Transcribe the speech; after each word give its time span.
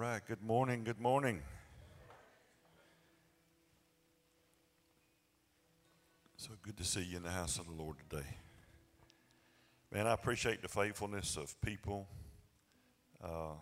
right. 0.00 0.22
Good 0.26 0.42
morning. 0.42 0.82
Good 0.82 0.98
morning. 0.98 1.42
So 6.38 6.52
good 6.62 6.78
to 6.78 6.84
see 6.84 7.02
you 7.02 7.18
in 7.18 7.22
the 7.22 7.28
house 7.28 7.58
of 7.58 7.66
the 7.66 7.74
Lord 7.74 7.96
today. 8.08 8.24
Man, 9.92 10.06
I 10.06 10.14
appreciate 10.14 10.62
the 10.62 10.68
faithfulness 10.68 11.36
of 11.36 11.54
people, 11.60 12.08
uh, 13.22 13.52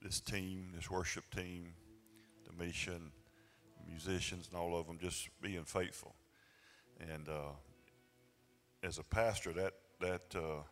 this 0.00 0.20
team, 0.20 0.68
this 0.76 0.88
worship 0.88 1.24
team, 1.34 1.74
the 2.46 2.64
mission, 2.64 3.10
musicians, 3.88 4.48
and 4.48 4.56
all 4.56 4.78
of 4.78 4.86
them 4.86 5.00
just 5.02 5.28
being 5.40 5.64
faithful. 5.64 6.14
And 7.12 7.28
uh, 7.28 7.50
as 8.84 8.98
a 8.98 9.02
pastor, 9.02 9.52
that 9.54 9.72
that 9.98 10.36
uh, 10.36 10.62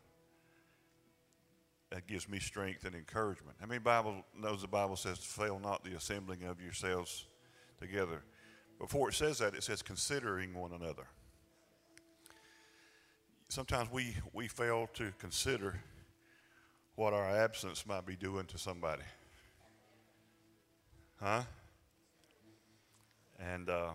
that 1.91 2.07
gives 2.07 2.29
me 2.29 2.39
strength 2.39 2.85
and 2.85 2.95
encouragement. 2.95 3.57
How 3.61 3.67
many 3.67 3.81
Bible 3.81 4.25
knows 4.37 4.63
the 4.63 4.69
Bible 4.69 4.97
says, 4.97 5.19
"Fail 5.19 5.59
not 5.59 5.85
the 5.85 5.95
assembling 5.95 6.45
of 6.45 6.61
yourselves 6.61 7.27
together." 7.79 8.23
Before 8.79 9.09
it 9.09 9.15
says 9.15 9.39
that, 9.39 9.55
it 9.55 9.63
says 9.63 9.83
considering 9.83 10.55
one 10.55 10.73
another. 10.73 11.07
Sometimes 13.49 13.91
we 13.91 14.17
we 14.33 14.49
fail 14.49 14.89
to 14.95 15.13
consider 15.19 15.81
what 16.95 17.13
our 17.13 17.29
absence 17.29 17.87
might 17.87 18.07
be 18.07 18.17
doing 18.17 18.47
to 18.47 18.59
somebody. 18.59 19.03
Huh? 21.21 21.43
And 23.39 23.69
uh, 23.69 23.91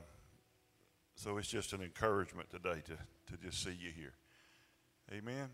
so 1.15 1.37
it's 1.37 1.47
just 1.47 1.73
an 1.73 1.81
encouragement 1.81 2.49
today 2.49 2.81
to, 2.85 2.97
to 3.31 3.43
just 3.43 3.63
see 3.63 3.77
you 3.79 3.91
here. 3.91 4.13
Amen. 5.11 5.49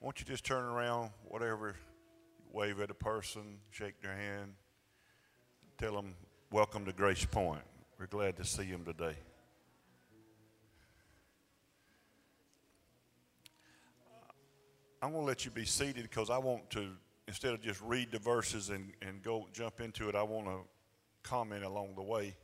Won't 0.00 0.20
you 0.20 0.26
just 0.26 0.44
turn 0.44 0.64
around, 0.64 1.10
whatever, 1.24 1.74
wave 2.52 2.78
at 2.80 2.88
a 2.88 2.94
person, 2.94 3.58
shake 3.70 4.00
their 4.00 4.14
hand, 4.14 4.52
tell 5.76 5.92
them, 5.92 6.14
welcome 6.52 6.84
to 6.84 6.92
GracePoint. 6.92 7.62
We're 7.98 8.06
glad 8.06 8.36
to 8.36 8.44
see 8.44 8.70
them 8.70 8.84
today. 8.84 9.16
I'm 15.02 15.10
going 15.10 15.22
to 15.22 15.26
let 15.26 15.44
you 15.44 15.50
be 15.50 15.64
seated 15.64 16.04
because 16.04 16.30
I 16.30 16.38
want 16.38 16.70
to, 16.70 16.90
instead 17.26 17.54
of 17.54 17.60
just 17.60 17.80
read 17.80 18.12
the 18.12 18.20
verses 18.20 18.70
and, 18.70 18.92
and 19.02 19.20
go 19.20 19.48
jump 19.52 19.80
into 19.80 20.08
it, 20.08 20.14
I 20.14 20.22
want 20.22 20.46
to 20.46 20.60
comment 21.24 21.64
along 21.64 21.96
the 21.96 22.02
way 22.02 22.36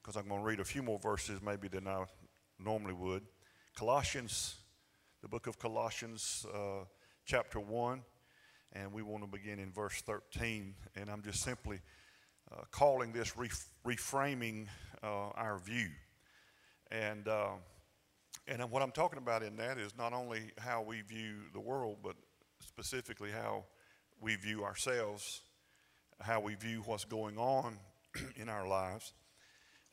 because 0.00 0.16
I'm 0.16 0.26
going 0.26 0.40
to 0.40 0.46
read 0.46 0.60
a 0.60 0.64
few 0.64 0.82
more 0.82 0.98
verses 0.98 1.42
maybe 1.42 1.68
than 1.68 1.86
I 1.86 2.06
normally 2.58 2.94
would. 2.94 3.24
Colossians 3.76 4.56
the 5.22 5.28
book 5.28 5.48
of 5.48 5.58
Colossians, 5.58 6.46
uh, 6.54 6.84
chapter 7.24 7.58
1, 7.58 8.02
and 8.72 8.92
we 8.92 9.02
want 9.02 9.24
to 9.24 9.28
begin 9.28 9.58
in 9.58 9.72
verse 9.72 10.00
13. 10.02 10.74
And 10.94 11.10
I'm 11.10 11.22
just 11.22 11.42
simply 11.42 11.80
uh, 12.52 12.62
calling 12.70 13.12
this 13.12 13.36
ref- 13.36 13.68
reframing 13.84 14.68
uh, 15.02 15.30
our 15.34 15.58
view. 15.58 15.88
And, 16.92 17.26
uh, 17.26 17.54
and 18.46 18.70
what 18.70 18.82
I'm 18.82 18.92
talking 18.92 19.18
about 19.18 19.42
in 19.42 19.56
that 19.56 19.76
is 19.76 19.92
not 19.98 20.12
only 20.12 20.52
how 20.56 20.82
we 20.82 21.00
view 21.00 21.34
the 21.52 21.60
world, 21.60 21.96
but 22.02 22.14
specifically 22.60 23.30
how 23.30 23.64
we 24.20 24.36
view 24.36 24.62
ourselves, 24.62 25.42
how 26.20 26.38
we 26.38 26.54
view 26.54 26.82
what's 26.86 27.04
going 27.04 27.38
on 27.38 27.76
in 28.36 28.48
our 28.48 28.68
lives. 28.68 29.14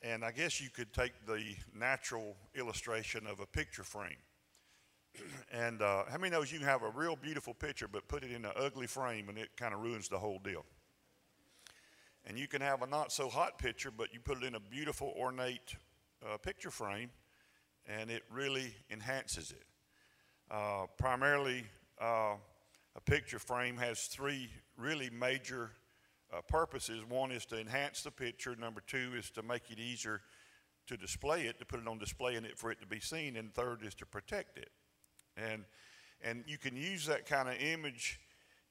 And 0.02 0.24
I 0.24 0.30
guess 0.30 0.60
you 0.60 0.70
could 0.70 0.92
take 0.92 1.26
the 1.26 1.42
natural 1.74 2.36
illustration 2.54 3.26
of 3.26 3.40
a 3.40 3.46
picture 3.46 3.82
frame 3.82 4.18
and 5.52 5.82
uh, 5.82 6.04
how 6.10 6.18
many 6.18 6.30
knows 6.30 6.50
you 6.52 6.58
can 6.58 6.66
have 6.66 6.82
a 6.82 6.90
real 6.90 7.16
beautiful 7.16 7.54
picture, 7.54 7.88
but 7.88 8.08
put 8.08 8.24
it 8.24 8.30
in 8.30 8.44
an 8.44 8.52
ugly 8.56 8.86
frame 8.86 9.28
and 9.28 9.38
it 9.38 9.50
kind 9.56 9.74
of 9.74 9.80
ruins 9.80 10.08
the 10.08 10.18
whole 10.18 10.38
deal? 10.38 10.64
And 12.26 12.38
you 12.38 12.48
can 12.48 12.60
have 12.60 12.82
a 12.82 12.86
not 12.86 13.12
so 13.12 13.28
hot 13.28 13.58
picture, 13.58 13.90
but 13.90 14.12
you 14.12 14.20
put 14.20 14.38
it 14.38 14.44
in 14.44 14.56
a 14.56 14.60
beautiful, 14.60 15.14
ornate 15.16 15.76
uh, 16.24 16.36
picture 16.38 16.70
frame, 16.70 17.10
and 17.86 18.10
it 18.10 18.24
really 18.30 18.74
enhances 18.90 19.52
it. 19.52 19.64
Uh, 20.50 20.86
primarily, 20.98 21.64
uh, 22.00 22.34
a 22.96 23.00
picture 23.04 23.38
frame 23.38 23.76
has 23.76 24.06
three 24.06 24.50
really 24.76 25.10
major 25.10 25.70
uh, 26.32 26.40
purposes. 26.48 27.04
One 27.08 27.30
is 27.30 27.44
to 27.46 27.60
enhance 27.60 28.02
the 28.02 28.10
picture. 28.10 28.56
Number 28.56 28.82
two 28.86 29.12
is 29.16 29.30
to 29.30 29.42
make 29.42 29.70
it 29.70 29.78
easier 29.78 30.22
to 30.86 30.96
display 30.96 31.42
it, 31.46 31.58
to 31.58 31.64
put 31.64 31.80
it 31.80 31.88
on 31.88 31.98
display 31.98 32.36
and 32.36 32.46
it 32.46 32.58
for 32.58 32.70
it 32.70 32.80
to 32.80 32.86
be 32.86 33.00
seen. 33.00 33.36
And 33.36 33.52
third 33.54 33.82
is 33.84 33.94
to 33.96 34.06
protect 34.06 34.58
it. 34.58 34.70
And, 35.36 35.64
and 36.22 36.44
you 36.46 36.58
can 36.58 36.76
use 36.76 37.06
that 37.06 37.26
kind 37.26 37.48
of 37.48 37.56
image 37.60 38.20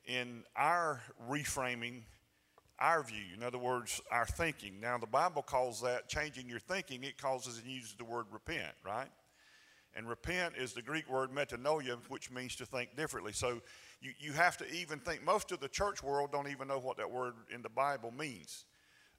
in 0.05 0.43
our 0.55 1.01
reframing 1.29 2.03
our 2.79 3.03
view. 3.03 3.23
In 3.35 3.43
other 3.43 3.57
words, 3.57 4.01
our 4.11 4.25
thinking. 4.25 4.79
Now, 4.81 4.97
the 4.97 5.07
Bible 5.07 5.41
calls 5.41 5.81
that 5.81 6.09
changing 6.09 6.49
your 6.49 6.59
thinking. 6.59 7.03
It 7.03 7.17
causes 7.17 7.57
and 7.57 7.67
uses 7.67 7.95
the 7.97 8.03
word 8.03 8.25
repent, 8.31 8.73
right? 8.85 9.07
And 9.95 10.09
repent 10.09 10.55
is 10.57 10.73
the 10.73 10.81
Greek 10.81 11.09
word 11.09 11.31
metanoia, 11.31 11.97
which 12.09 12.29
means 12.29 12.55
to 12.57 12.65
think 12.65 12.97
differently. 12.97 13.31
So 13.31 13.61
you, 14.01 14.11
you 14.19 14.33
have 14.33 14.57
to 14.57 14.69
even 14.73 14.99
think. 14.99 15.23
Most 15.23 15.53
of 15.53 15.61
the 15.61 15.69
church 15.69 16.03
world 16.03 16.31
don't 16.33 16.49
even 16.49 16.67
know 16.67 16.79
what 16.79 16.97
that 16.97 17.09
word 17.09 17.35
in 17.53 17.61
the 17.61 17.69
Bible 17.69 18.11
means. 18.11 18.65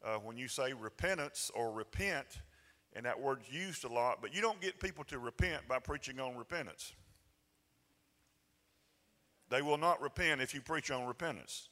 Uh, 0.04 0.16
when 0.16 0.36
you 0.36 0.48
say 0.48 0.74
repentance 0.74 1.50
or 1.54 1.72
repent, 1.72 2.26
and 2.92 3.06
that 3.06 3.18
word's 3.18 3.50
used 3.50 3.84
a 3.84 3.88
lot, 3.88 4.18
but 4.20 4.34
you 4.34 4.42
don't 4.42 4.60
get 4.60 4.78
people 4.78 5.04
to 5.04 5.18
repent 5.18 5.66
by 5.66 5.78
preaching 5.78 6.20
on 6.20 6.36
repentance. 6.36 6.92
They 9.48 9.62
will 9.62 9.78
not 9.78 10.00
repent 10.00 10.40
if 10.40 10.54
you 10.54 10.60
preach 10.60 10.90
on 10.90 11.06
repentance. 11.06 11.68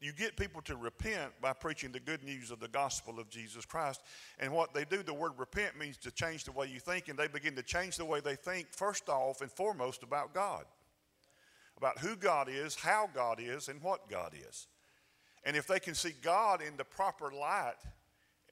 You 0.00 0.12
get 0.12 0.36
people 0.36 0.62
to 0.62 0.76
repent 0.76 1.32
by 1.42 1.52
preaching 1.52 1.92
the 1.92 2.00
good 2.00 2.22
news 2.22 2.50
of 2.50 2.58
the 2.58 2.68
gospel 2.68 3.20
of 3.20 3.28
Jesus 3.28 3.66
Christ. 3.66 4.00
And 4.38 4.50
what 4.50 4.72
they 4.72 4.84
do, 4.84 5.02
the 5.02 5.12
word 5.12 5.32
repent 5.36 5.78
means 5.78 5.98
to 5.98 6.10
change 6.10 6.44
the 6.44 6.52
way 6.52 6.68
you 6.68 6.80
think, 6.80 7.08
and 7.08 7.18
they 7.18 7.28
begin 7.28 7.54
to 7.56 7.62
change 7.62 7.98
the 7.98 8.04
way 8.06 8.20
they 8.20 8.34
think, 8.34 8.68
first 8.72 9.10
off 9.10 9.42
and 9.42 9.52
foremost, 9.52 10.02
about 10.02 10.32
God. 10.32 10.64
About 11.76 11.98
who 11.98 12.16
God 12.16 12.48
is, 12.48 12.74
how 12.74 13.10
God 13.14 13.40
is, 13.40 13.68
and 13.68 13.82
what 13.82 14.08
God 14.08 14.32
is. 14.48 14.68
And 15.44 15.54
if 15.54 15.66
they 15.66 15.80
can 15.80 15.94
see 15.94 16.14
God 16.22 16.62
in 16.62 16.78
the 16.78 16.84
proper 16.84 17.30
light 17.30 17.76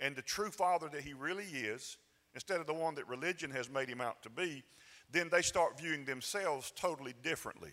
and 0.00 0.14
the 0.14 0.22
true 0.22 0.50
Father 0.50 0.88
that 0.92 1.02
He 1.02 1.14
really 1.14 1.44
is, 1.44 1.96
instead 2.34 2.60
of 2.60 2.66
the 2.66 2.74
one 2.74 2.94
that 2.96 3.08
religion 3.08 3.50
has 3.52 3.70
made 3.70 3.88
Him 3.88 4.02
out 4.02 4.22
to 4.22 4.30
be, 4.30 4.62
then 5.10 5.30
they 5.30 5.42
start 5.42 5.78
viewing 5.80 6.04
themselves 6.04 6.72
totally 6.76 7.14
differently. 7.22 7.72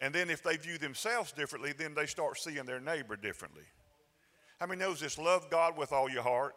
And 0.00 0.14
then 0.14 0.28
if 0.28 0.42
they 0.42 0.56
view 0.56 0.78
themselves 0.78 1.32
differently, 1.32 1.72
then 1.72 1.94
they 1.94 2.06
start 2.06 2.38
seeing 2.38 2.64
their 2.66 2.80
neighbor 2.80 3.16
differently. 3.16 3.64
How 4.60 4.66
many 4.66 4.80
knows 4.80 5.00
this? 5.00 5.18
Love 5.18 5.50
God 5.50 5.76
with 5.76 5.92
all 5.92 6.08
your 6.08 6.22
heart. 6.22 6.54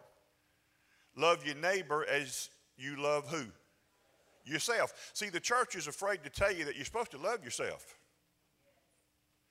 Love 1.15 1.45
your 1.45 1.55
neighbor 1.55 2.05
as 2.09 2.49
you 2.77 3.01
love 3.01 3.27
who? 3.29 3.45
Yourself. 4.45 5.11
See, 5.13 5.29
the 5.29 5.39
church 5.39 5.75
is 5.75 5.87
afraid 5.87 6.23
to 6.23 6.29
tell 6.29 6.51
you 6.51 6.65
that 6.65 6.75
you're 6.75 6.85
supposed 6.85 7.11
to 7.11 7.17
love 7.17 7.43
yourself 7.43 7.97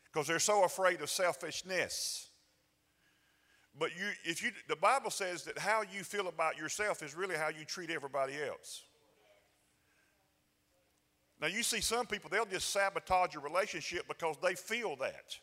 because 0.04 0.26
they're 0.26 0.38
so 0.38 0.64
afraid 0.64 1.00
of 1.00 1.10
selfishness. 1.10 2.30
But 3.78 3.90
you, 3.96 4.06
if 4.24 4.42
you, 4.42 4.50
the 4.68 4.76
Bible 4.76 5.10
says 5.10 5.44
that 5.44 5.58
how 5.58 5.82
you 5.82 6.02
feel 6.02 6.28
about 6.28 6.58
yourself 6.58 7.02
is 7.02 7.14
really 7.14 7.36
how 7.36 7.48
you 7.48 7.64
treat 7.64 7.90
everybody 7.90 8.34
else. 8.34 8.82
Now, 11.40 11.46
you 11.46 11.62
see 11.62 11.80
some 11.80 12.06
people, 12.06 12.30
they'll 12.30 12.44
just 12.44 12.70
sabotage 12.70 13.36
a 13.36 13.40
relationship 13.40 14.08
because 14.08 14.36
they 14.42 14.54
feel 14.54 14.96
that. 14.96 15.36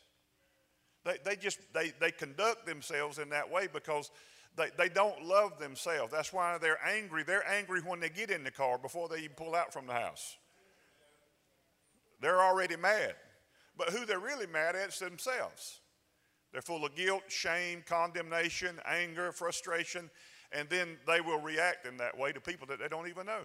They, 1.04 1.16
they 1.24 1.36
just, 1.36 1.58
they, 1.72 1.92
they 2.00 2.10
conduct 2.10 2.66
themselves 2.66 3.18
in 3.18 3.30
that 3.30 3.50
way 3.50 3.68
because 3.72 4.10
they, 4.56 4.68
they 4.76 4.88
don't 4.88 5.22
love 5.22 5.58
themselves. 5.58 6.12
That's 6.12 6.32
why 6.32 6.58
they're 6.58 6.84
angry. 6.86 7.22
They're 7.22 7.48
angry 7.48 7.80
when 7.80 8.00
they 8.00 8.08
get 8.08 8.30
in 8.30 8.44
the 8.44 8.50
car 8.50 8.78
before 8.78 9.08
they 9.08 9.18
even 9.18 9.36
pull 9.36 9.54
out 9.54 9.72
from 9.72 9.86
the 9.86 9.92
house. 9.92 10.36
They're 12.20 12.42
already 12.42 12.76
mad. 12.76 13.14
But 13.76 13.90
who 13.90 14.04
they're 14.06 14.18
really 14.18 14.46
mad 14.46 14.74
at 14.74 14.88
is 14.88 14.98
themselves. 14.98 15.80
They're 16.52 16.62
full 16.62 16.84
of 16.84 16.94
guilt, 16.94 17.24
shame, 17.28 17.82
condemnation, 17.86 18.76
anger, 18.86 19.32
frustration, 19.32 20.10
and 20.52 20.68
then 20.70 20.96
they 21.06 21.20
will 21.20 21.40
react 21.40 21.86
in 21.86 21.98
that 21.98 22.16
way 22.16 22.32
to 22.32 22.40
people 22.40 22.66
that 22.68 22.78
they 22.78 22.88
don't 22.88 23.08
even 23.08 23.26
know. 23.26 23.42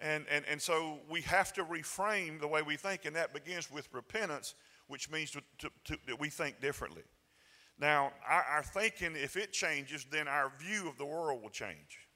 And, 0.00 0.26
and, 0.30 0.44
and 0.48 0.62
so 0.62 0.98
we 1.10 1.22
have 1.22 1.52
to 1.54 1.64
reframe 1.64 2.40
the 2.40 2.46
way 2.46 2.62
we 2.62 2.76
think, 2.76 3.04
and 3.04 3.16
that 3.16 3.34
begins 3.34 3.70
with 3.70 3.88
repentance, 3.92 4.54
which 4.86 5.10
means 5.10 5.32
to, 5.32 5.42
to, 5.58 5.70
to, 5.84 5.98
that 6.06 6.20
we 6.20 6.28
think 6.28 6.60
differently. 6.60 7.02
Now, 7.80 8.12
our, 8.28 8.42
our 8.42 8.62
thinking, 8.62 9.12
if 9.14 9.36
it 9.36 9.52
changes, 9.52 10.06
then 10.10 10.28
our 10.28 10.52
view 10.58 10.88
of 10.88 10.98
the 10.98 11.04
world 11.04 11.42
will 11.42 11.50
change. 11.50 12.06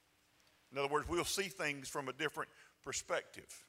In 0.71 0.77
other 0.77 0.87
words, 0.87 1.07
we'll 1.07 1.25
see 1.25 1.43
things 1.43 1.87
from 1.87 2.07
a 2.07 2.13
different 2.13 2.49
perspective. 2.83 3.63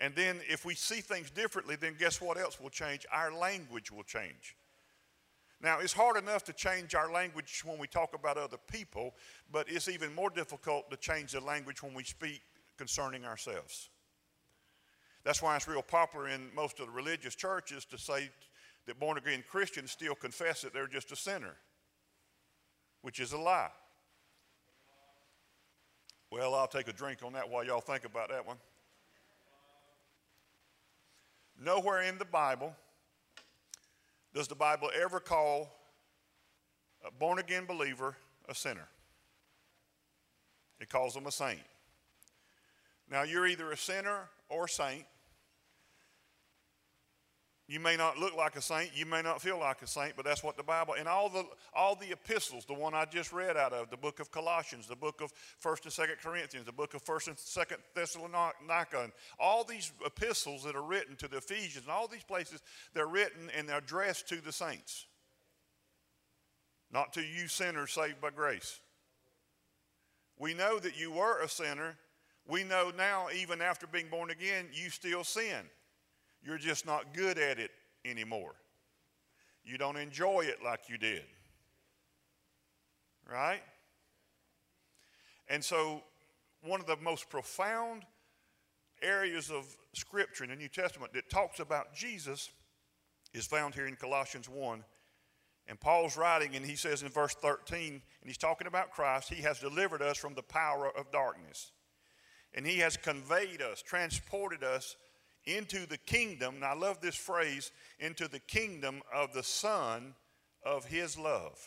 And 0.00 0.14
then 0.14 0.40
if 0.48 0.64
we 0.64 0.74
see 0.74 1.00
things 1.00 1.30
differently, 1.30 1.76
then 1.76 1.96
guess 1.98 2.20
what 2.20 2.38
else 2.38 2.60
will 2.60 2.70
change? 2.70 3.06
Our 3.12 3.32
language 3.32 3.92
will 3.92 4.02
change. 4.02 4.56
Now, 5.62 5.78
it's 5.78 5.92
hard 5.92 6.16
enough 6.16 6.44
to 6.44 6.52
change 6.52 6.94
our 6.94 7.10
language 7.12 7.62
when 7.64 7.78
we 7.78 7.86
talk 7.86 8.14
about 8.14 8.36
other 8.36 8.58
people, 8.70 9.14
but 9.50 9.66
it's 9.68 9.88
even 9.88 10.14
more 10.14 10.30
difficult 10.30 10.90
to 10.90 10.96
change 10.96 11.32
the 11.32 11.40
language 11.40 11.82
when 11.82 11.94
we 11.94 12.04
speak 12.04 12.42
concerning 12.76 13.24
ourselves. 13.24 13.90
That's 15.24 15.40
why 15.40 15.56
it's 15.56 15.66
real 15.66 15.82
popular 15.82 16.28
in 16.28 16.48
most 16.54 16.80
of 16.80 16.86
the 16.86 16.92
religious 16.92 17.34
churches 17.34 17.84
to 17.86 17.98
say 17.98 18.30
that 18.86 19.00
born 19.00 19.16
again 19.16 19.42
Christians 19.48 19.90
still 19.90 20.14
confess 20.14 20.62
that 20.62 20.74
they're 20.74 20.86
just 20.86 21.12
a 21.12 21.16
sinner, 21.16 21.56
which 23.02 23.20
is 23.20 23.32
a 23.32 23.38
lie. 23.38 23.70
Well, 26.30 26.54
I'll 26.54 26.66
take 26.66 26.88
a 26.88 26.92
drink 26.92 27.20
on 27.24 27.32
that 27.34 27.48
while 27.48 27.64
y'all 27.64 27.80
think 27.80 28.04
about 28.04 28.28
that 28.30 28.46
one. 28.46 28.56
Nowhere 31.62 32.02
in 32.02 32.18
the 32.18 32.24
Bible 32.24 32.74
does 34.34 34.48
the 34.48 34.56
Bible 34.56 34.90
ever 35.00 35.20
call 35.20 35.70
a 37.06 37.10
born 37.10 37.38
again 37.38 37.64
believer 37.66 38.16
a 38.48 38.54
sinner. 38.54 38.88
It 40.80 40.88
calls 40.88 41.14
them 41.14 41.26
a 41.26 41.32
saint. 41.32 41.60
Now, 43.14 43.22
you're 43.22 43.46
either 43.46 43.70
a 43.70 43.76
sinner 43.76 44.28
or 44.48 44.64
a 44.64 44.68
saint. 44.68 45.04
You 47.68 47.78
may 47.78 47.96
not 47.96 48.18
look 48.18 48.34
like 48.34 48.56
a 48.56 48.60
saint, 48.60 48.90
you 48.92 49.06
may 49.06 49.22
not 49.22 49.40
feel 49.40 49.56
like 49.56 49.82
a 49.82 49.86
saint, 49.86 50.16
but 50.16 50.24
that's 50.24 50.42
what 50.42 50.56
the 50.56 50.64
Bible 50.64 50.96
and 50.98 51.06
all 51.06 51.28
the 51.28 51.44
all 51.72 51.94
the 51.94 52.10
epistles, 52.10 52.64
the 52.64 52.74
one 52.74 52.92
I 52.92 53.04
just 53.04 53.32
read 53.32 53.56
out 53.56 53.72
of, 53.72 53.88
the 53.88 53.96
book 53.96 54.18
of 54.18 54.32
Colossians, 54.32 54.88
the 54.88 54.96
book 54.96 55.20
of 55.20 55.30
First 55.60 55.84
and 55.84 55.92
Second 55.92 56.16
Corinthians, 56.24 56.66
the 56.66 56.72
book 56.72 56.92
of 56.94 57.02
First 57.02 57.28
and 57.28 57.38
Second 57.38 57.78
Thessalonica, 57.94 59.04
and 59.04 59.12
all 59.38 59.62
these 59.62 59.92
epistles 60.04 60.64
that 60.64 60.74
are 60.74 60.82
written 60.82 61.14
to 61.14 61.28
the 61.28 61.36
Ephesians, 61.36 61.84
and 61.84 61.92
all 61.92 62.08
these 62.08 62.24
places 62.24 62.62
they're 62.94 63.06
written 63.06 63.48
and 63.56 63.68
they're 63.68 63.78
addressed 63.78 64.28
to 64.30 64.40
the 64.40 64.52
saints, 64.52 65.06
not 66.92 67.12
to 67.12 67.20
you 67.20 67.46
sinners 67.46 67.92
saved 67.92 68.20
by 68.20 68.30
grace. 68.30 68.80
We 70.36 70.52
know 70.52 70.80
that 70.80 70.98
you 70.98 71.12
were 71.12 71.40
a 71.40 71.48
sinner. 71.48 71.96
We 72.46 72.62
know 72.62 72.92
now, 72.96 73.28
even 73.34 73.62
after 73.62 73.86
being 73.86 74.08
born 74.08 74.30
again, 74.30 74.66
you 74.72 74.90
still 74.90 75.24
sin. 75.24 75.64
You're 76.42 76.58
just 76.58 76.84
not 76.84 77.14
good 77.14 77.38
at 77.38 77.58
it 77.58 77.70
anymore. 78.04 78.54
You 79.64 79.78
don't 79.78 79.96
enjoy 79.96 80.42
it 80.42 80.58
like 80.62 80.88
you 80.88 80.98
did. 80.98 81.24
Right? 83.30 83.62
And 85.48 85.64
so, 85.64 86.02
one 86.62 86.80
of 86.80 86.86
the 86.86 86.96
most 86.96 87.30
profound 87.30 88.02
areas 89.02 89.50
of 89.50 89.64
Scripture 89.94 90.44
in 90.44 90.50
the 90.50 90.56
New 90.56 90.68
Testament 90.68 91.12
that 91.14 91.30
talks 91.30 91.60
about 91.60 91.94
Jesus 91.94 92.50
is 93.32 93.46
found 93.46 93.74
here 93.74 93.86
in 93.86 93.96
Colossians 93.96 94.48
1. 94.48 94.84
And 95.66 95.80
Paul's 95.80 96.18
writing, 96.18 96.56
and 96.56 96.64
he 96.64 96.76
says 96.76 97.02
in 97.02 97.08
verse 97.08 97.34
13, 97.34 97.92
and 97.92 98.02
he's 98.26 98.36
talking 98.36 98.66
about 98.66 98.90
Christ, 98.90 99.32
he 99.32 99.42
has 99.42 99.60
delivered 99.60 100.02
us 100.02 100.18
from 100.18 100.34
the 100.34 100.42
power 100.42 100.90
of 100.94 101.10
darkness. 101.10 101.72
And 102.54 102.66
he 102.66 102.78
has 102.78 102.96
conveyed 102.96 103.60
us, 103.60 103.82
transported 103.82 104.62
us 104.62 104.96
into 105.46 105.86
the 105.86 105.98
kingdom, 105.98 106.56
and 106.56 106.64
I 106.64 106.74
love 106.74 107.00
this 107.00 107.16
phrase, 107.16 107.70
into 107.98 108.28
the 108.28 108.38
kingdom 108.38 109.02
of 109.12 109.32
the 109.32 109.42
Son 109.42 110.14
of 110.64 110.84
His 110.86 111.18
love. 111.18 111.58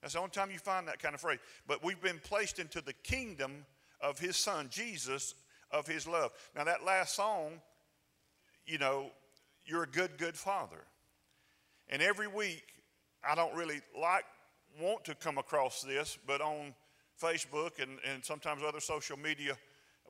That's 0.00 0.14
the 0.14 0.18
only 0.18 0.30
time 0.30 0.50
you 0.50 0.58
find 0.58 0.88
that 0.88 0.98
kind 0.98 1.14
of 1.14 1.20
phrase. 1.20 1.38
But 1.68 1.84
we've 1.84 2.00
been 2.00 2.20
placed 2.24 2.58
into 2.58 2.80
the 2.80 2.92
kingdom 2.92 3.66
of 4.00 4.18
His 4.18 4.36
Son, 4.36 4.68
Jesus, 4.70 5.34
of 5.70 5.86
His 5.86 6.08
love. 6.08 6.32
Now, 6.56 6.64
that 6.64 6.84
last 6.84 7.14
song, 7.14 7.60
you 8.66 8.78
know, 8.78 9.10
you're 9.64 9.84
a 9.84 9.88
good, 9.88 10.18
good 10.18 10.36
Father. 10.36 10.84
And 11.88 12.02
every 12.02 12.26
week, 12.26 12.64
I 13.28 13.34
don't 13.34 13.54
really 13.54 13.80
like, 14.00 14.24
want 14.80 15.04
to 15.04 15.14
come 15.14 15.38
across 15.38 15.82
this, 15.82 16.18
but 16.26 16.40
on 16.40 16.74
Facebook 17.20 17.82
and, 17.82 17.98
and 18.10 18.24
sometimes 18.24 18.62
other 18.66 18.80
social 18.80 19.18
media 19.18 19.56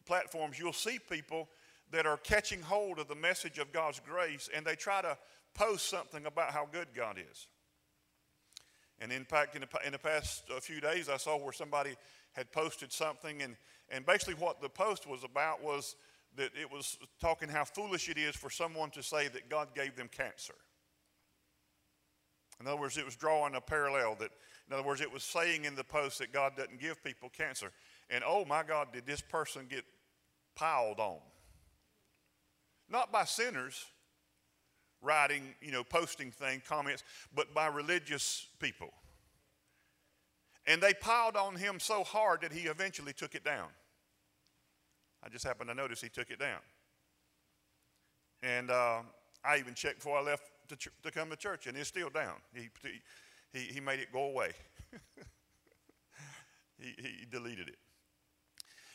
platforms, 0.07 0.59
you'll 0.59 0.73
see 0.73 0.99
people 0.99 1.49
that 1.91 2.07
are 2.07 2.17
catching 2.19 2.62
hold 2.62 2.99
of 2.99 3.09
the 3.09 3.15
message 3.15 3.59
of 3.59 3.73
God's 3.73 4.01
grace 4.01 4.49
and 4.55 4.65
they 4.65 4.77
try 4.77 5.03
to 5.03 5.17
post 5.55 5.89
something 5.89 6.27
about 6.27 6.53
how 6.53 6.69
good 6.71 6.89
God 6.95 7.17
is. 7.19 7.49
And 9.01 9.11
in 9.11 9.25
fact, 9.25 9.55
in 9.55 9.62
the, 9.62 9.87
in 9.87 9.93
the 9.93 9.99
past 9.99 10.45
few 10.61 10.81
days, 10.81 11.09
I 11.09 11.17
saw 11.17 11.37
where 11.39 11.53
somebody 11.53 11.97
had 12.33 12.53
posted 12.53 12.93
something, 12.93 13.43
and, 13.43 13.57
and 13.91 14.05
basically 14.05 14.35
what 14.35 14.61
the 14.61 14.69
post 14.69 15.07
was 15.07 15.25
about 15.25 15.62
was 15.62 15.97
that 16.37 16.51
it 16.61 16.71
was 16.71 16.99
talking 17.21 17.49
how 17.49 17.65
foolish 17.65 18.09
it 18.09 18.19
is 18.19 18.37
for 18.37 18.51
someone 18.51 18.91
to 18.91 19.03
say 19.03 19.27
that 19.29 19.49
God 19.49 19.75
gave 19.75 19.97
them 19.97 20.09
cancer. 20.15 20.55
In 22.61 22.67
other 22.67 22.77
words, 22.77 22.99
it 22.99 23.05
was 23.05 23.17
drawing 23.17 23.55
a 23.55 23.61
parallel 23.61 24.17
that, 24.21 24.31
in 24.71 24.75
other 24.75 24.87
words, 24.87 25.01
it 25.01 25.13
was 25.13 25.25
saying 25.25 25.65
in 25.65 25.75
the 25.75 25.83
post 25.83 26.21
that 26.21 26.33
God 26.33 26.53
doesn't 26.57 26.81
give 26.81 27.03
people 27.03 27.29
cancer. 27.29 27.73
And 28.09 28.23
oh 28.25 28.45
my 28.45 28.63
God, 28.63 28.89
did 28.93 29.05
this 29.05 29.21
person 29.21 29.67
get 29.69 29.85
piled 30.55 31.01
on? 31.01 31.19
Not 32.89 33.11
by 33.11 33.25
sinners 33.25 33.85
writing, 35.03 35.43
you 35.61 35.73
know, 35.73 35.83
posting 35.83 36.31
things, 36.31 36.63
comments, 36.69 37.03
but 37.35 37.53
by 37.53 37.67
religious 37.67 38.47
people. 38.61 38.93
And 40.67 40.81
they 40.81 40.95
piled 40.95 41.37
on 41.37 41.57
him 41.57 41.81
so 41.81 42.05
hard 42.05 42.43
that 42.43 42.53
he 42.53 42.69
eventually 42.69 43.13
took 43.13 43.35
it 43.35 43.45
down. 43.45 43.69
I 45.25 45.29
just 45.29 45.45
happened 45.45 45.69
to 45.71 45.75
notice 45.75 46.01
he 46.01 46.09
took 46.09 46.31
it 46.31 46.39
down. 46.39 46.61
And 48.43 48.71
uh, 48.71 49.01
I 49.45 49.59
even 49.59 49.75
checked 49.75 49.97
before 49.97 50.19
I 50.19 50.23
left 50.23 50.45
to, 50.69 50.77
ch- 50.77 50.89
to, 51.03 51.11
come 51.11 51.29
to 51.31 51.37
church, 51.37 51.67
and 51.67 51.77
it's 51.77 51.89
still 51.89 52.11
down. 52.11 52.35
He, 52.55 52.69
he, 52.83 53.01
he 53.52 53.61
he 53.61 53.81
made 53.81 54.00
it 54.00 54.12
go 54.12 54.25
away, 54.25 54.52
he, 56.79 56.94
he 56.97 57.26
deleted 57.31 57.69
it. 57.69 57.76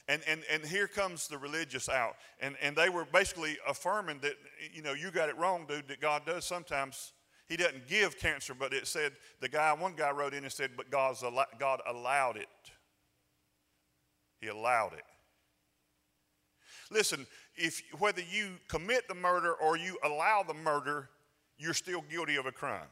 And, 0.08 0.22
and, 0.28 0.44
and 0.52 0.64
here 0.64 0.88
comes 0.88 1.28
the 1.28 1.38
religious 1.38 1.90
out. 1.90 2.16
And, 2.40 2.56
and 2.62 2.76
they 2.76 2.90
were 2.90 3.06
basically 3.06 3.58
affirming 3.68 4.20
that, 4.20 4.34
you 4.72 4.84
know, 4.84 4.94
you 4.94 5.10
got 5.10 5.30
it 5.30 5.38
wrong, 5.38 5.66
dude, 5.68 5.88
that 5.88 6.00
God 6.00 6.26
does 6.26 6.46
sometimes. 6.46 7.14
He 7.48 7.58
doesn't 7.58 7.88
give 7.88 8.20
cancer, 8.20 8.54
but 8.54 8.72
it 8.72 8.88
said, 8.88 9.14
the 9.40 9.50
guy, 9.50 9.74
one 9.74 9.94
guy 9.96 10.12
wrote 10.12 10.34
in 10.34 10.44
and 10.44 10.54
said, 10.54 10.72
but 10.78 10.92
God's, 10.92 11.24
God 11.58 11.82
allowed 11.88 12.38
it. 12.38 12.48
He 14.40 14.48
allowed 14.48 14.94
it. 14.94 15.04
Listen, 16.92 17.26
if, 17.56 17.82
whether 17.98 18.22
you 18.22 18.50
commit 18.68 19.08
the 19.08 19.16
murder 19.16 19.54
or 19.54 19.76
you 19.76 19.98
allow 20.04 20.44
the 20.44 20.54
murder, 20.54 21.10
you're 21.58 21.74
still 21.74 22.04
guilty 22.10 22.36
of 22.36 22.46
a 22.46 22.52
crime 22.52 22.88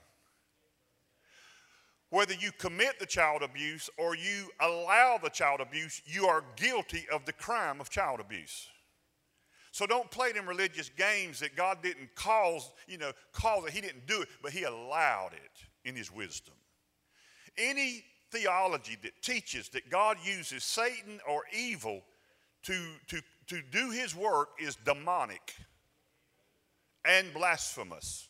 whether 2.13 2.36
you 2.36 2.51
commit 2.60 3.00
the 3.00 3.07
child 3.07 3.42
abuse 3.42 3.89
or 3.98 4.15
you 4.15 4.48
allow 4.60 5.18
the 5.18 5.31
child 5.31 5.60
abuse, 5.60 6.00
you 6.06 6.27
are 6.27 6.44
guilty 6.56 7.07
of 7.12 7.25
the 7.25 7.33
crime 7.33 7.81
of 7.81 7.89
child 7.89 8.19
abuse. 8.19 8.69
So 9.71 9.88
don't 9.88 10.12
play 10.12 10.32
them 10.32 10.48
religious 10.48 10.89
games 10.89 11.39
that 11.39 11.55
God 11.55 11.82
didn't 11.82 12.13
cause, 12.13 12.72
you 12.88 13.00
know, 13.00 13.13
cause 13.32 13.65
it. 13.65 13.74
He 13.74 13.82
didn't 13.82 14.05
do 14.05 14.22
it, 14.22 14.27
but 14.43 14.51
He 14.51 14.62
allowed 14.62 15.32
it 15.34 15.89
in 15.89 15.96
His 15.96 16.12
wisdom. 16.12 16.53
Any 17.58 18.03
theology 18.29 18.96
that 19.01 19.20
teaches 19.24 19.70
that 19.70 19.89
God 19.89 20.17
uses 20.24 20.63
Satan 20.63 21.20
or 21.27 21.41
evil 21.51 22.03
to, 22.65 22.79
to, 23.08 23.22
to 23.48 23.63
do 23.72 23.89
His 23.89 24.15
work 24.15 24.50
is 24.62 24.75
demonic 24.86 25.55
and 27.03 27.34
blasphemous. 27.34 28.29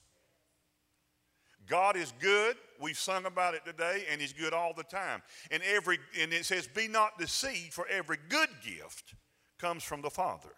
God 1.67 1.95
is 1.95 2.13
good. 2.19 2.57
We've 2.79 2.97
sung 2.97 3.25
about 3.25 3.53
it 3.53 3.65
today, 3.65 4.05
and 4.11 4.19
He's 4.19 4.33
good 4.33 4.53
all 4.53 4.73
the 4.73 4.83
time. 4.83 5.21
And 5.51 5.63
every 5.63 5.99
and 6.19 6.33
it 6.33 6.45
says, 6.45 6.67
"Be 6.67 6.87
not 6.87 7.17
deceived, 7.17 7.73
for 7.73 7.87
every 7.87 8.17
good 8.29 8.49
gift 8.63 9.15
comes 9.59 9.83
from 9.83 10.01
the 10.01 10.09
Father." 10.09 10.49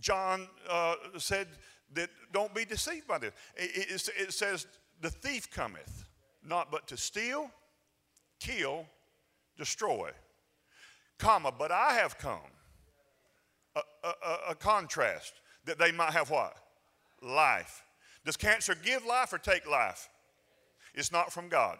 John 0.00 0.48
uh, 0.68 0.94
said 1.16 1.48
that 1.94 2.10
don't 2.32 2.54
be 2.54 2.64
deceived 2.64 3.06
by 3.06 3.18
this. 3.18 3.32
It, 3.56 3.90
it, 3.90 4.08
it 4.16 4.32
says, 4.32 4.66
"The 5.00 5.10
thief 5.10 5.50
cometh 5.50 6.04
not 6.44 6.70
but 6.70 6.86
to 6.88 6.96
steal, 6.96 7.50
kill, 8.40 8.86
destroy." 9.56 10.10
Comma, 11.18 11.52
but 11.56 11.72
I 11.72 11.94
have 11.94 12.16
come. 12.16 12.38
A, 13.74 13.80
a, 14.04 14.36
a 14.50 14.54
contrast 14.54 15.34
that 15.64 15.78
they 15.78 15.92
might 15.92 16.12
have 16.12 16.30
what? 16.30 16.56
Life 17.22 17.82
does 18.28 18.36
cancer 18.36 18.74
give 18.74 19.06
life 19.06 19.32
or 19.32 19.38
take 19.38 19.66
life? 19.66 20.06
It's 20.94 21.10
not 21.10 21.32
from 21.32 21.48
God. 21.48 21.78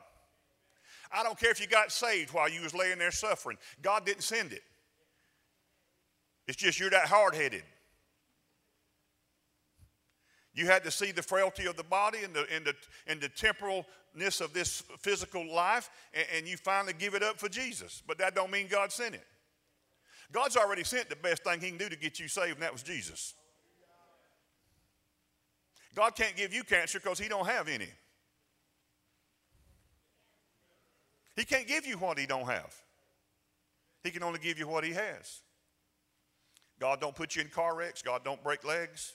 I 1.13 1.23
don't 1.23 1.39
care 1.39 1.51
if 1.51 1.61
you 1.61 1.67
got 1.67 1.93
saved 1.93 2.33
while 2.33 2.49
you 2.49 2.63
was 2.63 2.75
laying 2.75 2.97
there 2.97 3.11
suffering. 3.11 3.59
God 3.83 4.07
didn't 4.07 4.23
send 4.23 4.53
it. 4.53 4.63
It's 6.47 6.57
just 6.57 6.81
you're 6.81 6.89
that 6.89 7.05
hard-headed. 7.05 7.65
You 10.55 10.65
had 10.65 10.85
to 10.85 10.91
see 10.91 11.13
the 11.13 11.23
frailty 11.23 11.67
of 11.67 11.77
the 11.77 11.85
body 11.85 12.21
and 12.25 12.33
the, 12.33 12.47
and 12.51 12.65
the, 12.65 12.75
and 13.07 13.21
the 13.21 13.29
temporalness 13.29 14.41
of 14.41 14.55
this 14.55 14.83
physical 15.01 15.47
life, 15.55 15.91
and, 16.15 16.25
and 16.35 16.49
you 16.49 16.57
finally 16.57 16.95
give 16.99 17.13
it 17.13 17.23
up 17.23 17.39
for 17.39 17.51
Jesus. 17.51 18.03
But 18.07 18.17
that 18.21 18.35
don't 18.35 18.51
mean 18.51 18.69
God 18.71 18.91
sent 18.91 19.15
it. 19.15 19.27
God's 20.33 20.57
already 20.57 20.85
sent 20.85 21.11
the 21.11 21.17
best 21.17 21.45
thing 21.45 21.61
he 21.61 21.69
can 21.69 21.77
do 21.77 21.91
to 21.91 21.97
get 21.99 22.19
you 22.19 22.27
saved, 22.27 22.55
and 22.55 22.63
that 22.63 22.73
was 22.73 22.83
Jesus. 22.83 23.35
God 25.95 26.15
can't 26.15 26.37
give 26.37 26.53
you 26.53 26.65
cancer 26.65 27.01
because 27.01 27.19
he 27.19 27.29
don't 27.29 27.47
have 27.47 27.69
any. 27.69 27.89
He 31.37 31.45
can't 31.45 31.67
give 31.67 31.87
you 31.87 31.99
what 31.99 32.19
he 32.19 32.27
don't 32.27 32.47
have. 32.47 32.75
He 34.03 34.11
can 34.11 34.23
only 34.23 34.39
give 34.39 34.59
you 34.59 34.67
what 34.67 34.85
he 34.85 34.93
has. 34.93 35.41
God 36.81 37.01
don't 37.01 37.15
put 37.15 37.35
you 37.37 37.43
in 37.43 37.49
car 37.49 37.77
wrecks. 37.77 38.03
God 38.03 38.25
don't 38.25 38.43
break 38.43 38.65
legs. 38.65 39.15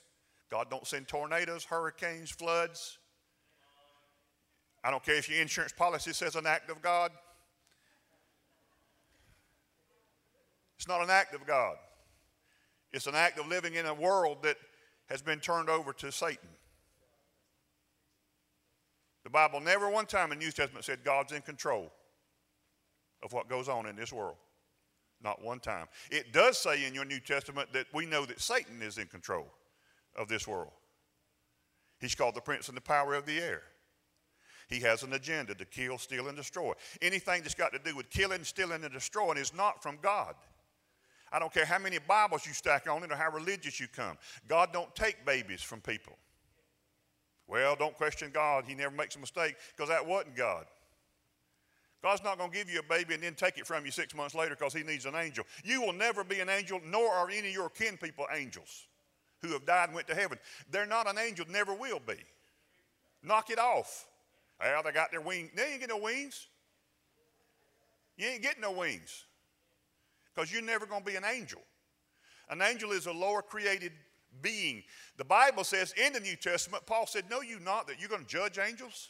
God 0.50 0.70
don't 0.70 0.86
send 0.86 1.08
tornadoes, 1.08 1.64
hurricanes, 1.64 2.30
floods. 2.30 2.98
I 4.84 4.92
don't 4.92 5.04
care 5.04 5.16
if 5.16 5.30
your 5.30 5.42
insurance 5.42 5.72
policy 5.72 6.14
says 6.14 6.36
an 6.36 6.46
act 6.46 6.70
of 6.70 6.82
God. 6.82 7.12
It's 10.78 10.88
not 10.88 11.02
an 11.02 11.10
act 11.10 11.34
of 11.34 11.48
God. 11.48 11.76
It's 12.92 13.08
an 13.08 13.16
act 13.16 13.40
of 13.40 13.48
living 13.48 13.76
in 13.76 13.86
a 13.86 13.94
world 13.94 14.44
that 14.44 14.58
has 15.10 15.22
been 15.22 15.40
turned 15.40 15.70
over 15.70 15.94
to 15.94 16.12
Satan. 16.12 16.50
The 19.24 19.30
Bible 19.30 19.62
never 19.62 19.90
one 19.90 20.06
time 20.06 20.32
in 20.32 20.40
the 20.40 20.46
New 20.46 20.52
Testament 20.52 20.86
said 20.86 21.04
God's 21.04 21.32
in 21.32 21.42
control 21.42 21.92
of 23.24 23.32
what 23.32 23.48
goes 23.48 23.70
on 23.70 23.86
in 23.86 23.96
this 23.96 24.12
world. 24.12 24.36
Not 25.24 25.42
one 25.42 25.60
time. 25.60 25.88
It 26.12 26.34
does 26.34 26.58
say 26.58 26.86
in 26.86 26.94
your 26.94 27.06
New 27.06 27.22
Testament 27.22 27.72
that 27.72 27.88
we 27.94 28.06
know 28.06 28.26
that 28.26 28.42
Satan 28.42 28.82
is 28.82 28.98
in 28.98 29.08
control 29.08 29.48
of 30.18 30.28
this 30.28 30.48
world. 30.48 30.72
He's 32.00 32.16
called 32.16 32.36
the 32.36 32.42
prince 32.42 32.68
and 32.68 32.76
the 32.76 32.82
power 32.82 33.14
of 33.14 33.26
the 33.26 33.40
air. 33.40 33.62
He 34.68 34.82
has 34.82 35.04
an 35.04 35.14
agenda 35.14 35.56
to 35.56 35.66
kill, 35.66 35.98
steal, 35.98 36.28
and 36.28 36.36
destroy. 36.36 36.74
Anything 37.02 37.42
that's 37.42 37.54
got 37.54 37.72
to 37.74 37.80
do 37.80 37.96
with 37.96 38.10
killing, 38.10 38.44
stealing, 38.44 38.84
and 38.84 38.94
destroying 38.94 39.38
is 39.38 39.54
not 39.54 39.82
from 39.82 39.98
God. 40.02 40.36
I 41.32 41.40
don't 41.40 41.54
care 41.54 41.66
how 41.66 41.80
many 41.80 41.98
Bibles 42.00 42.46
you 42.46 42.54
stack 42.54 42.90
on 42.90 43.04
it 43.04 43.12
or 43.12 43.16
how 43.16 43.32
religious 43.32 43.80
you 43.80 43.88
come. 43.88 44.18
God 44.48 44.74
don't 44.74 44.94
take 44.96 45.26
babies 45.26 45.62
from 45.62 45.80
people. 45.80 46.18
Well, 47.48 47.76
don't 47.76 47.96
question 47.96 48.32
God. 48.34 48.66
He 48.68 48.76
never 48.76 48.96
makes 48.96 49.16
a 49.16 49.20
mistake 49.20 49.56
because 49.76 49.90
that 49.90 50.06
wasn't 50.06 50.36
God. 50.36 50.66
God's 52.02 52.24
not 52.24 52.38
going 52.38 52.52
to 52.52 52.58
give 52.58 52.70
you 52.70 52.80
a 52.80 52.84
baby 52.84 53.14
and 53.14 53.24
then 53.24 53.34
take 53.34 53.58
it 53.58 53.66
from 53.66 53.86
you 53.86 53.92
six 53.92 54.14
months 54.14 54.36
later 54.36 54.56
because 54.58 54.74
he 54.74 54.84
needs 54.84 55.06
an 55.06 55.16
angel. 55.16 55.46
You 55.64 55.82
will 55.82 55.94
never 55.94 56.24
be 56.24 56.42
an 56.42 56.50
angel, 56.50 56.82
nor 56.86 57.10
are 57.10 57.30
any 57.30 57.48
of 57.48 57.54
your 57.54 57.70
kin 57.70 57.98
people 57.98 58.26
angels 58.36 58.88
who 59.42 59.50
have 59.50 59.66
died 59.66 59.86
and 59.86 59.96
went 59.96 60.08
to 60.08 60.16
heaven. 60.16 60.38
They're 60.70 60.86
not 60.86 61.10
an 61.10 61.18
angel, 61.18 61.46
never 61.50 61.74
will 61.74 62.02
be. 62.06 62.16
Knock 63.24 63.50
it 63.50 63.60
off. 63.60 64.08
Well, 64.60 64.84
they 64.84 64.92
got 64.92 65.12
their 65.12 65.22
wings. 65.22 65.52
They 65.56 65.72
ain't 65.72 65.80
get 65.80 65.90
no 65.90 65.98
wings. 65.98 66.48
You 68.18 68.28
ain't 68.28 68.42
getting 68.42 68.62
no 68.62 68.72
wings 68.72 69.26
because 70.34 70.52
you're 70.52 70.62
never 70.62 70.86
going 70.86 71.02
to 71.02 71.10
be 71.10 71.16
an 71.16 71.26
angel. 71.26 71.62
An 72.50 72.62
angel 72.62 72.92
is 72.92 73.06
a 73.06 73.12
lower 73.12 73.42
created 73.42 73.94
being. 74.42 74.84
The 75.18 75.26
Bible 75.26 75.64
says 75.64 75.94
in 75.94 76.14
the 76.14 76.20
New 76.20 76.36
Testament, 76.36 76.86
Paul 76.86 77.08
said, 77.08 77.30
Know 77.30 77.42
you 77.42 77.60
not 77.60 77.88
that 77.88 78.00
you're 78.00 78.10
going 78.10 78.24
to 78.24 78.28
judge 78.28 78.58
angels? 78.60 79.10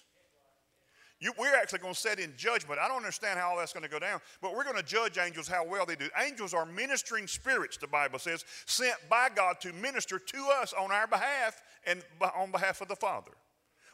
You, 1.19 1.31
we're 1.39 1.55
actually 1.55 1.79
going 1.79 1.93
to 1.93 1.99
set 1.99 2.19
in 2.19 2.33
judgment. 2.35 2.81
I 2.81 2.89
don't 2.89 2.97
understand 2.97 3.39
how 3.39 3.51
all 3.51 3.57
that's 3.57 3.71
going 3.71 3.83
to 3.83 3.89
go 3.89 3.99
down, 3.99 4.19
but 4.41 4.53
we're 4.53 4.65
going 4.65 4.75
to 4.75 4.83
judge 4.83 5.17
angels 5.17 5.47
how 5.47 5.65
well 5.65 5.85
they 5.85 5.95
do. 5.95 6.09
Angels 6.21 6.53
are 6.53 6.65
ministering 6.65 7.27
spirits, 7.27 7.77
the 7.77 7.87
Bible 7.87 8.19
says, 8.19 8.43
sent 8.65 8.95
by 9.09 9.29
God 9.33 9.61
to 9.61 9.71
minister 9.71 10.19
to 10.19 10.47
us 10.61 10.73
on 10.73 10.91
our 10.91 11.07
behalf 11.07 11.61
and 11.87 12.03
on 12.35 12.51
behalf 12.51 12.81
of 12.81 12.89
the 12.89 12.95
Father. 12.95 13.31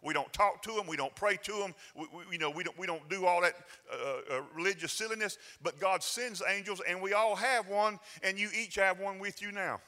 We 0.02 0.14
don't 0.14 0.32
talk 0.34 0.64
to 0.64 0.72
them. 0.72 0.88
We 0.88 0.98
don't 0.98 1.14
pray 1.14 1.38
to 1.44 1.52
them. 1.52 1.76
We, 1.96 2.08
we, 2.14 2.24
you 2.32 2.38
know, 2.40 2.50
we 2.50 2.64
don't, 2.64 2.78
we 2.80 2.88
don't 2.88 3.08
do 3.10 3.26
all 3.26 3.42
that 3.42 3.54
uh, 3.92 4.36
uh, 4.38 4.42
religious 4.56 4.94
silliness. 4.94 5.38
But 5.62 5.80
God 5.80 6.02
sends 6.02 6.42
angels, 6.48 6.82
and 6.88 7.02
we 7.02 7.14
all 7.14 7.36
have 7.36 7.68
one, 7.68 8.00
and 8.24 8.40
you 8.40 8.50
each 8.58 8.76
have 8.76 9.00
one 9.00 9.20
with 9.20 9.42
you 9.42 9.52
now. 9.52 9.82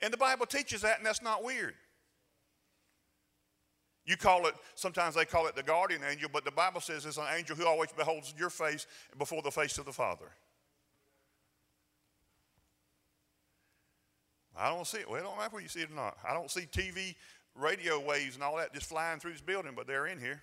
And 0.00 0.12
the 0.12 0.16
Bible 0.16 0.46
teaches 0.46 0.82
that, 0.82 0.98
and 0.98 1.06
that's 1.06 1.22
not 1.22 1.42
weird. 1.42 1.74
You 4.06 4.16
call 4.16 4.46
it, 4.46 4.54
sometimes 4.74 5.14
they 5.14 5.26
call 5.26 5.46
it 5.48 5.56
the 5.56 5.62
guardian 5.62 6.00
angel, 6.08 6.30
but 6.32 6.44
the 6.44 6.50
Bible 6.50 6.80
says 6.80 7.04
it's 7.04 7.18
an 7.18 7.26
angel 7.36 7.56
who 7.56 7.66
always 7.66 7.92
beholds 7.92 8.32
your 8.38 8.48
face 8.48 8.86
before 9.18 9.42
the 9.42 9.50
face 9.50 9.76
of 9.76 9.84
the 9.84 9.92
Father. 9.92 10.30
I 14.56 14.70
don't 14.70 14.86
see 14.86 14.98
it. 14.98 15.08
Well, 15.08 15.20
it 15.20 15.24
don't 15.24 15.36
matter 15.36 15.50
whether 15.52 15.62
you 15.62 15.68
see 15.68 15.82
it 15.82 15.90
or 15.90 15.94
not. 15.94 16.16
I 16.26 16.32
don't 16.32 16.50
see 16.50 16.62
TV 16.62 17.14
radio 17.54 18.00
waves 18.00 18.34
and 18.34 18.42
all 18.42 18.56
that 18.56 18.72
just 18.72 18.86
flying 18.86 19.20
through 19.20 19.32
this 19.32 19.40
building, 19.40 19.72
but 19.76 19.86
they're 19.86 20.06
in 20.06 20.18
here. 20.18 20.42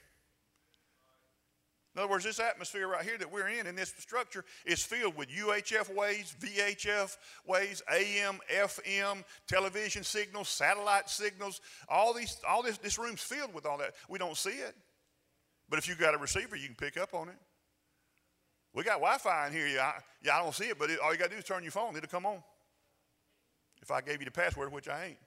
In 1.95 2.01
other 2.01 2.11
words, 2.11 2.25
this 2.25 2.41
atmosphere 2.41 2.89
right 2.89 3.05
here 3.05 3.17
that 3.17 3.31
we're 3.31 3.47
in, 3.47 3.67
in 3.67 3.75
this 3.75 3.93
structure, 3.99 4.43
is 4.65 4.83
filled 4.83 5.15
with 5.15 5.29
UHF 5.29 5.95
waves, 5.95 6.35
VHF 6.41 7.15
waves, 7.47 7.81
AM, 7.89 8.39
FM, 8.53 9.23
television 9.47 10.03
signals, 10.03 10.49
satellite 10.49 11.09
signals. 11.09 11.61
All 11.87 12.13
these, 12.13 12.37
all 12.47 12.61
this, 12.61 12.77
this 12.79 12.99
room's 12.99 13.21
filled 13.21 13.53
with 13.53 13.65
all 13.65 13.77
that. 13.77 13.93
We 14.09 14.19
don't 14.19 14.35
see 14.35 14.49
it, 14.49 14.75
but 15.69 15.79
if 15.79 15.87
you 15.87 15.95
got 15.95 16.13
a 16.13 16.17
receiver, 16.17 16.57
you 16.57 16.67
can 16.67 16.75
pick 16.75 16.97
up 16.97 17.13
on 17.13 17.29
it. 17.29 17.37
We 18.73 18.83
got 18.83 18.95
Wi-Fi 18.95 19.47
in 19.47 19.53
here. 19.53 19.67
Yeah, 19.67 19.83
I, 19.83 19.93
yeah, 20.21 20.37
I 20.37 20.43
don't 20.43 20.53
see 20.53 20.65
it, 20.65 20.77
but 20.77 20.89
it, 20.89 20.99
all 20.99 21.13
you 21.13 21.17
got 21.17 21.29
to 21.29 21.31
do 21.31 21.37
is 21.37 21.45
turn 21.45 21.63
your 21.63 21.71
phone; 21.71 21.95
it'll 21.95 22.09
come 22.09 22.25
on. 22.25 22.43
If 23.81 23.89
I 23.89 24.01
gave 24.01 24.19
you 24.19 24.25
the 24.25 24.31
password, 24.31 24.73
which 24.73 24.89
I 24.89 25.05
ain't. 25.05 25.17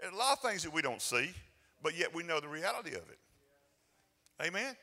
There's 0.00 0.12
a 0.12 0.16
lot 0.16 0.32
of 0.32 0.40
things 0.40 0.64
that 0.64 0.72
we 0.72 0.82
don't 0.82 1.00
see, 1.00 1.30
but 1.82 1.96
yet 1.96 2.14
we 2.14 2.22
know 2.22 2.40
the 2.40 2.48
reality 2.48 2.90
of 2.90 3.08
it. 3.10 3.18
Amen? 4.42 4.76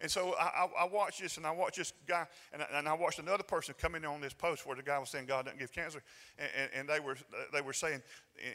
And 0.00 0.10
so 0.10 0.34
I, 0.40 0.64
I, 0.64 0.84
I 0.84 0.84
watched 0.86 1.20
this, 1.20 1.36
and 1.36 1.46
I 1.46 1.50
watched 1.50 1.76
this 1.76 1.92
guy, 2.06 2.26
and 2.52 2.62
I, 2.62 2.78
and 2.78 2.88
I 2.88 2.94
watched 2.94 3.18
another 3.18 3.42
person 3.42 3.74
come 3.78 3.94
in 3.94 4.04
on 4.06 4.20
this 4.20 4.32
post 4.32 4.66
where 4.66 4.74
the 4.74 4.82
guy 4.82 4.98
was 4.98 5.10
saying 5.10 5.26
God 5.26 5.44
doesn't 5.44 5.58
give 5.58 5.72
cancer, 5.72 6.02
and, 6.38 6.48
and, 6.56 6.70
and, 6.74 6.88
they 6.88 7.00
were 7.00 7.16
they 7.52 7.60
were 7.60 7.74
saying, 7.74 8.02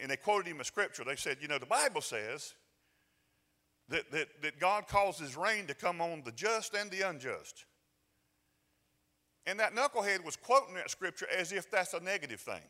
and 0.01 0.10
they 0.10 0.17
quoted 0.17 0.50
him 0.50 0.60
a 0.60 0.63
scripture. 0.63 1.03
They 1.03 1.15
said, 1.15 1.38
you 1.41 1.48
know, 1.48 1.60
the 1.60 1.67
Bible 1.67 2.01
says 2.01 2.55
that 3.89 4.12
that, 4.12 4.41
that 4.41 4.60
God 4.60 4.88
causes 4.88 5.38
rain 5.38 5.67
to 5.67 5.75
come 5.75 6.01
on 6.01 6.24
the 6.25 6.32
just 6.32 6.74
and 6.74 6.89
the 6.89 7.08
unjust. 7.08 7.65
And 9.46 9.60
that 9.60 9.75
knucklehead 9.75 10.25
was 10.25 10.36
quoting 10.36 10.74
that 10.74 10.89
scripture 10.89 11.27
as 11.38 11.51
if 11.51 11.70
that's 11.70 11.94
a 11.94 12.00
negative 12.00 12.39
thing. 12.39 12.63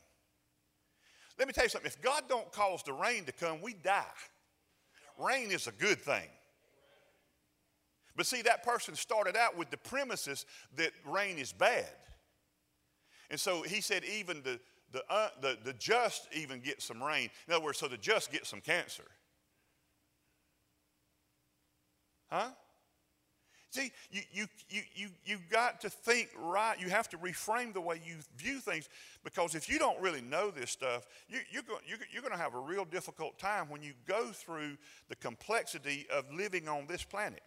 Let 1.40 1.48
me 1.48 1.54
tell 1.54 1.64
you 1.64 1.70
something. 1.70 1.88
If 1.88 2.02
God 2.02 2.24
don't 2.28 2.52
cause 2.52 2.84
the 2.84 2.92
rain 2.92 3.24
to 3.26 3.32
come, 3.32 3.62
we 3.62 3.74
die. 3.74 4.04
Rain 5.20 5.52
is 5.52 5.68
a 5.68 5.72
good 5.72 6.00
thing. 6.00 6.28
But 8.16 8.26
see, 8.26 8.42
that 8.44 8.64
person 8.64 8.96
started 8.96 9.36
out 9.36 9.58
with 9.58 9.70
the 9.70 9.78
premises 9.78 10.46
that 10.78 10.92
rain 11.06 11.38
is 11.38 11.52
bad. 11.52 11.90
And 13.30 13.40
so 13.40 13.62
he 13.64 13.82
said, 13.82 14.04
even 14.06 14.42
the, 14.44 14.60
the, 14.92 15.04
uh, 15.10 15.30
the, 15.42 15.58
the 15.64 15.74
just 15.74 16.28
even 16.34 16.62
get 16.62 16.82
some 16.82 17.04
rain. 17.04 17.30
In 17.48 17.54
other 17.54 17.64
words, 17.64 17.80
so 17.80 17.88
the 17.88 17.98
just 17.98 18.32
get 18.32 18.46
some 18.46 18.62
cancer. 18.62 19.04
Huh? 22.30 22.50
See, 23.76 23.92
you, 24.10 24.22
you, 24.32 24.46
you, 24.70 24.82
you, 24.96 25.08
you 25.26 25.38
got 25.52 25.82
to 25.82 25.90
think 25.90 26.30
right. 26.42 26.80
You 26.80 26.90
have 26.90 27.10
to 27.10 27.18
reframe 27.18 27.74
the 27.74 27.82
way 27.82 28.00
you 28.06 28.16
view 28.38 28.60
things 28.60 28.88
because 29.22 29.54
if 29.54 29.68
you 29.68 29.78
don't 29.78 30.00
really 30.00 30.22
know 30.22 30.50
this 30.50 30.72
stuff, 30.72 31.06
you, 31.28 31.40
you're, 31.52 31.64
go, 31.64 31.76
you're, 31.86 31.98
you're 32.10 32.22
going 32.22 32.32
to 32.32 32.40
have 32.40 32.54
a 32.54 32.60
real 32.60 32.86
difficult 32.86 33.38
time 33.38 33.68
when 33.68 33.84
you 33.84 33.92
go 34.08 34.28
through 34.28 34.78
the 35.10 35.16
complexity 35.18 36.08
of 36.10 36.24
living 36.34 36.70
on 36.70 36.88
this 36.88 37.04
planet. 37.04 37.44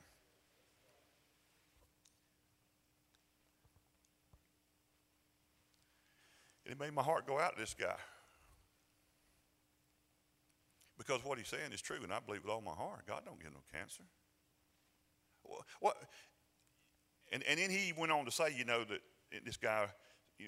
It 6.67 6.79
made 6.79 6.93
my 6.93 7.03
heart 7.03 7.27
go 7.27 7.39
out 7.39 7.55
to 7.55 7.59
this 7.59 7.73
guy. 7.73 7.97
Because 10.99 11.25
what 11.25 11.39
he's 11.39 11.49
saying 11.49 11.73
is 11.73 11.81
true, 11.81 11.97
and 12.03 12.13
I 12.13 12.19
believe 12.21 12.45
with 12.45 12.53
all 12.53 12.61
my 12.61 12.73
heart. 12.73 13.07
God 13.07 13.23
don't 13.25 13.41
get 13.43 13.51
no 13.51 13.61
cancer. 13.73 14.03
What? 15.81 15.97
And, 17.33 17.43
and 17.49 17.59
then 17.59 17.71
he 17.71 17.93
went 17.97 18.13
on 18.13 18.25
to 18.25 18.31
say, 18.31 18.55
you 18.57 18.65
know, 18.65 18.85
that 18.85 19.01
this 19.45 19.57
guy, 19.57 19.87
you, 20.39 20.47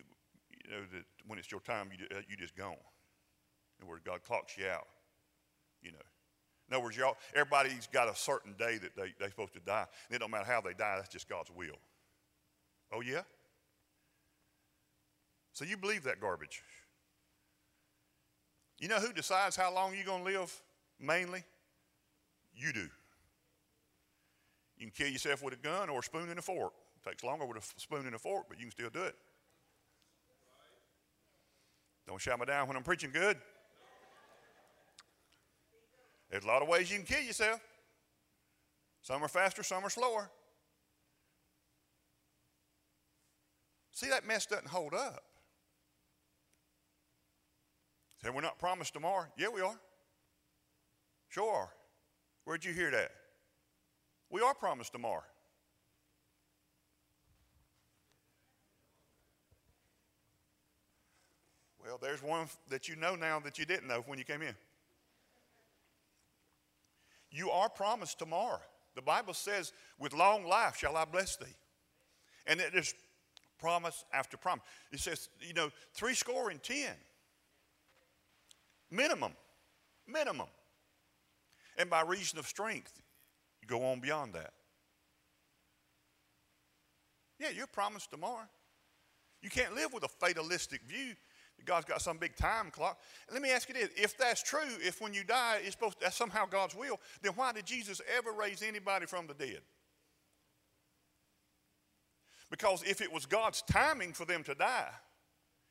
you 0.50 0.70
know, 0.70 0.80
that 0.92 1.04
when 1.26 1.38
it's 1.38 1.50
your 1.50 1.60
time, 1.60 1.90
you, 1.96 2.06
you 2.28 2.36
just 2.36 2.56
gone. 2.56 2.72
In 2.72 3.84
other 3.84 3.90
words, 3.90 4.02
God 4.04 4.22
clocks 4.24 4.56
you 4.56 4.66
out, 4.66 4.86
you 5.82 5.92
know. 5.92 5.98
In 6.68 6.76
other 6.76 6.84
words, 6.84 6.96
y'all, 6.96 7.16
everybody's 7.34 7.88
got 7.88 8.08
a 8.08 8.14
certain 8.14 8.54
day 8.58 8.78
that 8.78 8.94
they, 8.96 9.12
they're 9.18 9.30
supposed 9.30 9.54
to 9.54 9.60
die. 9.60 9.86
And 10.08 10.16
it 10.16 10.18
don't 10.20 10.30
matter 10.30 10.44
how 10.44 10.60
they 10.60 10.72
die, 10.72 10.96
that's 10.96 11.08
just 11.08 11.28
God's 11.28 11.50
will. 11.50 11.78
Oh, 12.92 13.00
yeah? 13.00 13.22
So 15.52 15.64
you 15.64 15.76
believe 15.76 16.04
that 16.04 16.20
garbage. 16.20 16.62
You 18.78 18.88
know 18.88 18.98
who 18.98 19.12
decides 19.12 19.56
how 19.56 19.74
long 19.74 19.94
you're 19.94 20.04
going 20.04 20.24
to 20.24 20.40
live 20.40 20.62
mainly? 20.98 21.44
You 22.54 22.72
do. 22.72 22.88
You 24.80 24.86
can 24.86 25.04
kill 25.04 25.12
yourself 25.12 25.42
with 25.42 25.52
a 25.52 25.58
gun 25.58 25.90
or 25.90 25.98
a 25.98 26.02
spoon 26.02 26.30
and 26.30 26.38
a 26.38 26.42
fork. 26.42 26.72
It 26.96 27.08
takes 27.10 27.22
longer 27.22 27.44
with 27.44 27.58
a 27.58 27.80
spoon 27.80 28.06
and 28.06 28.14
a 28.14 28.18
fork, 28.18 28.46
but 28.48 28.58
you 28.58 28.64
can 28.64 28.70
still 28.70 28.88
do 28.88 29.02
it. 29.02 29.14
Don't 32.08 32.18
shout 32.18 32.40
me 32.40 32.46
down 32.46 32.66
when 32.66 32.78
I'm 32.78 32.82
preaching 32.82 33.10
good. 33.12 33.36
There's 36.30 36.44
a 36.44 36.46
lot 36.46 36.62
of 36.62 36.68
ways 36.68 36.90
you 36.90 36.96
can 36.96 37.04
kill 37.04 37.22
yourself. 37.22 37.60
Some 39.02 39.22
are 39.22 39.28
faster, 39.28 39.62
some 39.62 39.84
are 39.84 39.90
slower. 39.90 40.30
See, 43.92 44.08
that 44.08 44.26
mess 44.26 44.46
doesn't 44.46 44.68
hold 44.68 44.94
up. 44.94 45.24
Say, 48.22 48.30
we're 48.30 48.40
not 48.40 48.58
promised 48.58 48.94
tomorrow. 48.94 49.26
Yeah, 49.36 49.48
we 49.48 49.60
are. 49.60 49.78
Sure. 51.28 51.68
Where'd 52.44 52.64
you 52.64 52.72
hear 52.72 52.90
that? 52.90 53.10
We 54.30 54.40
are 54.42 54.54
promised 54.54 54.92
tomorrow. 54.92 55.24
Well, 61.84 61.98
there's 62.00 62.22
one 62.22 62.46
that 62.68 62.88
you 62.88 62.94
know 62.94 63.16
now 63.16 63.40
that 63.40 63.58
you 63.58 63.64
didn't 63.64 63.88
know 63.88 64.04
when 64.06 64.18
you 64.18 64.24
came 64.24 64.42
in. 64.42 64.54
You 67.32 67.50
are 67.50 67.68
promised 67.68 68.18
tomorrow. 68.18 68.60
The 68.94 69.02
Bible 69.02 69.34
says, 69.34 69.72
with 69.98 70.12
long 70.12 70.46
life 70.46 70.76
shall 70.76 70.96
I 70.96 71.04
bless 71.04 71.36
thee. 71.36 71.46
And 72.46 72.60
it 72.60 72.74
is 72.74 72.94
promise 73.58 74.04
after 74.12 74.36
promise. 74.36 74.64
It 74.92 75.00
says, 75.00 75.28
you 75.40 75.54
know, 75.54 75.70
three 75.94 76.14
score 76.14 76.50
and 76.50 76.62
ten. 76.62 76.92
Minimum. 78.90 79.32
Minimum. 80.06 80.48
And 81.76 81.88
by 81.88 82.02
reason 82.02 82.38
of 82.38 82.46
strength, 82.46 83.00
go 83.70 83.84
on 83.84 84.00
beyond 84.00 84.34
that. 84.34 84.52
Yeah, 87.38 87.48
you're 87.54 87.66
promised 87.66 88.10
tomorrow. 88.10 88.48
You 89.40 89.48
can't 89.48 89.74
live 89.74 89.94
with 89.94 90.04
a 90.04 90.08
fatalistic 90.08 90.82
view 90.82 91.14
that 91.56 91.64
God's 91.64 91.86
got 91.86 92.02
some 92.02 92.18
big 92.18 92.36
time 92.36 92.70
clock. 92.70 93.00
let 93.32 93.40
me 93.40 93.50
ask 93.50 93.68
you 93.68 93.74
this 93.74 93.88
if 93.96 94.18
that's 94.18 94.42
true, 94.42 94.76
if 94.80 95.00
when 95.00 95.14
you 95.14 95.24
die, 95.24 95.60
it's 95.62 95.72
supposed 95.72 95.98
to, 95.98 96.04
that's 96.04 96.16
somehow 96.16 96.44
God's 96.44 96.74
will, 96.74 97.00
then 97.22 97.32
why 97.36 97.52
did 97.52 97.64
Jesus 97.64 98.02
ever 98.16 98.32
raise 98.32 98.62
anybody 98.62 99.06
from 99.06 99.26
the 99.26 99.34
dead? 99.34 99.60
Because 102.50 102.82
if 102.82 103.00
it 103.00 103.10
was 103.10 103.24
God's 103.26 103.62
timing 103.62 104.12
for 104.12 104.24
them 104.24 104.42
to 104.42 104.54
die, 104.54 104.90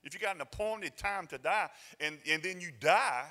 if 0.04 0.14
you 0.14 0.20
got 0.20 0.36
an 0.36 0.42
appointed 0.42 0.96
time 0.98 1.28
to 1.28 1.38
die 1.38 1.70
and, 2.00 2.18
and 2.28 2.42
then 2.42 2.62
you 2.62 2.72
die, 2.80 3.26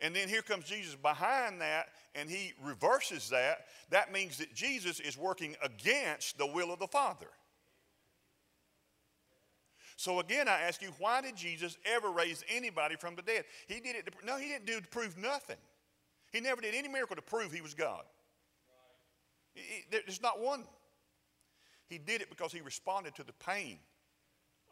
and 0.00 0.14
then 0.14 0.28
here 0.28 0.42
comes 0.42 0.64
Jesus 0.64 0.94
behind 0.94 1.60
that 1.60 1.88
and 2.14 2.30
he 2.30 2.52
reverses 2.62 3.28
that, 3.30 3.66
that 3.90 4.12
means 4.12 4.38
that 4.38 4.54
Jesus 4.54 5.00
is 5.00 5.16
working 5.16 5.56
against 5.62 6.38
the 6.38 6.46
will 6.46 6.72
of 6.72 6.78
the 6.78 6.86
Father. 6.86 7.28
So 9.96 10.20
again, 10.20 10.46
I 10.46 10.60
ask 10.60 10.80
you, 10.80 10.90
why 10.98 11.20
did 11.20 11.36
Jesus 11.36 11.76
ever 11.84 12.10
raise 12.10 12.44
anybody 12.48 12.94
from 12.94 13.16
the 13.16 13.22
dead? 13.22 13.44
He 13.66 13.80
did 13.80 13.96
it. 13.96 14.06
To, 14.06 14.26
no, 14.26 14.36
he 14.36 14.48
didn't 14.48 14.66
do 14.66 14.76
it 14.76 14.82
to 14.82 14.88
prove 14.88 15.18
nothing. 15.18 15.56
He 16.32 16.40
never 16.40 16.60
did 16.60 16.74
any 16.74 16.86
miracle 16.86 17.16
to 17.16 17.22
prove 17.22 17.52
he 17.52 17.60
was 17.60 17.74
God. 17.74 18.02
there's 19.90 20.22
not 20.22 20.40
one. 20.40 20.64
He 21.88 21.98
did 21.98 22.20
it 22.20 22.30
because 22.30 22.52
he 22.52 22.60
responded 22.60 23.16
to 23.16 23.24
the 23.24 23.32
pain 23.32 23.78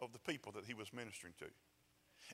of 0.00 0.12
the 0.12 0.18
people 0.21 0.52
that 0.52 0.64
he 0.64 0.75
was 0.75 0.92
ministering 0.92 1.35
to. 1.38 1.47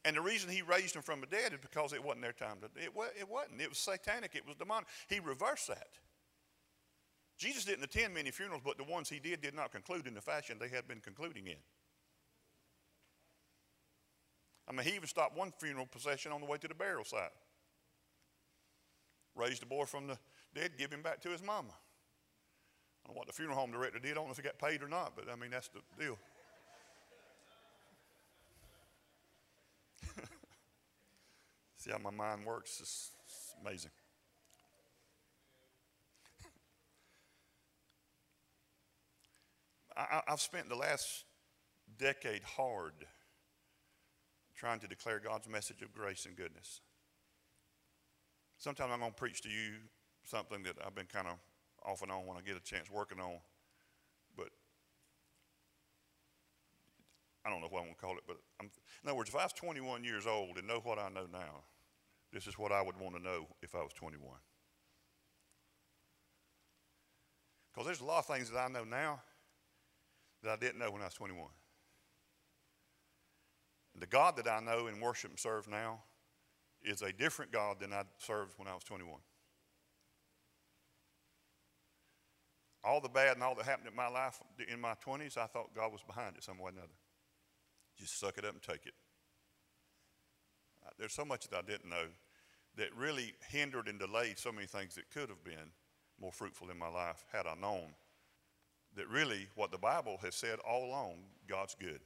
And 0.04 0.16
the 0.16 0.20
reason 0.20 0.50
he 0.50 0.62
raised 0.62 0.94
them 0.94 1.02
from 1.02 1.20
the 1.20 1.26
dead 1.26 1.52
is 1.52 1.60
because 1.60 1.92
it 1.92 2.02
wasn't 2.02 2.22
their 2.22 2.32
time 2.32 2.56
to. 2.60 2.66
It, 2.82 2.92
it 3.18 3.28
wasn't. 3.28 3.60
It 3.60 3.68
was 3.68 3.78
satanic. 3.78 4.34
It 4.34 4.46
was 4.46 4.56
demonic. 4.56 4.88
He 5.08 5.20
reversed 5.20 5.68
that. 5.68 5.88
Jesus 7.38 7.64
didn't 7.64 7.84
attend 7.84 8.14
many 8.14 8.30
funerals, 8.30 8.62
but 8.64 8.78
the 8.78 8.84
ones 8.84 9.08
he 9.08 9.18
did 9.18 9.40
did 9.40 9.54
not 9.54 9.72
conclude 9.72 10.06
in 10.06 10.14
the 10.14 10.20
fashion 10.20 10.58
they 10.60 10.68
had 10.68 10.86
been 10.86 11.00
concluding 11.00 11.46
in. 11.46 11.56
I 14.68 14.72
mean, 14.72 14.86
he 14.86 14.94
even 14.94 15.08
stopped 15.08 15.36
one 15.36 15.52
funeral 15.58 15.86
procession 15.86 16.32
on 16.32 16.40
the 16.40 16.46
way 16.46 16.58
to 16.58 16.68
the 16.68 16.74
burial 16.74 17.04
site. 17.04 17.32
Raised 19.34 19.62
the 19.62 19.66
boy 19.66 19.84
from 19.86 20.06
the 20.06 20.18
dead, 20.54 20.72
give 20.78 20.92
him 20.92 21.02
back 21.02 21.20
to 21.22 21.30
his 21.30 21.42
mama. 21.42 21.72
I 23.02 23.08
don't 23.08 23.16
know 23.16 23.18
what 23.18 23.26
the 23.26 23.32
funeral 23.32 23.58
home 23.58 23.72
director 23.72 23.98
did. 23.98 24.12
I 24.12 24.14
don't 24.14 24.26
know 24.26 24.30
if 24.30 24.36
he 24.36 24.42
got 24.42 24.58
paid 24.58 24.82
or 24.82 24.88
not, 24.88 25.14
but 25.16 25.24
I 25.30 25.34
mean, 25.34 25.50
that's 25.50 25.68
the 25.68 25.80
deal. 25.98 26.18
See 31.82 31.90
how 31.90 31.98
my 31.98 32.10
mind 32.10 32.46
works? 32.46 32.78
It's, 32.80 33.10
amazing. 33.60 33.90
I, 39.96 40.22
have 40.28 40.40
spent 40.40 40.68
the 40.68 40.76
last 40.76 41.24
decade 41.98 42.44
hard 42.44 42.92
trying 44.54 44.78
to 44.78 44.86
declare 44.86 45.18
God's 45.18 45.48
message 45.48 45.82
of 45.82 45.92
grace 45.92 46.24
and 46.24 46.36
goodness. 46.36 46.82
Sometimes 48.58 48.92
I'm 48.92 49.00
going 49.00 49.10
to 49.10 49.16
preach 49.16 49.42
to 49.42 49.48
you 49.48 49.72
something 50.22 50.62
that 50.62 50.76
I've 50.86 50.94
been 50.94 51.06
kind 51.06 51.26
of 51.26 51.34
off 51.84 52.02
and 52.02 52.12
on 52.12 52.26
when 52.26 52.36
I 52.36 52.42
get 52.42 52.56
a 52.56 52.60
chance 52.60 52.92
working 52.92 53.18
on, 53.18 53.40
but 54.36 54.50
I 57.44 57.50
don't 57.50 57.60
know 57.60 57.66
what 57.66 57.80
I'm 57.80 57.86
going 57.86 57.96
to 57.96 58.00
call 58.00 58.16
it. 58.18 58.22
But 58.24 58.36
I'm, 58.60 58.66
in 59.02 59.08
other 59.08 59.16
words, 59.16 59.30
if 59.30 59.34
I 59.34 59.42
was 59.42 59.52
21 59.54 60.04
years 60.04 60.28
old 60.28 60.58
and 60.58 60.68
know 60.68 60.78
what 60.84 61.00
I 61.00 61.08
know 61.08 61.26
now, 61.32 61.64
this 62.32 62.46
is 62.46 62.58
what 62.58 62.72
I 62.72 62.80
would 62.80 62.98
want 62.98 63.16
to 63.16 63.22
know 63.22 63.46
if 63.62 63.74
I 63.74 63.82
was 63.82 63.92
21. 63.92 64.20
Because 67.72 67.86
there's 67.86 68.00
a 68.00 68.04
lot 68.04 68.18
of 68.18 68.26
things 68.26 68.50
that 68.50 68.58
I 68.58 68.68
know 68.68 68.84
now 68.84 69.20
that 70.42 70.50
I 70.50 70.56
didn't 70.56 70.78
know 70.78 70.90
when 70.90 71.02
I 71.02 71.06
was 71.06 71.14
21. 71.14 71.46
The 73.98 74.06
God 74.06 74.36
that 74.36 74.48
I 74.48 74.60
know 74.60 74.86
and 74.86 75.00
worship 75.00 75.30
and 75.30 75.38
serve 75.38 75.68
now 75.68 76.00
is 76.82 77.02
a 77.02 77.12
different 77.12 77.52
God 77.52 77.78
than 77.80 77.92
I 77.92 78.02
served 78.18 78.54
when 78.56 78.68
I 78.68 78.74
was 78.74 78.84
21. 78.84 79.20
All 82.84 83.00
the 83.00 83.08
bad 83.08 83.34
and 83.34 83.42
all 83.44 83.54
that 83.54 83.64
happened 83.64 83.88
in 83.88 83.94
my 83.94 84.08
life 84.08 84.40
in 84.68 84.80
my 84.80 84.94
20s, 85.06 85.36
I 85.36 85.46
thought 85.46 85.74
God 85.74 85.92
was 85.92 86.02
behind 86.02 86.36
it 86.36 86.42
some 86.42 86.58
way 86.58 86.66
or 86.66 86.70
another. 86.70 86.88
Just 87.96 88.18
suck 88.18 88.38
it 88.38 88.44
up 88.44 88.54
and 88.54 88.62
take 88.62 88.86
it. 88.86 88.94
There's 91.02 91.12
so 91.12 91.24
much 91.24 91.48
that 91.48 91.58
I 91.58 91.62
didn't 91.62 91.90
know 91.90 92.06
that 92.76 92.94
really 92.96 93.34
hindered 93.48 93.88
and 93.88 93.98
delayed 93.98 94.38
so 94.38 94.52
many 94.52 94.68
things 94.68 94.94
that 94.94 95.10
could 95.10 95.30
have 95.30 95.42
been 95.42 95.72
more 96.20 96.30
fruitful 96.30 96.70
in 96.70 96.78
my 96.78 96.86
life 96.86 97.24
had 97.32 97.44
I 97.44 97.56
known 97.60 97.88
that 98.94 99.08
really 99.08 99.48
what 99.56 99.72
the 99.72 99.78
Bible 99.78 100.20
has 100.22 100.36
said 100.36 100.60
all 100.60 100.84
along 100.84 101.14
God's 101.48 101.74
good. 101.74 101.98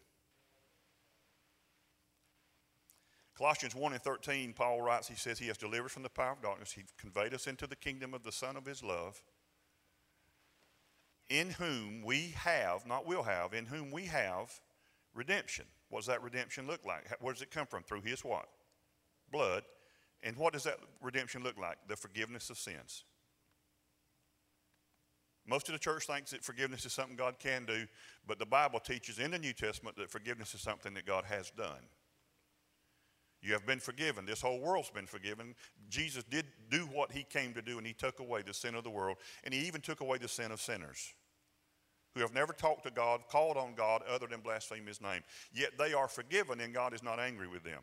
Colossians 3.36 3.74
1 3.74 3.92
and 3.92 4.00
13, 4.00 4.54
Paul 4.54 4.80
writes, 4.80 5.08
he 5.08 5.14
says, 5.14 5.38
He 5.38 5.48
has 5.48 5.58
delivered 5.58 5.90
from 5.90 6.02
the 6.02 6.08
power 6.08 6.32
of 6.32 6.40
darkness. 6.40 6.72
He 6.72 6.84
conveyed 6.96 7.34
us 7.34 7.46
into 7.46 7.66
the 7.66 7.76
kingdom 7.76 8.14
of 8.14 8.22
the 8.22 8.32
Son 8.32 8.56
of 8.56 8.64
His 8.64 8.82
love, 8.82 9.20
in 11.28 11.50
whom 11.50 12.02
we 12.02 12.32
have, 12.38 12.86
not 12.86 13.06
will 13.06 13.24
have, 13.24 13.52
in 13.52 13.66
whom 13.66 13.90
we 13.90 14.06
have 14.06 14.58
redemption. 15.14 15.66
What 15.90 15.98
does 15.98 16.06
that 16.06 16.22
redemption 16.22 16.66
look 16.66 16.82
like? 16.86 17.14
Where 17.20 17.34
does 17.34 17.42
it 17.42 17.50
come 17.50 17.66
from? 17.66 17.82
Through 17.82 18.00
His 18.00 18.24
what? 18.24 18.48
Blood. 19.36 19.64
And 20.22 20.34
what 20.36 20.54
does 20.54 20.64
that 20.64 20.78
redemption 21.02 21.42
look 21.42 21.58
like? 21.58 21.76
The 21.88 21.96
forgiveness 21.96 22.48
of 22.48 22.56
sins. 22.56 23.04
Most 25.46 25.68
of 25.68 25.74
the 25.74 25.78
church 25.78 26.06
thinks 26.06 26.30
that 26.30 26.42
forgiveness 26.42 26.86
is 26.86 26.94
something 26.94 27.16
God 27.16 27.38
can 27.38 27.66
do, 27.66 27.86
but 28.26 28.38
the 28.38 28.46
Bible 28.46 28.80
teaches 28.80 29.18
in 29.18 29.30
the 29.30 29.38
New 29.38 29.52
Testament 29.52 29.96
that 29.96 30.10
forgiveness 30.10 30.54
is 30.54 30.62
something 30.62 30.94
that 30.94 31.04
God 31.04 31.24
has 31.24 31.50
done. 31.50 31.84
You 33.42 33.52
have 33.52 33.66
been 33.66 33.78
forgiven. 33.78 34.24
This 34.24 34.40
whole 34.40 34.58
world's 34.58 34.88
been 34.88 35.06
forgiven. 35.06 35.54
Jesus 35.90 36.24
did 36.24 36.46
do 36.70 36.80
what 36.86 37.12
he 37.12 37.22
came 37.22 37.52
to 37.52 37.62
do, 37.62 37.76
and 37.76 37.86
he 37.86 37.92
took 37.92 38.18
away 38.18 38.40
the 38.42 38.54
sin 38.54 38.74
of 38.74 38.84
the 38.84 38.90
world, 38.90 39.18
and 39.44 39.52
he 39.52 39.60
even 39.66 39.82
took 39.82 40.00
away 40.00 40.16
the 40.16 40.28
sin 40.28 40.50
of 40.50 40.62
sinners 40.62 41.14
who 42.14 42.22
have 42.22 42.32
never 42.32 42.54
talked 42.54 42.84
to 42.84 42.90
God, 42.90 43.20
called 43.30 43.58
on 43.58 43.74
God 43.76 44.02
other 44.10 44.26
than 44.26 44.40
blaspheme 44.40 44.86
his 44.86 45.02
name. 45.02 45.20
Yet 45.52 45.72
they 45.78 45.92
are 45.92 46.08
forgiven, 46.08 46.60
and 46.60 46.72
God 46.72 46.94
is 46.94 47.02
not 47.02 47.20
angry 47.20 47.46
with 47.46 47.62
them. 47.62 47.82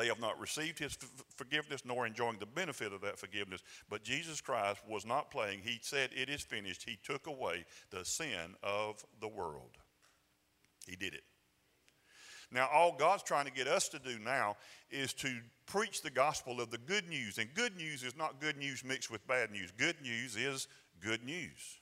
They 0.00 0.06
have 0.06 0.18
not 0.18 0.40
received 0.40 0.78
his 0.78 0.96
forgiveness 1.36 1.82
nor 1.84 2.06
enjoying 2.06 2.38
the 2.38 2.46
benefit 2.46 2.94
of 2.94 3.02
that 3.02 3.18
forgiveness. 3.18 3.60
But 3.90 4.02
Jesus 4.02 4.40
Christ 4.40 4.80
was 4.88 5.04
not 5.04 5.30
playing. 5.30 5.60
He 5.62 5.78
said, 5.82 6.08
It 6.16 6.30
is 6.30 6.40
finished. 6.40 6.88
He 6.88 6.98
took 7.04 7.26
away 7.26 7.66
the 7.90 8.02
sin 8.02 8.56
of 8.62 9.04
the 9.20 9.28
world. 9.28 9.76
He 10.88 10.96
did 10.96 11.12
it. 11.12 11.24
Now, 12.50 12.66
all 12.72 12.96
God's 12.96 13.22
trying 13.22 13.44
to 13.44 13.52
get 13.52 13.68
us 13.68 13.90
to 13.90 13.98
do 13.98 14.18
now 14.18 14.56
is 14.90 15.12
to 15.14 15.28
preach 15.66 16.00
the 16.00 16.10
gospel 16.10 16.62
of 16.62 16.70
the 16.70 16.78
good 16.78 17.06
news. 17.06 17.36
And 17.36 17.52
good 17.52 17.76
news 17.76 18.02
is 18.02 18.16
not 18.16 18.40
good 18.40 18.56
news 18.56 18.82
mixed 18.82 19.10
with 19.10 19.26
bad 19.26 19.50
news. 19.50 19.70
Good 19.76 19.96
news 20.02 20.34
is 20.34 20.66
good 21.00 21.22
news. 21.26 21.78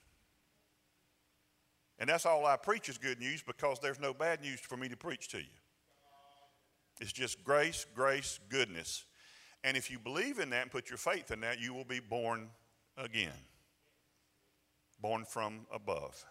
And 2.00 2.10
that's 2.10 2.26
all 2.26 2.44
I 2.46 2.56
preach 2.56 2.88
is 2.88 2.98
good 2.98 3.20
news 3.20 3.44
because 3.46 3.78
there's 3.78 4.00
no 4.00 4.12
bad 4.12 4.42
news 4.42 4.58
for 4.58 4.76
me 4.76 4.88
to 4.88 4.96
preach 4.96 5.28
to 5.28 5.38
you. 5.38 5.57
It's 7.00 7.12
just 7.12 7.42
grace, 7.44 7.86
grace, 7.94 8.38
goodness. 8.48 9.04
And 9.64 9.76
if 9.76 9.90
you 9.90 9.98
believe 9.98 10.38
in 10.38 10.50
that 10.50 10.62
and 10.62 10.70
put 10.70 10.88
your 10.90 10.98
faith 10.98 11.30
in 11.30 11.40
that, 11.40 11.60
you 11.60 11.74
will 11.74 11.84
be 11.84 12.00
born 12.00 12.48
again, 12.96 13.32
born 15.00 15.24
from 15.24 15.66
above 15.72 16.24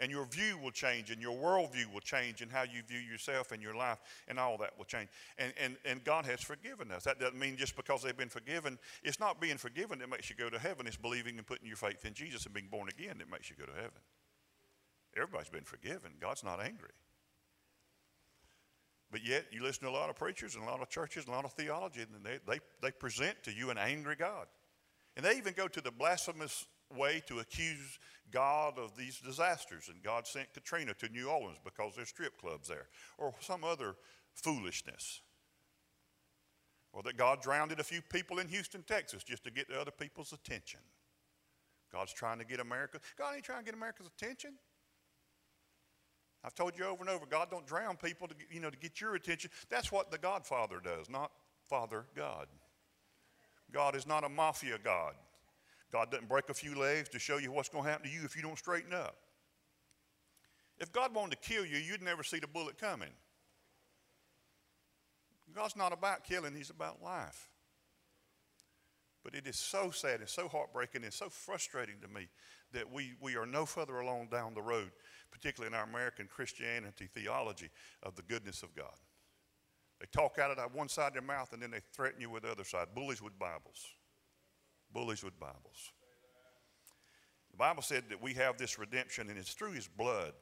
and 0.00 0.10
your 0.10 0.24
view 0.24 0.58
will 0.58 0.70
change 0.70 1.10
and 1.10 1.20
your 1.20 1.36
worldview 1.36 1.92
will 1.92 2.00
change 2.00 2.40
and 2.40 2.50
how 2.50 2.62
you 2.62 2.82
view 2.88 2.98
yourself 2.98 3.52
and 3.52 3.62
your 3.62 3.74
life 3.74 3.98
and 4.26 4.40
all 4.40 4.56
that 4.56 4.76
will 4.76 4.86
change. 4.86 5.08
And, 5.38 5.52
and, 5.62 5.76
and 5.84 6.02
God 6.02 6.24
has 6.24 6.40
forgiven 6.40 6.90
us. 6.90 7.04
That 7.04 7.20
doesn't 7.20 7.38
mean 7.38 7.56
just 7.56 7.76
because 7.76 8.02
they've 8.02 8.16
been 8.16 8.30
forgiven, 8.30 8.78
it's 9.04 9.20
not 9.20 9.40
being 9.40 9.58
forgiven 9.58 9.98
that 9.98 10.08
makes 10.08 10.30
you 10.30 10.36
go 10.36 10.48
to 10.48 10.58
heaven. 10.58 10.86
It's 10.86 10.96
believing 10.96 11.36
and 11.36 11.46
putting 11.46 11.66
your 11.66 11.76
faith 11.76 12.04
in 12.06 12.14
Jesus 12.14 12.46
and 12.46 12.54
being 12.54 12.68
born 12.70 12.88
again 12.88 13.18
that 13.18 13.30
makes 13.30 13.50
you 13.50 13.56
go 13.56 13.66
to 13.66 13.76
heaven. 13.76 14.00
Everybody's 15.14 15.50
been 15.50 15.64
forgiven. 15.64 16.12
God's 16.18 16.42
not 16.42 16.60
angry. 16.60 16.90
But 19.10 19.24
yet, 19.24 19.46
you 19.50 19.62
listen 19.62 19.84
to 19.84 19.90
a 19.90 19.90
lot 19.90 20.08
of 20.08 20.16
preachers 20.16 20.54
and 20.54 20.62
a 20.62 20.66
lot 20.66 20.80
of 20.80 20.88
churches 20.88 21.24
and 21.24 21.32
a 21.32 21.36
lot 21.36 21.44
of 21.44 21.52
theology, 21.52 22.02
and 22.02 22.24
they, 22.24 22.38
they, 22.46 22.60
they 22.80 22.92
present 22.92 23.42
to 23.44 23.52
you 23.52 23.70
an 23.70 23.78
angry 23.78 24.14
God. 24.16 24.46
And 25.16 25.24
they 25.24 25.36
even 25.36 25.54
go 25.54 25.66
to 25.66 25.80
the 25.80 25.90
blasphemous 25.90 26.66
way 26.96 27.22
to 27.26 27.40
accuse 27.40 27.98
God 28.30 28.78
of 28.78 28.96
these 28.96 29.18
disasters, 29.18 29.88
and 29.88 30.02
God 30.02 30.26
sent 30.26 30.52
Katrina 30.54 30.94
to 30.94 31.08
New 31.08 31.28
Orleans 31.28 31.58
because 31.64 31.94
there's 31.96 32.08
strip 32.08 32.38
clubs 32.40 32.68
there, 32.68 32.86
or 33.18 33.34
some 33.40 33.64
other 33.64 33.96
foolishness. 34.34 35.22
Or 36.92 37.02
that 37.02 37.16
God 37.16 37.40
drowned 37.42 37.72
a 37.72 37.84
few 37.84 38.02
people 38.02 38.38
in 38.38 38.48
Houston, 38.48 38.82
Texas, 38.82 39.22
just 39.22 39.44
to 39.44 39.50
get 39.50 39.68
the 39.68 39.80
other 39.80 39.92
people's 39.92 40.32
attention. 40.32 40.80
God's 41.92 42.12
trying 42.12 42.38
to 42.38 42.44
get 42.44 42.60
America. 42.60 43.00
God 43.18 43.34
ain't 43.34 43.44
trying 43.44 43.60
to 43.60 43.64
get 43.64 43.74
America's 43.74 44.06
attention. 44.06 44.54
I've 46.44 46.54
told 46.54 46.78
you 46.78 46.86
over 46.86 47.02
and 47.02 47.10
over, 47.10 47.26
God 47.26 47.50
don't 47.50 47.66
drown 47.66 47.96
people 47.96 48.26
to, 48.28 48.34
you 48.50 48.60
know, 48.60 48.70
to 48.70 48.78
get 48.78 49.00
your 49.00 49.14
attention. 49.14 49.50
That's 49.68 49.92
what 49.92 50.10
the 50.10 50.18
Godfather 50.18 50.80
does, 50.82 51.10
not 51.10 51.30
Father 51.68 52.04
God. 52.16 52.46
God 53.72 53.94
is 53.94 54.06
not 54.06 54.24
a 54.24 54.28
mafia 54.28 54.78
God. 54.82 55.14
God 55.92 56.10
doesn't 56.10 56.28
break 56.28 56.48
a 56.48 56.54
few 56.54 56.78
legs 56.78 57.08
to 57.10 57.18
show 57.18 57.36
you 57.36 57.52
what's 57.52 57.68
going 57.68 57.84
to 57.84 57.90
happen 57.90 58.08
to 58.08 58.12
you 58.12 58.24
if 58.24 58.36
you 58.36 58.42
don't 58.42 58.58
straighten 58.58 58.94
up. 58.94 59.16
If 60.78 60.92
God 60.92 61.14
wanted 61.14 61.32
to 61.32 61.48
kill 61.48 61.66
you, 61.66 61.76
you'd 61.76 62.02
never 62.02 62.22
see 62.22 62.38
the 62.38 62.46
bullet 62.46 62.78
coming. 62.78 63.10
God's 65.54 65.76
not 65.76 65.92
about 65.92 66.24
killing, 66.24 66.54
He's 66.54 66.70
about 66.70 67.02
life. 67.02 67.48
But 69.22 69.34
it 69.34 69.46
is 69.46 69.56
so 69.56 69.90
sad 69.90 70.20
and 70.20 70.28
so 70.28 70.48
heartbreaking 70.48 71.04
and 71.04 71.12
so 71.12 71.28
frustrating 71.28 71.96
to 72.00 72.08
me 72.08 72.28
that 72.72 72.90
we, 72.90 73.12
we 73.20 73.36
are 73.36 73.44
no 73.44 73.66
further 73.66 73.98
along 73.98 74.28
down 74.28 74.54
the 74.54 74.62
road, 74.62 74.90
particularly 75.30 75.74
in 75.74 75.78
our 75.78 75.86
American 75.86 76.26
Christianity 76.26 77.08
theology 77.12 77.70
of 78.02 78.16
the 78.16 78.22
goodness 78.22 78.62
of 78.62 78.74
God. 78.74 78.94
They 80.00 80.06
talk 80.12 80.38
out 80.38 80.56
of 80.56 80.74
one 80.74 80.88
side 80.88 81.08
of 81.08 81.12
their 81.12 81.22
mouth 81.22 81.52
and 81.52 81.62
then 81.62 81.70
they 81.70 81.82
threaten 81.92 82.20
you 82.20 82.30
with 82.30 82.44
the 82.44 82.50
other 82.50 82.64
side. 82.64 82.88
Bullies 82.94 83.20
with 83.20 83.38
Bibles. 83.38 83.84
Bullies 84.92 85.22
with 85.22 85.38
Bibles. 85.38 85.92
The 87.50 87.56
Bible 87.56 87.82
said 87.82 88.04
that 88.08 88.22
we 88.22 88.34
have 88.34 88.56
this 88.56 88.78
redemption 88.78 89.28
and 89.28 89.38
it's 89.38 89.52
through 89.52 89.72
his 89.72 89.86
blood, 89.86 90.32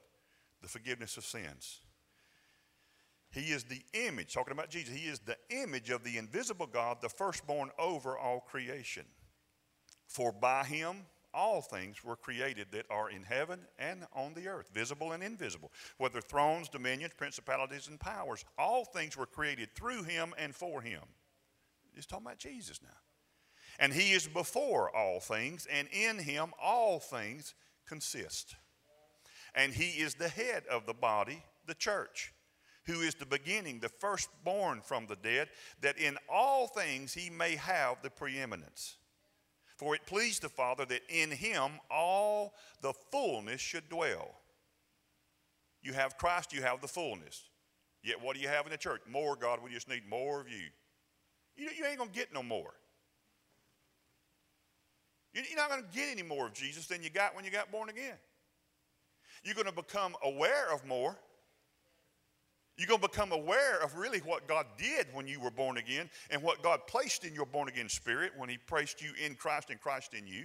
the 0.62 0.68
forgiveness 0.68 1.16
of 1.16 1.24
sins. 1.24 1.81
He 3.31 3.53
is 3.53 3.64
the 3.64 3.83
image, 3.92 4.33
talking 4.33 4.53
about 4.53 4.70
Jesus, 4.70 4.94
he 4.94 5.07
is 5.07 5.18
the 5.18 5.37
image 5.51 5.90
of 5.90 6.03
the 6.03 6.16
invisible 6.16 6.66
God, 6.66 6.98
the 7.03 7.09
firstborn 7.09 7.70
over 7.79 8.16
all 8.16 8.40
creation. 8.40 9.05
For 10.07 10.33
by 10.33 10.64
him 10.64 11.05
all 11.38 11.62
things 11.62 12.03
were 12.03 12.16
created 12.16 12.66
that 12.72 12.85
are 12.90 13.11
in 13.11 13.22
heaven 13.22 13.61
and 13.79 14.05
on 14.12 14.35
the 14.35 14.48
earth, 14.48 14.68
visible 14.74 15.12
and 15.12 15.22
invisible, 15.22 15.70
whether 15.96 16.20
thrones, 16.20 16.68
dominions, 16.68 17.14
principalities, 17.16 17.87
and 17.87 18.01
powers. 18.01 18.44
All 18.59 18.85
things 18.85 19.16
were 19.16 19.24
created 19.24 19.72
through 19.77 20.03
him 20.03 20.35
and 20.37 20.53
for 20.53 20.83
him. 20.83 21.03
He's 21.94 22.07
talking 22.07 22.27
about 22.27 22.38
Jesus 22.38 22.81
now. 22.83 22.88
And 23.79 23.92
he 23.92 24.11
is 24.11 24.27
before 24.27 24.94
all 24.94 25.20
things, 25.20 25.68
and 25.70 25.87
in 25.92 26.18
him 26.18 26.53
all 26.61 26.98
things 26.98 27.55
consist. 27.87 28.57
And 29.55 29.72
he 29.72 30.03
is 30.03 30.14
the 30.14 30.29
head 30.29 30.64
of 30.68 30.87
the 30.87 30.94
body, 30.94 31.44
the 31.66 31.74
church 31.74 32.33
who 32.87 33.03
is 33.03 33.14
the 33.14 33.27
beginning, 33.27 33.79
the 33.79 33.88
firstborn 33.88 34.81
from 34.81 35.07
the 35.07 35.16
dead, 35.16 35.48
that 35.83 35.98
in 35.98 36.16
all 36.29 36.66
things 36.66 37.12
he 37.14 37.31
may 37.31 37.55
have 37.55 38.03
the 38.03 38.11
preeminence. 38.11 38.96
For 39.79 39.95
it 39.95 40.05
pleased 40.07 40.43
the 40.43 40.49
Father 40.49 40.85
that 40.87 41.03
in 41.09 41.31
him 41.31 41.71
all 41.88 42.55
the 42.83 42.93
fullness 43.12 43.61
should 43.61 43.88
dwell. 43.88 44.35
You 45.83 45.93
have 45.93 46.19
Christ, 46.19 46.53
you 46.53 46.62
have 46.62 46.81
the 46.81 46.88
fullness. 46.88 47.49
Yet 48.03 48.21
what 48.21 48.35
do 48.35 48.43
you 48.43 48.49
have 48.49 48.67
in 48.67 48.73
the 48.73 48.77
church? 48.77 49.03
More, 49.09 49.37
God, 49.37 49.61
we 49.64 49.71
just 49.71 49.88
need 49.88 50.03
more 50.09 50.41
of 50.41 50.49
you. 50.49 50.67
You, 51.57 51.69
you 51.79 51.87
ain't 51.87 51.99
going 51.99 52.11
to 52.11 52.14
get 52.14 52.35
no 52.35 52.43
more. 52.43 52.75
You're 55.33 55.45
not 55.57 55.71
going 55.71 55.83
to 55.83 55.97
get 55.97 56.09
any 56.11 56.23
more 56.23 56.47
of 56.47 56.55
Jesus 56.55 56.87
than 56.87 57.03
you 57.03 57.11
got 57.11 57.37
when 57.37 57.45
you 57.45 57.53
got 57.53 57.71
born 57.71 57.88
again. 57.88 58.17
You're 59.45 59.55
going 59.55 59.67
to 59.67 59.73
become 59.73 60.17
aware 60.25 60.73
of 60.73 60.85
more 60.85 61.17
you're 62.79 62.87
going 62.87 63.01
to 63.01 63.09
become 63.09 63.33
aware 63.33 63.83
of 63.83 63.97
really 63.97 64.21
what 64.21 64.47
God 64.47 64.64
did 64.79 65.09
when 65.12 65.27
you 65.27 65.41
were 65.41 65.51
born 65.51 65.79
again 65.79 66.09
and 66.31 66.41
what 66.43 66.62
God 66.62 66.81
placed 66.87 67.25
in 67.25 67.35
your 67.35 67.45
born 67.45 67.69
again 67.69 67.88
spirit 67.88 68.33
when 68.37 68.49
He 68.49 68.57
placed 68.57 69.03
you 69.03 69.11
in 69.25 69.35
Christ 69.35 69.71
and 69.71 69.81
Christ 69.81 70.14
in 70.14 70.29
you. 70.29 70.45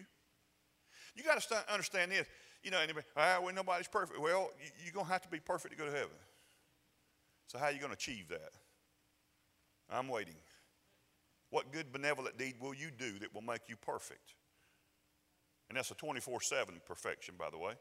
You 1.15 1.23
got 1.23 1.39
to 1.39 1.71
understand 1.71 2.11
this. 2.11 2.27
You 2.63 2.71
know, 2.71 2.79
anybody, 2.79 3.05
ah, 3.15 3.37
well, 3.43 3.53
nobody's 3.53 3.87
perfect. 3.87 4.19
Well, 4.19 4.49
you're 4.83 4.93
going 4.93 5.05
to 5.05 5.11
have 5.11 5.21
to 5.21 5.29
be 5.29 5.39
perfect 5.39 5.73
to 5.73 5.77
go 5.77 5.85
to 5.85 5.95
heaven. 5.95 6.15
So, 7.47 7.59
how 7.59 7.65
are 7.65 7.71
you 7.71 7.79
going 7.79 7.91
to 7.91 7.97
achieve 7.97 8.29
that? 8.29 8.51
I'm 9.91 10.07
waiting. 10.07 10.35
What 11.51 11.71
good 11.71 11.91
benevolent 11.91 12.39
deed 12.39 12.55
will 12.59 12.73
you 12.73 12.89
do 12.89 13.19
that 13.19 13.31
will 13.31 13.43
make 13.43 13.69
you 13.69 13.75
perfect? 13.75 14.33
And 15.69 15.77
that's 15.77 15.91
a 15.91 15.95
24 15.95 16.41
7 16.41 16.81
perfection, 16.85 17.35
by 17.37 17.51
the 17.51 17.59
way. 17.59 17.73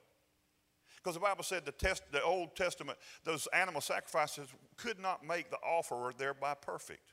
Because 1.02 1.14
the 1.14 1.20
Bible 1.20 1.42
said 1.42 1.64
the, 1.64 1.72
test, 1.72 2.02
the 2.12 2.22
Old 2.22 2.54
Testament, 2.54 2.98
those 3.24 3.48
animal 3.52 3.80
sacrifices 3.80 4.48
could 4.76 5.00
not 5.00 5.26
make 5.26 5.50
the 5.50 5.56
offerer 5.56 6.12
thereby 6.16 6.54
perfect. 6.54 7.12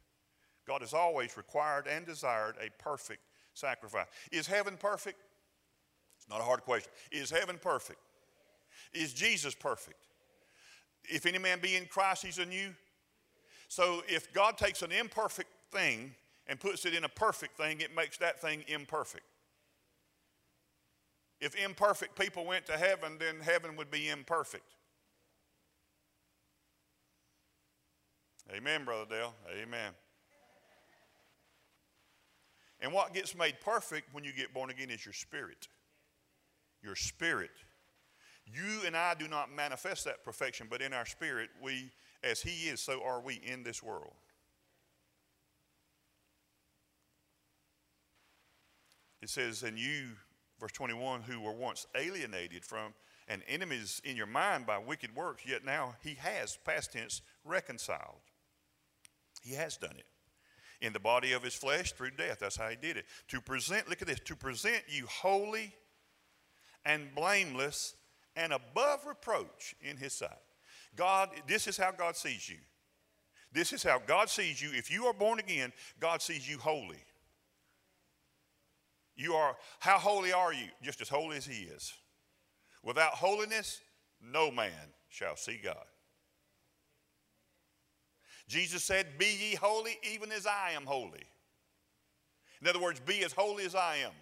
God 0.68 0.82
has 0.82 0.94
always 0.94 1.36
required 1.38 1.88
and 1.88 2.06
desired 2.06 2.56
a 2.62 2.70
perfect 2.82 3.22
sacrifice. 3.56 4.06
Is 4.32 4.46
heaven 4.46 4.78
perfect? 4.80 5.18
It's 6.18 6.30
not 6.30 6.40
a 6.40 6.44
hard 6.44 6.62
question. 6.62 6.92
Is 7.12 7.32
heaven 7.32 7.58
perfect? 7.60 8.00
Is 8.94 9.14
Jesus 9.14 9.56
perfect? 9.56 9.98
If 11.06 11.26
any 11.26 11.40
man 11.40 11.60
be 11.60 11.76
in 11.76 11.86
Christ, 11.86 12.24
he's 12.24 12.38
a 12.38 12.46
new. 12.46 12.76
So 13.70 14.04
if 14.08 14.32
God 14.34 14.58
takes 14.58 14.84
an 14.84 14.92
imperfect 14.92 15.50
thing 15.72 16.14
and 16.46 16.60
puts 16.60 16.86
it 16.86 16.94
in 16.94 17.06
a 17.06 17.10
perfect 17.10 17.58
thing, 17.58 17.82
it 17.82 17.96
makes 17.96 18.18
that 18.18 18.40
thing 18.40 18.64
imperfect. 18.68 19.24
If 21.40 21.56
imperfect 21.56 22.20
people 22.20 22.46
went 22.46 22.66
to 22.66 22.78
heaven, 22.78 23.18
then 23.18 23.40
heaven 23.42 23.76
would 23.78 23.90
be 23.90 24.10
imperfect. 24.10 24.76
Amen, 28.52 28.84
Brother 28.84 29.06
Dell. 29.10 29.36
Amen. 29.62 29.92
And 32.82 32.92
what 32.94 33.14
gets 33.14 33.36
made 33.36 33.60
perfect 33.62 34.14
when 34.14 34.24
you 34.24 34.34
get 34.34 34.54
born 34.54 34.70
again 34.70 34.90
is 34.90 35.06
your 35.06 35.14
spirit. 35.14 35.68
Your 36.82 36.96
spirit. 36.96 37.52
You 38.46 38.86
and 38.86 38.96
I 38.96 39.14
do 39.14 39.28
not 39.28 39.54
manifest 39.54 40.06
that 40.06 40.24
perfection, 40.24 40.68
but 40.70 40.82
in 40.82 40.94
our 40.94 41.06
spirit, 41.06 41.50
we, 41.62 41.92
as 42.24 42.42
He 42.42 42.70
is, 42.70 42.80
so 42.82 43.04
are 43.04 43.22
we 43.22 43.36
in 43.36 43.64
this 43.64 43.84
world. 43.84 44.14
It 49.22 49.30
says, 49.30 49.64
and 49.64 49.78
you 49.78 50.12
verse 50.60 50.72
21, 50.74 51.22
who 51.22 51.40
were 51.40 51.54
once 51.54 51.86
alienated 51.96 52.66
from 52.66 52.94
and 53.28 53.44
enemies 53.48 54.02
in 54.04 54.16
your 54.16 54.26
mind 54.26 54.66
by 54.66 54.78
wicked 54.78 55.16
works, 55.16 55.44
yet 55.46 55.64
now 55.64 55.96
he 56.04 56.16
has, 56.16 56.58
past 56.66 56.94
tense, 56.94 57.22
reconciled. 57.46 58.22
He 59.42 59.54
has 59.54 59.78
done 59.78 59.96
it 59.98 60.06
in 60.82 60.94
the 60.94 61.00
body 61.00 61.34
of 61.34 61.44
his 61.44 61.54
flesh 61.54 61.92
through 61.92 62.12
death. 62.12 62.40
That's 62.40 62.56
how 62.56 62.70
he 62.70 62.76
did 62.76 62.98
it. 62.98 63.06
To 63.30 63.40
present, 63.40 63.88
look 63.88 64.02
at 64.02 64.08
this, 64.08 64.20
to 64.22 64.36
present 64.36 64.84
you 64.88 65.06
holy 65.08 65.74
and 66.86 67.14
blameless 67.16 67.96
and 68.36 68.54
above 68.54 69.06
reproach 69.06 69.76
in 69.82 69.98
his 69.98 70.14
sight. 70.14 70.30
God, 70.96 71.30
this 71.48 71.68
is 71.68 71.78
how 71.78 71.92
God 71.92 72.16
sees 72.16 72.50
you. 72.50 72.58
This 73.52 73.74
is 73.74 73.84
how 73.84 74.00
God 74.00 74.30
sees 74.30 74.62
you. 74.62 74.70
If 74.74 74.92
you 74.92 75.06
are 75.06 75.14
born 75.14 75.40
again, 75.40 75.74
God 76.00 76.22
sees 76.22 76.50
you 76.50 76.58
holy. 76.58 77.04
You 79.20 79.34
are, 79.34 79.58
how 79.82 79.98
holy 79.98 80.32
are 80.32 80.54
you? 80.54 80.68
Just 80.82 81.02
as 81.02 81.10
holy 81.10 81.36
as 81.36 81.46
He 81.46 81.64
is. 81.64 81.94
Without 82.84 83.12
holiness, 83.12 83.82
no 84.22 84.50
man 84.50 84.94
shall 85.10 85.36
see 85.36 85.60
God. 85.62 85.84
Jesus 88.48 88.82
said, 88.82 89.18
Be 89.18 89.26
ye 89.26 89.56
holy, 89.56 89.98
even 90.10 90.32
as 90.32 90.48
I 90.48 90.72
am 90.74 90.86
holy. 90.86 91.26
In 92.62 92.68
other 92.68 92.80
words, 92.80 93.02
be 93.02 93.26
as 93.26 93.34
holy 93.34 93.66
as 93.66 93.76
I 93.76 93.98
am. 93.98 94.14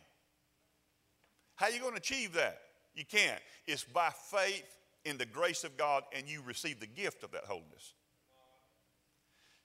How 1.57 1.67
are 1.67 1.71
you 1.71 1.79
going 1.79 1.93
to 1.93 1.99
achieve 1.99 2.33
that? 2.33 2.57
You 2.95 3.05
can't. 3.05 3.39
It's 3.67 3.83
by 3.83 4.09
faith 4.31 4.65
in 5.05 5.19
the 5.19 5.27
grace 5.27 5.63
of 5.63 5.77
God, 5.77 6.05
and 6.11 6.27
you 6.27 6.41
receive 6.41 6.79
the 6.79 6.87
gift 6.87 7.23
of 7.23 7.31
that 7.33 7.45
holiness. 7.45 7.93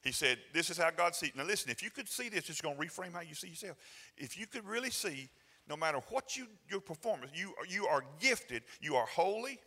He 0.02 0.12
said, 0.12 0.38
This 0.52 0.68
is 0.68 0.76
how 0.76 0.90
God 0.90 1.14
sees. 1.14 1.32
Now, 1.36 1.44
listen, 1.44 1.70
if 1.70 1.82
you 1.82 1.90
could 1.90 2.08
see 2.08 2.28
this, 2.28 2.50
it's 2.50 2.60
going 2.60 2.76
to 2.76 2.82
reframe 2.82 3.12
how 3.12 3.20
you 3.20 3.34
see 3.34 3.48
yourself. 3.48 3.76
If 4.16 4.38
you 4.38 4.46
could 4.46 4.66
really 4.66 4.90
see, 4.90 5.28
no 5.68 5.76
matter 5.76 6.00
what 6.10 6.36
you, 6.36 6.46
your 6.68 6.80
performance, 6.80 7.30
you, 7.34 7.54
you 7.68 7.86
are 7.86 8.02
gifted, 8.20 8.64
you 8.80 8.96
are 8.96 9.06
holy, 9.06 9.60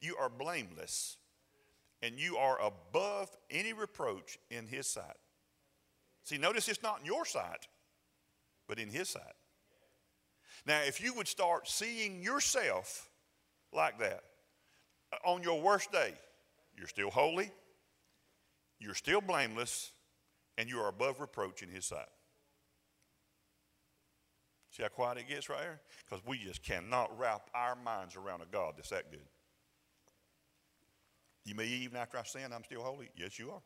you 0.00 0.16
are 0.16 0.28
blameless, 0.28 1.16
and 2.02 2.18
you 2.18 2.36
are 2.36 2.58
above 2.60 3.34
any 3.50 3.72
reproach 3.72 4.38
in 4.50 4.66
His 4.66 4.86
sight. 4.86 5.16
See, 6.24 6.36
notice 6.36 6.68
it's 6.68 6.82
not 6.82 7.00
in 7.00 7.06
your 7.06 7.24
sight, 7.24 7.66
but 8.68 8.78
in 8.78 8.90
His 8.90 9.08
sight. 9.08 9.22
Now, 10.66 10.80
if 10.82 11.02
you 11.02 11.14
would 11.14 11.26
start 11.26 11.68
seeing 11.68 12.22
yourself 12.22 13.08
like 13.72 13.98
that 14.00 14.22
on 15.24 15.42
your 15.42 15.62
worst 15.62 15.90
day, 15.90 16.12
you're 16.76 16.86
still 16.86 17.10
holy 17.10 17.50
you're 18.78 18.94
still 18.94 19.20
blameless, 19.20 19.92
and 20.56 20.68
you 20.68 20.78
are 20.80 20.88
above 20.88 21.20
reproach 21.20 21.62
in 21.62 21.68
His 21.68 21.86
sight. 21.86 22.08
See 24.70 24.82
how 24.82 24.88
quiet 24.88 25.18
it 25.18 25.28
gets 25.28 25.48
right 25.48 25.60
here? 25.60 25.80
Because 26.04 26.24
we 26.24 26.38
just 26.38 26.62
cannot 26.62 27.16
wrap 27.18 27.50
our 27.54 27.74
minds 27.74 28.16
around 28.16 28.42
a 28.42 28.46
God 28.46 28.74
that's 28.76 28.90
that 28.90 29.10
good. 29.10 29.26
You 31.44 31.54
may 31.54 31.66
even 31.66 31.96
after 31.96 32.18
I 32.18 32.22
sin, 32.24 32.52
I'm 32.52 32.64
still 32.64 32.82
holy. 32.82 33.08
Yes, 33.16 33.38
you 33.38 33.50
are. 33.50 33.62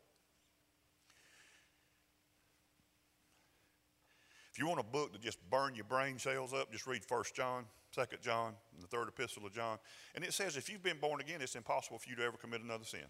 If 4.53 4.59
you 4.59 4.67
want 4.67 4.79
a 4.79 4.83
book 4.83 5.11
to 5.13 5.19
just 5.19 5.39
burn 5.49 5.75
your 5.75 5.85
brain 5.85 6.19
cells 6.19 6.53
up, 6.53 6.71
just 6.71 6.85
read 6.85 7.01
1 7.07 7.23
John, 7.35 7.65
2 7.91 8.03
John, 8.21 8.53
and 8.73 8.83
the 8.83 8.87
third 8.87 9.07
epistle 9.07 9.45
of 9.47 9.51
John. 9.51 9.79
And 10.13 10.23
it 10.23 10.31
says 10.31 10.55
if 10.57 10.69
you've 10.69 10.83
been 10.83 10.99
born 10.99 11.19
again, 11.19 11.41
it's 11.41 11.55
impossible 11.55 11.97
for 11.97 12.09
you 12.09 12.15
to 12.17 12.23
ever 12.23 12.37
commit 12.37 12.61
another 12.61 12.85
sin. 12.85 13.01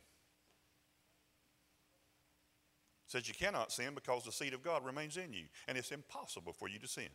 It 3.03 3.03
says 3.14 3.28
you 3.28 3.34
cannot 3.36 3.72
sin 3.72 3.94
because 3.94 4.24
the 4.24 4.32
seed 4.32 4.56
of 4.56 4.64
God 4.64 4.84
remains 4.84 5.18
in 5.18 5.34
you, 5.34 5.44
and 5.68 5.78
it's 5.78 5.92
impossible 5.92 6.52
for 6.52 6.68
you 6.68 6.80
to 6.80 6.88
sin. 6.88 7.10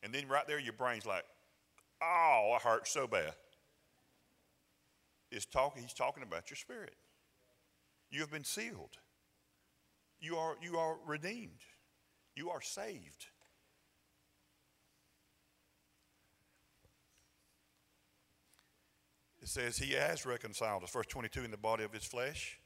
And 0.00 0.14
then 0.14 0.28
right 0.28 0.46
there, 0.46 0.60
your 0.60 0.74
brain's 0.74 1.04
like, 1.04 1.24
oh, 2.00 2.56
I 2.56 2.58
hurt 2.62 2.86
so 2.86 3.08
bad. 3.08 3.32
It's 5.32 5.44
talking, 5.44 5.82
he's 5.82 5.92
talking 5.92 6.22
about 6.22 6.50
your 6.50 6.56
spirit. 6.56 6.94
You 8.08 8.20
have 8.20 8.30
been 8.30 8.44
sealed. 8.44 8.96
You 10.20 10.36
are, 10.36 10.54
you 10.62 10.76
are 10.78 10.98
redeemed. 11.04 11.64
You 12.36 12.50
are 12.50 12.62
saved. 12.62 13.26
It 19.42 19.48
says, 19.48 19.78
He 19.78 19.94
has 19.94 20.24
reconciled 20.24 20.84
us. 20.84 20.90
Verse 20.90 21.06
22 21.06 21.42
in 21.42 21.50
the 21.50 21.56
body 21.56 21.82
of 21.82 21.92
His 21.92 22.04
flesh. 22.04 22.60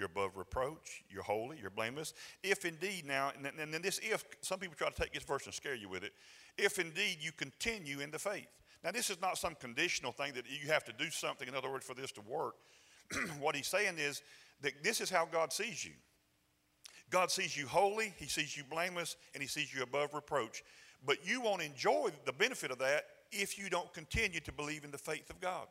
You're 0.00 0.06
above 0.06 0.38
reproach. 0.38 1.04
You're 1.10 1.22
holy. 1.22 1.58
You're 1.60 1.68
blameless. 1.68 2.14
If 2.42 2.64
indeed, 2.64 3.04
now, 3.06 3.32
and 3.36 3.72
then 3.72 3.82
this 3.82 4.00
if, 4.02 4.24
some 4.40 4.58
people 4.58 4.74
try 4.74 4.88
to 4.88 4.94
take 4.94 5.12
this 5.12 5.24
verse 5.24 5.44
and 5.44 5.52
scare 5.52 5.74
you 5.74 5.90
with 5.90 6.04
it. 6.04 6.14
If 6.56 6.78
indeed 6.78 7.18
you 7.20 7.32
continue 7.32 8.00
in 8.00 8.10
the 8.10 8.18
faith. 8.18 8.48
Now, 8.82 8.92
this 8.92 9.10
is 9.10 9.20
not 9.20 9.36
some 9.36 9.54
conditional 9.54 10.12
thing 10.12 10.32
that 10.32 10.44
you 10.48 10.72
have 10.72 10.84
to 10.84 10.92
do 10.94 11.10
something, 11.10 11.46
in 11.46 11.54
other 11.54 11.70
words, 11.70 11.84
for 11.84 11.92
this 11.92 12.12
to 12.12 12.22
work. 12.22 12.54
what 13.40 13.54
he's 13.54 13.66
saying 13.66 13.96
is 13.98 14.22
that 14.62 14.82
this 14.82 15.02
is 15.02 15.10
how 15.10 15.26
God 15.26 15.52
sees 15.52 15.84
you. 15.84 15.92
God 17.10 17.30
sees 17.30 17.54
you 17.54 17.66
holy, 17.66 18.14
He 18.16 18.26
sees 18.26 18.56
you 18.56 18.64
blameless, 18.64 19.16
and 19.34 19.42
He 19.42 19.48
sees 19.48 19.74
you 19.74 19.82
above 19.82 20.14
reproach. 20.14 20.62
But 21.04 21.26
you 21.26 21.42
won't 21.42 21.60
enjoy 21.60 22.08
the 22.24 22.32
benefit 22.32 22.70
of 22.70 22.78
that 22.78 23.04
if 23.32 23.58
you 23.58 23.68
don't 23.68 23.92
continue 23.92 24.40
to 24.40 24.52
believe 24.52 24.84
in 24.84 24.90
the 24.90 24.98
faith 24.98 25.28
of 25.28 25.40
God. 25.42 25.66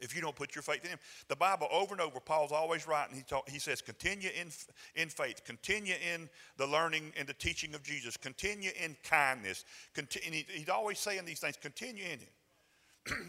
If 0.00 0.14
you 0.14 0.20
don't 0.20 0.36
put 0.36 0.54
your 0.54 0.62
faith 0.62 0.84
in 0.84 0.90
Him. 0.90 0.98
The 1.28 1.36
Bible, 1.36 1.68
over 1.72 1.92
and 1.94 2.00
over, 2.00 2.20
Paul's 2.20 2.52
always 2.52 2.86
writing, 2.86 3.16
he, 3.16 3.22
talk, 3.22 3.48
he 3.48 3.58
says, 3.58 3.80
continue 3.80 4.30
in, 4.40 4.48
in 4.94 5.08
faith, 5.08 5.44
continue 5.44 5.94
in 6.14 6.28
the 6.56 6.66
learning 6.66 7.12
and 7.18 7.28
the 7.28 7.34
teaching 7.34 7.74
of 7.74 7.82
Jesus, 7.82 8.16
continue 8.16 8.70
in 8.82 8.96
kindness. 9.02 9.64
Continue, 9.94 10.42
he's 10.48 10.68
always 10.68 10.98
saying 10.98 11.24
these 11.24 11.40
things, 11.40 11.56
continue 11.60 12.04
in 12.04 12.20
it. 12.20 12.32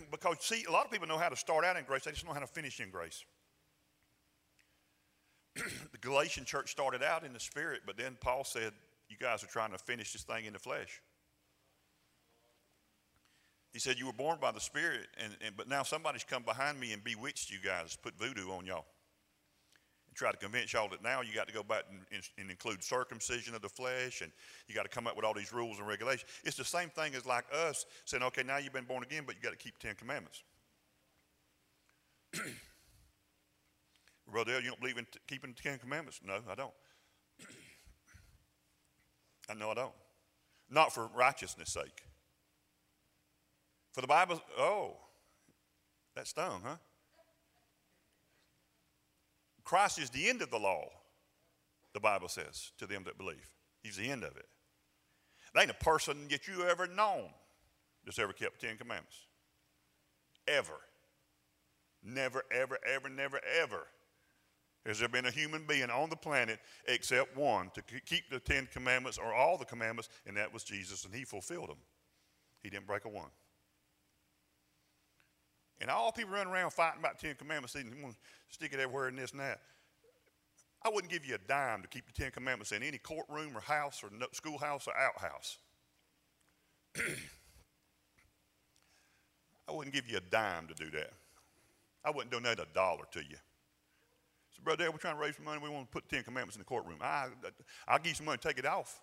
because, 0.12 0.38
see, 0.42 0.66
a 0.68 0.72
lot 0.72 0.86
of 0.86 0.92
people 0.92 1.08
know 1.08 1.18
how 1.18 1.30
to 1.30 1.36
start 1.36 1.66
out 1.66 1.78
in 1.78 1.84
grace, 1.86 2.04
they 2.04 2.12
just 2.12 2.26
know 2.26 2.34
how 2.34 2.40
to 2.40 2.48
finish 2.48 2.80
in 2.80 2.90
grace. 2.90 3.24
the 5.56 5.98
Galatian 6.00 6.46
church 6.46 6.72
started 6.72 7.04
out 7.04 7.24
in 7.24 7.34
the 7.34 7.40
spirit, 7.40 7.82
but 7.86 7.98
then 7.98 8.18
Paul 8.22 8.44
said, 8.44 8.74
You 9.10 9.18
guys 9.20 9.44
are 9.44 9.48
trying 9.48 9.72
to 9.72 9.78
finish 9.78 10.14
this 10.14 10.24
thing 10.24 10.46
in 10.46 10.54
the 10.54 10.60
flesh. 10.60 11.02
He 13.72 13.80
said, 13.80 14.00
You 14.00 14.08
were 14.08 14.14
born 14.14 14.38
by 14.42 14.52
the 14.52 14.60
Spirit, 14.60 15.08
and, 15.18 15.36
and, 15.46 15.56
but 15.56 15.68
now 15.68 15.84
somebody's 15.84 16.24
come 16.24 16.44
behind 16.44 16.80
me 16.80 16.94
and 16.94 17.04
bewitched 17.04 17.52
you 17.52 17.60
guys, 17.64 17.98
put 18.02 18.18
voodoo 18.18 18.50
on 18.52 18.66
y'all. 18.66 18.86
And 20.08 20.16
try 20.16 20.32
to 20.32 20.38
convince 20.38 20.74
y'all 20.74 20.90
that 20.90 21.04
now 21.04 21.22
you 21.22 21.36
got 21.36 21.48
to 21.48 21.54
go 21.54 21.62
back 21.62 21.84
and, 22.12 22.24
and, 22.38 22.50
include 22.50 22.84
circumcision 22.84 23.54
of 23.54 23.62
the 23.62 23.70
flesh, 23.70 24.22
and 24.22 24.32
you 24.68 24.74
got 24.74 24.84
to 24.84 24.90
come 24.90 25.06
up 25.06 25.16
with 25.16 25.24
all 25.24 25.36
these 25.36 25.54
rules 25.54 25.78
and 25.78 25.88
regulations. 25.88 26.30
It's 26.44 26.58
the 26.58 26.66
same 26.66 26.90
thing 26.90 27.14
as 27.14 27.28
like 27.28 27.46
us 27.54 27.86
saying, 28.06 28.24
Okay, 28.24 28.44
now 28.44 28.58
you've 28.58 28.74
been 28.74 28.86
born 28.86 29.04
again, 29.04 29.24
but 29.26 29.36
you 29.36 29.42
got 29.42 29.52
to 29.52 29.58
keep 29.58 29.78
Ten 29.78 29.96
Commandments. 29.96 30.44
Brother, 34.32 34.60
you 34.60 34.70
don't 34.70 34.80
believe 34.80 34.98
in 34.98 35.06
t- 35.06 35.20
keeping 35.28 35.54
the 35.56 35.62
Ten 35.62 35.78
Commandments? 35.78 36.22
No, 36.26 36.40
I 36.50 36.56
don't. 36.56 36.74
I 39.50 39.54
know 39.54 39.70
I 39.72 39.76
don't. 39.76 39.94
Not 40.72 40.94
for 40.94 41.08
righteousness' 41.16 41.72
sake. 41.72 42.09
For 43.92 44.02
the 44.02 44.08
Bible, 44.08 44.42
oh, 44.58 44.98
that 46.16 46.28
stung, 46.28 46.62
huh? 46.64 46.76
Christ 49.64 50.00
is 50.00 50.10
the 50.10 50.28
end 50.28 50.42
of 50.42 50.50
the 50.50 50.58
law, 50.58 50.90
the 51.94 52.00
Bible 52.00 52.28
says 52.28 52.72
to 52.78 52.88
them 52.88 53.04
that 53.06 53.18
believe. 53.18 53.50
He's 53.82 53.98
the 53.98 54.10
end 54.10 54.24
of 54.24 54.36
it. 54.36 54.46
There 55.54 55.62
ain't 55.62 55.72
a 55.72 55.84
person 55.84 56.28
that 56.30 56.48
you 56.48 56.68
ever 56.68 56.88
known 56.88 57.30
that's 58.06 58.20
ever 58.20 58.34
kept 58.34 58.62
Ten 58.62 58.78
Commandments. 58.78 59.28
Ever. 60.48 60.80
Never, 62.04 62.44
ever, 62.52 62.78
ever, 62.88 63.10
never, 63.10 63.40
ever 63.62 63.88
has 64.86 65.00
there 65.00 65.10
been 65.10 65.26
a 65.26 65.32
human 65.32 65.66
being 65.68 65.90
on 65.90 66.10
the 66.10 66.16
planet 66.16 66.60
except 66.88 67.36
one 67.38 67.70
to 67.76 67.82
keep 67.82 68.30
the 68.30 68.40
Ten 68.40 68.68
Commandments 68.72 69.18
or 69.18 69.34
all 69.34 69.58
the 69.58 69.66
commandments, 69.66 70.10
and 70.26 70.36
that 70.38 70.54
was 70.54 70.64
Jesus, 70.64 71.06
and 71.06 71.14
he 71.14 71.26
fulfilled 71.26 71.70
them. 71.70 71.78
He 72.64 72.70
didn't 72.70 72.88
break 72.88 73.06
a 73.06 73.10
one. 73.10 73.30
And 75.82 75.90
all 75.90 76.12
people 76.12 76.34
running 76.34 76.52
around 76.52 76.72
fighting 76.72 77.00
about 77.00 77.20
Ten 77.20 77.36
Commandments, 77.36 77.74
they 77.74 77.84
want 78.02 78.14
to 78.14 78.20
stick 78.50 78.74
it 78.74 78.80
everywhere 78.80 79.08
and 79.08 79.18
this 79.18 79.32
and 79.32 79.40
that. 79.40 79.62
I 80.84 80.90
wouldn't 80.90 81.12
give 81.12 81.26
you 81.26 81.36
a 81.36 81.40
dime 81.48 81.82
to 81.82 81.88
keep 81.88 82.06
the 82.06 82.14
Ten 82.14 82.32
Commandments 82.32 82.72
in 82.72 82.84
any 82.84 82.98
courtroom 82.98 83.56
or 83.56 83.62
house 83.62 84.04
or 84.04 84.10
schoolhouse 84.34 84.88
or 84.88 84.98
outhouse. 84.98 85.58
I 89.68 89.72
wouldn't 89.72 89.94
give 89.94 90.10
you 90.10 90.18
a 90.18 90.22
dime 90.22 90.68
to 90.68 90.74
do 90.74 90.90
that. 90.92 91.12
I 92.04 92.12
wouldn't 92.12 92.32
donate 92.32 92.60
a 92.60 92.68
dollar 92.74 93.04
to 93.12 93.20
you. 93.20 93.36
So, 94.52 94.64
Brother 94.64 94.84
Dell, 94.84 94.94
we're 94.94 95.00
trying 95.00 95.16
to 95.16 95.22
raise 95.22 95.36
some 95.36 95.46
money. 95.46 95.60
We 95.62 95.70
want 95.70 95.86
to 95.86 95.92
put 95.92 96.10
Ten 96.10 96.24
Commandments 96.24 96.56
in 96.56 96.62
the 96.62 96.66
courtroom. 96.66 96.98
I, 97.02 97.28
I'll 97.88 98.00
give 98.00 98.08
you 98.08 98.16
some 98.16 98.26
money, 98.26 98.40
take 98.42 98.58
it 98.58 98.66
off. 98.66 99.02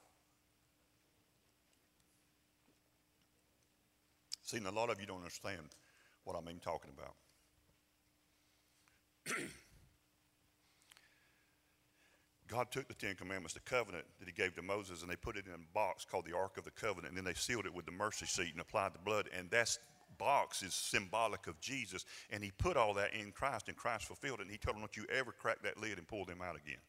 See, 4.42 4.58
a 4.64 4.70
lot 4.70 4.90
of 4.90 5.00
you 5.00 5.06
don't 5.06 5.18
understand 5.18 5.68
what 6.26 6.36
I'm 6.36 6.44
even 6.48 6.58
talking 6.60 6.90
about. 6.96 7.14
God 12.48 12.70
took 12.70 12.86
the 12.88 12.94
Ten 12.94 13.14
Commandments, 13.14 13.54
the 13.54 13.60
covenant 13.60 14.04
that 14.18 14.28
He 14.28 14.32
gave 14.32 14.54
to 14.56 14.62
Moses, 14.62 15.02
and 15.02 15.10
they 15.10 15.16
put 15.16 15.36
it 15.36 15.46
in 15.46 15.52
a 15.54 15.58
box 15.72 16.04
called 16.04 16.26
the 16.26 16.36
Ark 16.36 16.58
of 16.58 16.64
the 16.64 16.70
Covenant, 16.70 17.08
and 17.08 17.16
then 17.16 17.24
they 17.24 17.34
sealed 17.34 17.66
it 17.66 17.74
with 17.74 17.86
the 17.86 17.92
mercy 17.92 18.26
seat 18.26 18.52
and 18.52 18.60
applied 18.60 18.92
the 18.92 18.98
blood, 18.98 19.28
and 19.36 19.50
that 19.50 19.78
box 20.18 20.62
is 20.62 20.74
symbolic 20.74 21.46
of 21.46 21.60
Jesus. 21.60 22.04
And 22.30 22.42
he 22.42 22.50
put 22.58 22.76
all 22.76 22.94
that 22.94 23.14
in 23.14 23.32
Christ, 23.32 23.68
and 23.68 23.76
Christ 23.76 24.06
fulfilled 24.06 24.40
it. 24.40 24.42
And 24.42 24.50
he 24.50 24.58
told 24.58 24.76
them, 24.76 24.82
Don't 24.82 24.96
you 24.96 25.06
ever 25.12 25.32
crack 25.32 25.62
that 25.62 25.80
lid 25.80 25.98
and 25.98 26.06
pull 26.06 26.24
them 26.24 26.42
out 26.42 26.56
again. 26.56 26.80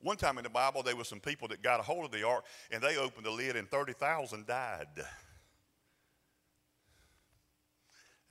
One 0.00 0.16
time 0.16 0.38
in 0.38 0.44
the 0.44 0.50
Bible, 0.50 0.82
there 0.82 0.96
were 0.96 1.04
some 1.04 1.20
people 1.20 1.48
that 1.48 1.62
got 1.62 1.80
a 1.80 1.82
hold 1.82 2.04
of 2.04 2.10
the 2.10 2.26
ark, 2.26 2.44
and 2.70 2.82
they 2.82 2.96
opened 2.96 3.24
the 3.24 3.30
lid, 3.30 3.56
and 3.56 3.68
30,000 3.68 4.46
died. 4.46 4.86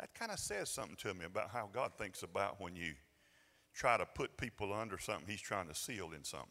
That 0.03 0.13
kind 0.15 0.33
of 0.33 0.39
says 0.39 0.69
something 0.69 0.97
to 0.97 1.13
me 1.13 1.23
about 1.23 1.49
how 1.49 1.69
God 1.71 1.93
thinks 1.97 2.23
about 2.23 2.59
when 2.59 2.75
you 2.75 2.91
try 3.73 3.95
to 3.95 4.05
put 4.05 4.35
people 4.35 4.73
under 4.73 4.97
something 4.97 5.23
He's 5.25 5.39
trying 5.39 5.69
to 5.69 5.73
seal 5.73 6.11
in 6.11 6.25
something. 6.25 6.49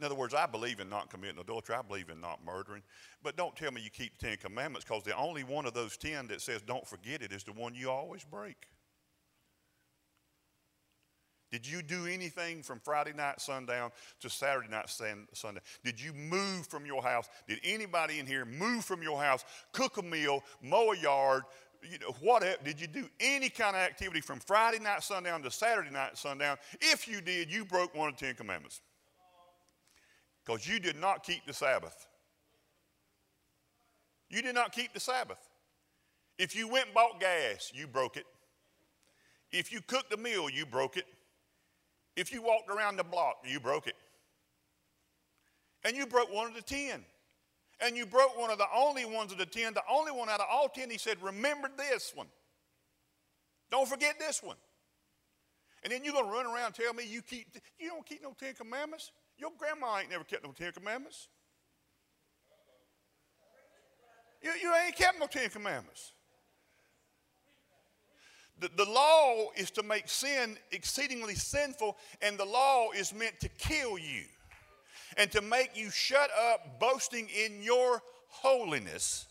In 0.00 0.06
other 0.06 0.14
words, 0.14 0.32
I 0.32 0.46
believe 0.46 0.80
in 0.80 0.88
not 0.88 1.10
committing 1.10 1.38
adultery. 1.38 1.76
I 1.76 1.82
believe 1.82 2.08
in 2.08 2.18
not 2.18 2.42
murdering. 2.46 2.82
But 3.22 3.36
don't 3.36 3.54
tell 3.54 3.72
me 3.72 3.82
you 3.82 3.90
keep 3.90 4.16
the 4.16 4.28
Ten 4.28 4.38
Commandments 4.38 4.86
because 4.88 5.02
the 5.02 5.14
only 5.14 5.44
one 5.44 5.66
of 5.66 5.74
those 5.74 5.98
ten 5.98 6.28
that 6.28 6.40
says 6.40 6.62
don't 6.62 6.86
forget 6.86 7.20
it 7.20 7.30
is 7.30 7.44
the 7.44 7.52
one 7.52 7.74
you 7.74 7.90
always 7.90 8.24
break. 8.24 8.68
Did 11.52 11.66
you 11.66 11.82
do 11.82 12.06
anything 12.06 12.62
from 12.62 12.80
Friday 12.80 13.12
night 13.12 13.38
sundown 13.38 13.90
to 14.20 14.30
Saturday 14.30 14.68
night 14.70 14.88
sundown? 14.88 15.62
Did 15.84 16.00
you 16.00 16.14
move 16.14 16.66
from 16.66 16.86
your 16.86 17.02
house? 17.02 17.28
Did 17.46 17.60
anybody 17.62 18.18
in 18.18 18.26
here 18.26 18.46
move 18.46 18.86
from 18.86 19.02
your 19.02 19.22
house, 19.22 19.44
cook 19.72 19.98
a 19.98 20.02
meal, 20.02 20.42
mow 20.62 20.92
a 20.92 20.96
yard, 20.96 21.42
you 21.82 21.98
know, 21.98 22.16
whatever? 22.20 22.56
Did 22.64 22.80
you 22.80 22.86
do 22.86 23.06
any 23.20 23.50
kind 23.50 23.76
of 23.76 23.82
activity 23.82 24.22
from 24.22 24.40
Friday 24.40 24.78
night 24.78 25.02
sundown 25.02 25.42
to 25.42 25.50
Saturday 25.50 25.90
night 25.90 26.16
sundown? 26.16 26.56
If 26.80 27.06
you 27.06 27.20
did, 27.20 27.52
you 27.52 27.66
broke 27.66 27.94
one 27.94 28.08
of 28.08 28.16
the 28.16 28.24
Ten 28.24 28.34
Commandments 28.34 28.80
because 30.42 30.66
you 30.66 30.80
did 30.80 30.96
not 30.96 31.22
keep 31.22 31.44
the 31.46 31.52
Sabbath. 31.52 32.06
You 34.30 34.40
did 34.40 34.54
not 34.54 34.72
keep 34.72 34.94
the 34.94 35.00
Sabbath. 35.00 35.50
If 36.38 36.56
you 36.56 36.66
went 36.66 36.86
and 36.86 36.94
bought 36.94 37.20
gas, 37.20 37.70
you 37.74 37.86
broke 37.86 38.16
it. 38.16 38.24
If 39.50 39.70
you 39.70 39.82
cooked 39.82 40.14
a 40.14 40.16
meal, 40.16 40.48
you 40.48 40.64
broke 40.64 40.96
it. 40.96 41.04
If 42.16 42.32
you 42.32 42.42
walked 42.42 42.70
around 42.70 42.96
the 42.96 43.04
block, 43.04 43.36
you 43.46 43.58
broke 43.60 43.86
it. 43.86 43.96
And 45.84 45.96
you 45.96 46.06
broke 46.06 46.32
one 46.32 46.46
of 46.46 46.54
the 46.54 46.62
ten. 46.62 47.04
And 47.80 47.96
you 47.96 48.06
broke 48.06 48.38
one 48.38 48.50
of 48.50 48.58
the 48.58 48.66
only 48.74 49.04
ones 49.04 49.32
of 49.32 49.38
the 49.38 49.46
ten, 49.46 49.74
the 49.74 49.82
only 49.90 50.12
one 50.12 50.28
out 50.28 50.40
of 50.40 50.46
all 50.50 50.68
ten. 50.68 50.90
He 50.90 50.98
said, 50.98 51.16
Remember 51.22 51.68
this 51.76 52.12
one. 52.14 52.28
Don't 53.70 53.88
forget 53.88 54.18
this 54.18 54.42
one. 54.42 54.56
And 55.82 55.92
then 55.92 56.04
you're 56.04 56.12
going 56.12 56.26
to 56.26 56.30
run 56.30 56.46
around 56.46 56.66
and 56.66 56.74
tell 56.74 56.94
me 56.94 57.04
you 57.04 57.22
keep, 57.22 57.56
you 57.78 57.88
don't 57.88 58.06
keep 58.06 58.22
no 58.22 58.34
Ten 58.38 58.54
Commandments? 58.54 59.10
Your 59.36 59.50
grandma 59.58 59.98
ain't 59.98 60.10
never 60.10 60.24
kept 60.24 60.44
no 60.44 60.52
Ten 60.52 60.72
Commandments. 60.72 61.28
You, 64.42 64.52
you 64.62 64.72
ain't 64.84 64.94
kept 64.94 65.18
no 65.18 65.26
Ten 65.26 65.48
Commandments. 65.50 66.12
The, 68.62 68.70
the 68.76 68.90
law 68.90 69.48
is 69.56 69.72
to 69.72 69.82
make 69.82 70.08
sin 70.08 70.56
exceedingly 70.70 71.34
sinful, 71.34 71.96
and 72.22 72.38
the 72.38 72.44
law 72.44 72.92
is 72.92 73.12
meant 73.12 73.40
to 73.40 73.48
kill 73.48 73.98
you 73.98 74.22
and 75.16 75.30
to 75.32 75.42
make 75.42 75.76
you 75.76 75.90
shut 75.90 76.30
up 76.52 76.78
boasting 76.78 77.28
in 77.28 77.60
your 77.60 78.00
holiness. 78.28 79.26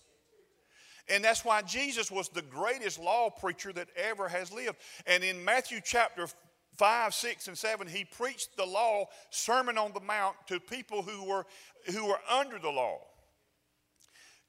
And 1.07 1.23
that's 1.23 1.45
why 1.45 1.61
Jesus 1.61 2.11
was 2.11 2.27
the 2.27 2.41
greatest 2.41 2.99
law 2.99 3.29
preacher 3.29 3.71
that 3.71 3.87
ever 3.95 4.27
has 4.27 4.51
lived. 4.51 4.75
And 5.07 5.23
in 5.23 5.45
Matthew 5.45 5.79
chapter 5.81 6.27
5, 6.75 7.13
6, 7.13 7.47
and 7.47 7.57
7, 7.57 7.87
he 7.87 8.03
preached 8.03 8.57
the 8.57 8.65
law, 8.65 9.05
Sermon 9.29 9.77
on 9.77 9.93
the 9.93 10.01
Mount, 10.01 10.35
to 10.47 10.59
people 10.59 11.03
who 11.03 11.23
were, 11.23 11.45
who 11.85 12.05
were 12.05 12.19
under 12.29 12.59
the 12.59 12.69
law. 12.69 12.99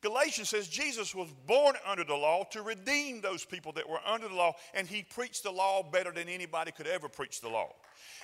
Galatians 0.03 0.49
says 0.49 0.67
Jesus 0.67 1.15
was 1.15 1.29
born 1.47 1.77
under 1.87 2.03
the 2.03 2.15
law 2.15 2.45
to 2.51 2.63
redeem 2.63 3.21
those 3.21 3.45
people 3.45 3.73
that 3.73 3.89
were 3.89 4.01
under 4.05 4.29
the 4.29 4.35
law, 4.35 4.53
and 4.75 4.89
he 4.89 5.03
preached 5.03 5.45
the 5.45 5.51
law 5.51 5.83
better 5.83 6.11
than 6.11 6.29
anybody 6.29 6.73
could 6.73 6.89
ever 6.89 7.09
preach 7.09 7.41
the 7.41 7.49
law. 7.49 7.69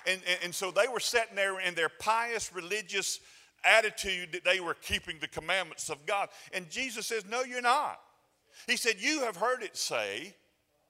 And, 0.07 0.21
and, 0.29 0.39
and 0.45 0.55
so 0.55 0.71
they 0.71 0.89
were 0.89 1.01
sitting 1.01 1.37
there 1.37 1.61
in 1.61 1.75
their 1.75 1.89
pious 1.89 2.53
religious 2.53 3.21
attitude 3.65 4.33
that 4.33 4.45
they 4.45 4.61
were 4.61 4.75
keeping 4.75 5.19
the 5.21 5.29
commandments 5.29 5.89
of 5.89 6.05
God. 6.05 6.29
And 6.53 6.69
Jesus 6.69 7.07
says, 7.07 7.25
No, 7.25 7.43
you're 7.43 7.63
not. 7.63 8.01
He 8.67 8.77
said, 8.77 8.97
You 8.99 9.21
have 9.21 9.37
heard 9.37 9.63
it 9.63 9.77
say, 9.77 10.35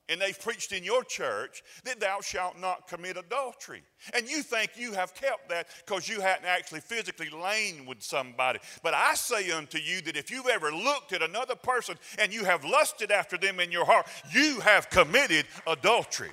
and 0.08 0.20
they've 0.20 0.40
preached 0.40 0.72
in 0.72 0.84
your 0.84 1.04
church 1.04 1.62
that 1.84 2.00
thou 2.00 2.20
shalt 2.20 2.58
not 2.58 2.88
commit 2.88 3.16
adultery. 3.16 3.82
And 4.14 4.28
you 4.28 4.42
think 4.42 4.72
you 4.76 4.92
have 4.92 5.14
kept 5.14 5.48
that 5.50 5.68
because 5.84 6.08
you 6.08 6.20
hadn't 6.20 6.46
actually 6.46 6.80
physically 6.80 7.30
lain 7.30 7.84
with 7.86 8.02
somebody. 8.02 8.58
But 8.82 8.94
I 8.94 9.14
say 9.14 9.50
unto 9.50 9.78
you 9.78 10.00
that 10.02 10.16
if 10.16 10.30
you've 10.30 10.48
ever 10.48 10.72
looked 10.72 11.12
at 11.12 11.22
another 11.22 11.54
person 11.54 11.96
and 12.18 12.32
you 12.32 12.44
have 12.44 12.64
lusted 12.64 13.10
after 13.10 13.36
them 13.36 13.60
in 13.60 13.70
your 13.70 13.84
heart, 13.84 14.06
you 14.32 14.60
have 14.60 14.88
committed 14.90 15.46
adultery. 15.66 16.30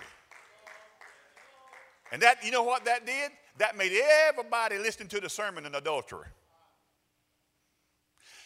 And 2.11 2.21
that, 2.21 2.43
you 2.45 2.51
know 2.51 2.63
what 2.63 2.85
that 2.85 3.05
did? 3.05 3.31
That 3.57 3.77
made 3.77 3.91
everybody 4.29 4.77
listening 4.77 5.09
to 5.09 5.19
the 5.19 5.29
sermon 5.29 5.65
an 5.65 5.75
adulterer. 5.75 6.27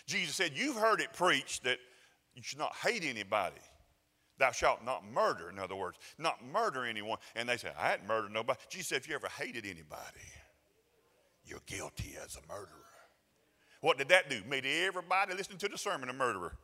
Jesus 0.08 0.36
said, 0.36 0.52
You've 0.56 0.76
heard 0.76 1.02
it 1.02 1.14
preached 1.14 1.66
that 1.66 1.78
you 2.34 2.42
should 2.42 2.58
not 2.58 2.74
hate 2.76 3.04
anybody. 3.04 3.62
Thou 4.40 4.52
shalt 4.52 4.84
not 4.86 5.04
murder, 5.06 5.50
in 5.50 5.60
other 5.60 5.76
words, 5.76 5.98
not 6.18 6.40
murder 6.52 6.86
anyone. 6.86 7.18
And 7.36 7.48
they 7.48 7.58
say, 7.58 7.70
I 7.78 7.90
hadn't 7.90 8.08
murdered 8.08 8.32
nobody. 8.32 8.60
Jesus 8.70 8.88
said, 8.88 8.98
if 8.98 9.10
you 9.10 9.16
ever 9.16 9.28
hated 9.28 9.66
anybody, 9.66 10.26
you're 11.46 11.62
guilty 11.66 12.16
as 12.24 12.38
a 12.38 12.48
murderer. 12.52 12.68
What 13.82 13.98
did 13.98 14.10
that 14.10 14.30
do? 14.30 14.42
Made 14.50 14.66
everybody 14.66 15.34
listening 15.34 15.58
to 15.60 15.68
the 15.68 15.78
sermon 15.78 16.10
a 16.10 16.14
murderer. 16.14 16.58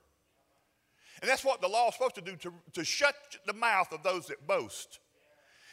And 1.22 1.30
that's 1.30 1.46
what 1.46 1.62
the 1.62 1.68
law 1.68 1.90
is 1.90 1.96
supposed 1.96 2.16
to 2.16 2.22
do 2.22 2.36
to, 2.38 2.54
to 2.74 2.84
shut 2.84 3.16
the 3.46 3.54
mouth 3.54 3.92
of 3.92 4.04
those 4.04 4.28
that 4.28 4.48
boast 4.48 5.00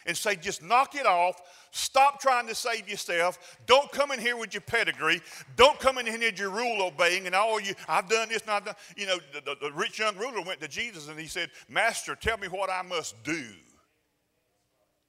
and 0.06 0.16
say, 0.16 0.36
just 0.36 0.62
knock 0.62 0.94
it 0.94 1.06
off. 1.06 1.40
Stop 1.70 2.20
trying 2.20 2.46
to 2.48 2.54
save 2.54 2.88
yourself. 2.88 3.58
Don't 3.66 3.90
come 3.92 4.10
in 4.12 4.20
here 4.20 4.36
with 4.36 4.52
your 4.52 4.60
pedigree. 4.60 5.20
Don't 5.56 5.78
come 5.80 5.98
in 5.98 6.06
here 6.06 6.18
with 6.18 6.38
your 6.38 6.50
rule 6.50 6.82
obeying 6.82 7.26
and 7.26 7.34
all 7.34 7.60
you, 7.60 7.74
I've 7.88 8.08
done 8.08 8.28
this 8.28 8.42
and 8.42 8.50
I've 8.50 8.64
done. 8.64 8.74
You 8.96 9.06
know, 9.06 9.18
the, 9.32 9.40
the, 9.40 9.56
the 9.68 9.72
rich 9.72 9.98
young 9.98 10.16
ruler 10.16 10.42
went 10.42 10.60
to 10.60 10.68
Jesus 10.68 11.08
and 11.08 11.18
he 11.18 11.26
said, 11.26 11.50
Master, 11.68 12.14
tell 12.14 12.36
me 12.36 12.48
what 12.48 12.70
I 12.70 12.82
must 12.82 13.22
do 13.24 13.44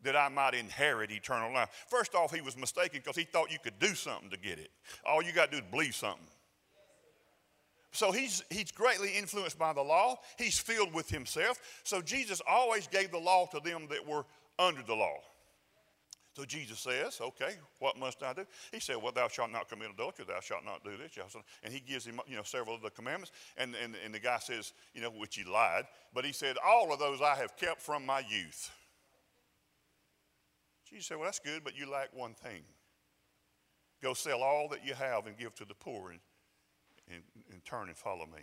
that 0.04 0.16
I 0.16 0.30
might 0.30 0.54
inherit 0.54 1.12
eternal 1.12 1.54
life. 1.54 1.86
First 1.88 2.14
off, 2.14 2.34
he 2.34 2.42
was 2.42 2.58
mistaken 2.58 3.02
because 3.04 3.16
he 3.16 3.24
thought 3.24 3.52
you 3.52 3.60
could 3.64 3.80
do 3.80 3.96
something 3.96 4.30
to 4.30 4.38
get 4.38 4.60
it. 4.60 4.70
All 5.06 5.22
you 5.24 5.32
got 5.32 5.52
to 5.52 5.60
do 5.60 5.64
is 5.64 5.72
believe 5.72 5.96
something. 5.96 6.28
So 7.92 8.12
he's, 8.12 8.44
he's 8.50 8.72
greatly 8.72 9.14
influenced 9.14 9.58
by 9.58 9.72
the 9.72 9.82
law. 9.82 10.18
He's 10.38 10.58
filled 10.58 10.94
with 10.94 11.10
himself. 11.10 11.60
So 11.84 12.02
Jesus 12.02 12.42
always 12.48 12.88
gave 12.88 13.12
the 13.12 13.20
law 13.20 13.46
to 13.52 13.60
them 13.60 13.88
that 13.90 14.06
were 14.06 14.26
under 14.60 14.82
the 14.84 14.94
law. 14.94 15.18
So 16.36 16.46
Jesus 16.46 16.80
says, 16.80 17.20
okay, 17.22 17.54
what 17.78 17.98
must 17.98 18.24
I 18.24 18.34
do? 18.34 18.46
He 18.72 18.80
said, 18.80 18.96
well, 18.96 19.12
thou 19.12 19.28
shalt 19.28 19.52
not 19.52 19.70
commit 19.70 19.92
adultery, 19.94 20.26
thou 20.28 20.40
shalt 20.40 20.66
not 20.66 20.84
do 20.84 20.98
this. 20.98 21.12
And 21.64 21.72
he 21.72 21.80
gives 21.80 22.06
him, 22.06 22.20
you 22.26 22.36
know, 22.36 22.42
several 22.44 22.76
of 22.76 22.82
the 22.82 22.90
commandments. 22.90 23.32
And, 23.56 23.76
and, 23.82 23.94
and 24.04 24.14
the 24.14 24.20
guy 24.20 24.40
says, 24.40 24.74
you 24.96 25.02
know, 25.02 25.12
which 25.12 25.36
he 25.36 25.44
lied, 25.44 25.84
but 26.12 26.26
he 26.26 26.32
said, 26.32 26.56
all 26.66 26.92
of 26.92 26.98
those 26.98 27.22
I 27.22 27.36
have 27.36 27.56
kept 27.56 27.82
from 27.82 28.04
my 28.04 28.20
youth. 28.20 28.72
Jesus 30.90 31.06
said, 31.06 31.18
well, 31.18 31.26
that's 31.26 31.40
good, 31.40 31.64
but 31.64 31.78
you 31.78 31.90
lack 31.90 32.10
one 32.14 32.34
thing. 32.34 32.64
Go 34.02 34.16
sell 34.16 34.42
all 34.42 34.68
that 34.70 34.86
you 34.86 34.96
have 34.96 35.28
and 35.28 35.38
give 35.38 35.54
to 35.56 35.66
the 35.66 35.76
poor 35.76 36.10
and, 36.10 36.20
and, 37.12 37.22
and 37.52 37.64
turn 37.64 37.90
and 37.90 37.98
follow 37.98 38.26
me. 38.26 38.42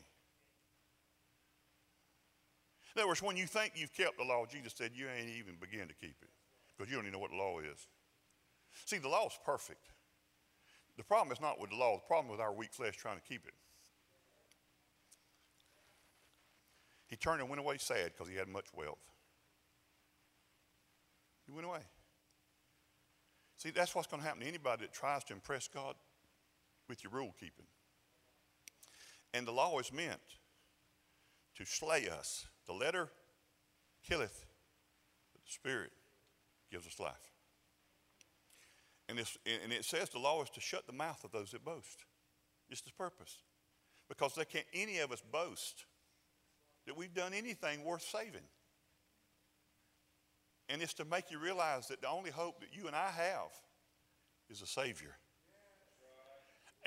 In 2.94 3.00
other 3.00 3.09
words, 3.09 3.22
when 3.22 3.37
you 3.37 3.46
think 3.46 3.72
you've 3.76 3.92
kept 3.92 4.18
the 4.18 4.24
law, 4.24 4.44
Jesus 4.50 4.74
said 4.76 4.90
you 4.94 5.07
ain't 5.09 5.31
even 5.38 5.55
begin 5.61 5.87
to 5.88 5.94
keep 5.94 6.16
it 6.22 6.31
because 6.76 6.90
you 6.90 6.96
don't 6.96 7.05
even 7.05 7.12
know 7.12 7.20
what 7.20 7.31
the 7.31 7.37
law 7.37 7.61
is. 7.61 7.87
See, 8.87 8.98
the 8.98 9.09
law 9.09 9.26
is 9.26 9.38
perfect. 9.44 9.87
The 10.96 11.05
problem 11.05 11.33
is 11.33 11.40
not 11.40 11.61
with 11.61 11.70
the 11.70 11.76
law, 11.76 11.96
the 11.96 12.07
problem 12.07 12.31
with 12.31 12.40
our 12.40 12.53
weak 12.53 12.72
flesh 12.72 12.96
trying 12.96 13.16
to 13.16 13.22
keep 13.22 13.46
it. 13.46 13.55
He 17.07 17.16
turned 17.16 17.40
and 17.40 17.48
went 17.48 17.61
away 17.61 17.76
sad 17.79 18.12
because 18.12 18.29
he 18.29 18.37
had 18.37 18.48
much 18.48 18.66
wealth. 18.74 18.98
He 21.46 21.53
went 21.53 21.66
away. 21.66 21.81
See, 23.57 23.70
that's 23.70 23.94
what's 23.94 24.07
going 24.07 24.22
to 24.22 24.26
happen 24.26 24.42
to 24.42 24.48
anybody 24.48 24.83
that 24.83 24.92
tries 24.92 25.24
to 25.24 25.33
impress 25.33 25.68
God 25.68 25.94
with 26.88 27.05
your 27.05 27.12
rule 27.12 27.35
keeping. 27.38 27.66
And 29.35 29.46
the 29.46 29.53
law 29.53 29.79
is 29.79 29.92
meant 29.92 30.20
to 31.57 31.64
slay 31.66 32.09
us 32.09 32.46
the 32.70 32.76
letter 32.76 33.09
killeth, 34.09 34.46
but 35.33 35.42
the 35.42 35.50
Spirit 35.50 35.90
gives 36.70 36.87
us 36.87 37.00
life. 37.00 37.33
And, 39.09 39.18
and 39.18 39.72
it 39.72 39.85
says 39.85 40.09
the 40.11 40.20
law 40.20 40.40
is 40.44 40.50
to 40.50 40.61
shut 40.61 40.87
the 40.87 40.92
mouth 40.92 41.24
of 41.24 41.33
those 41.33 41.50
that 41.50 41.64
boast. 41.64 42.04
It's 42.68 42.83
the 42.83 42.92
purpose. 42.92 43.38
Because 44.09 44.37
they 44.37 44.44
can't 44.44 44.66
any 44.72 44.98
of 44.98 45.11
us 45.11 45.20
boast 45.33 45.85
that 46.87 46.96
we've 46.96 47.12
done 47.12 47.33
anything 47.35 47.85
worth 47.85 48.02
saving. 48.02 48.46
And 50.68 50.80
it's 50.80 50.94
to 50.94 51.04
make 51.04 51.33
you 51.33 51.40
realize 51.40 51.88
that 51.88 52.00
the 52.00 52.09
only 52.09 52.30
hope 52.30 52.61
that 52.61 52.68
you 52.72 52.87
and 52.87 52.94
I 52.94 53.11
have 53.11 53.50
is 54.48 54.62
a 54.62 54.66
Savior. 54.66 55.16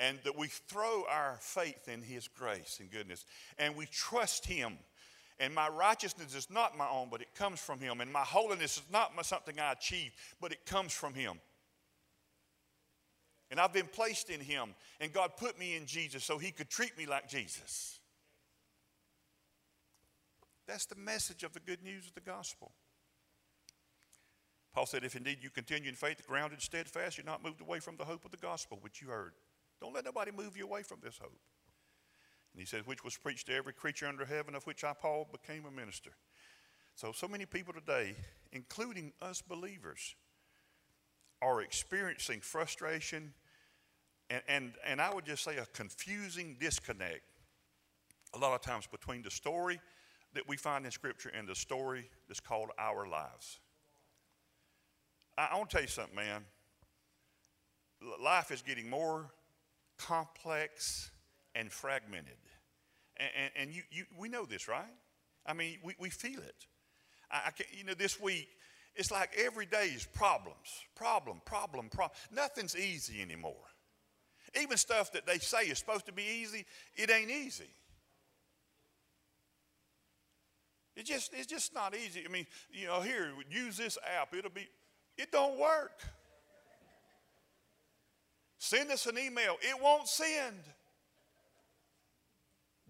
And 0.00 0.18
that 0.24 0.38
we 0.38 0.48
throw 0.48 1.04
our 1.10 1.36
faith 1.42 1.88
in 1.88 2.00
His 2.00 2.26
grace 2.26 2.78
and 2.80 2.90
goodness. 2.90 3.26
And 3.58 3.76
we 3.76 3.84
trust 3.84 4.46
Him 4.46 4.78
and 5.40 5.54
my 5.54 5.68
righteousness 5.68 6.34
is 6.34 6.48
not 6.48 6.76
my 6.76 6.88
own, 6.88 7.08
but 7.10 7.20
it 7.20 7.34
comes 7.34 7.60
from 7.60 7.80
Him. 7.80 8.00
And 8.00 8.12
my 8.12 8.20
holiness 8.20 8.76
is 8.76 8.84
not 8.92 9.12
something 9.26 9.58
I 9.58 9.72
achieve, 9.72 10.12
but 10.40 10.52
it 10.52 10.64
comes 10.64 10.92
from 10.92 11.14
Him. 11.14 11.40
And 13.50 13.60
I've 13.60 13.72
been 13.72 13.86
placed 13.86 14.30
in 14.30 14.40
Him, 14.40 14.74
and 15.00 15.12
God 15.12 15.36
put 15.36 15.58
me 15.58 15.76
in 15.76 15.86
Jesus 15.86 16.24
so 16.24 16.38
He 16.38 16.50
could 16.50 16.70
treat 16.70 16.96
me 16.96 17.06
like 17.06 17.28
Jesus. 17.28 17.98
That's 20.66 20.86
the 20.86 20.96
message 20.96 21.42
of 21.42 21.52
the 21.52 21.60
good 21.60 21.82
news 21.82 22.06
of 22.06 22.14
the 22.14 22.20
gospel. 22.20 22.72
Paul 24.72 24.86
said, 24.86 25.04
If 25.04 25.14
indeed 25.14 25.38
you 25.40 25.50
continue 25.50 25.88
in 25.88 25.94
faith, 25.94 26.26
grounded, 26.26 26.62
steadfast, 26.62 27.16
you're 27.18 27.26
not 27.26 27.44
moved 27.44 27.60
away 27.60 27.80
from 27.80 27.96
the 27.96 28.04
hope 28.04 28.24
of 28.24 28.30
the 28.30 28.36
gospel 28.36 28.78
which 28.80 29.02
you 29.02 29.08
heard. 29.08 29.34
Don't 29.80 29.94
let 29.94 30.04
nobody 30.04 30.32
move 30.32 30.56
you 30.56 30.64
away 30.64 30.82
from 30.82 30.98
this 31.02 31.18
hope. 31.18 31.38
And 32.54 32.60
he 32.60 32.66
says, 32.66 32.86
which 32.86 33.04
was 33.04 33.16
preached 33.16 33.48
to 33.48 33.54
every 33.54 33.72
creature 33.72 34.06
under 34.06 34.24
heaven, 34.24 34.54
of 34.54 34.64
which 34.64 34.84
I, 34.84 34.92
Paul, 34.92 35.28
became 35.30 35.66
a 35.66 35.70
minister. 35.70 36.12
So, 36.94 37.12
so 37.12 37.26
many 37.26 37.44
people 37.44 37.74
today, 37.74 38.14
including 38.52 39.12
us 39.20 39.42
believers, 39.42 40.14
are 41.42 41.60
experiencing 41.60 42.40
frustration 42.40 43.34
and, 44.30 44.42
and, 44.48 44.72
and 44.86 45.00
I 45.00 45.12
would 45.12 45.26
just 45.26 45.44
say 45.44 45.56
a 45.58 45.66
confusing 45.66 46.56
disconnect 46.58 47.22
a 48.34 48.38
lot 48.38 48.54
of 48.54 48.62
times 48.62 48.86
between 48.86 49.22
the 49.22 49.30
story 49.30 49.80
that 50.34 50.48
we 50.48 50.56
find 50.56 50.84
in 50.84 50.90
Scripture 50.90 51.30
and 51.36 51.46
the 51.46 51.54
story 51.54 52.08
that's 52.26 52.40
called 52.40 52.70
our 52.78 53.06
lives. 53.06 53.60
I, 55.36 55.50
I 55.52 55.56
want 55.56 55.70
to 55.70 55.76
tell 55.76 55.82
you 55.82 55.88
something, 55.88 56.16
man. 56.16 56.44
Life 58.22 58.50
is 58.50 58.62
getting 58.62 58.88
more 58.88 59.30
complex 59.98 61.10
and 61.54 61.70
fragmented. 61.70 62.38
And, 63.16 63.30
and, 63.36 63.50
and 63.56 63.74
you, 63.74 63.82
you, 63.90 64.04
we 64.18 64.28
know 64.28 64.44
this, 64.44 64.68
right? 64.68 64.84
I 65.46 65.52
mean, 65.52 65.78
we, 65.82 65.94
we 65.98 66.10
feel 66.10 66.40
it. 66.40 66.66
I, 67.30 67.42
I 67.46 67.50
can, 67.50 67.66
you 67.76 67.84
know, 67.84 67.94
this 67.94 68.20
week, 68.20 68.48
it's 68.96 69.10
like 69.10 69.30
every 69.36 69.66
day 69.66 69.86
is 69.86 70.06
problems, 70.06 70.68
problem, 70.94 71.40
problem, 71.44 71.88
problem. 71.88 72.16
Nothing's 72.32 72.76
easy 72.76 73.20
anymore. 73.20 73.54
Even 74.60 74.76
stuff 74.76 75.12
that 75.12 75.26
they 75.26 75.38
say 75.38 75.62
is 75.62 75.78
supposed 75.78 76.06
to 76.06 76.12
be 76.12 76.22
easy, 76.22 76.64
it 76.94 77.10
ain't 77.10 77.30
easy. 77.30 77.70
It 80.96 81.06
just, 81.06 81.34
it's 81.34 81.48
just 81.48 81.74
not 81.74 81.96
easy. 81.96 82.24
I 82.24 82.30
mean, 82.30 82.46
you 82.70 82.86
know, 82.86 83.00
here, 83.00 83.32
use 83.50 83.76
this 83.76 83.98
app, 84.20 84.32
it'll 84.32 84.50
be, 84.50 84.68
it 85.18 85.32
don't 85.32 85.58
work. 85.58 86.02
Send 88.58 88.90
us 88.92 89.06
an 89.06 89.18
email. 89.18 89.56
It 89.60 89.82
won't 89.82 90.08
send. 90.08 90.56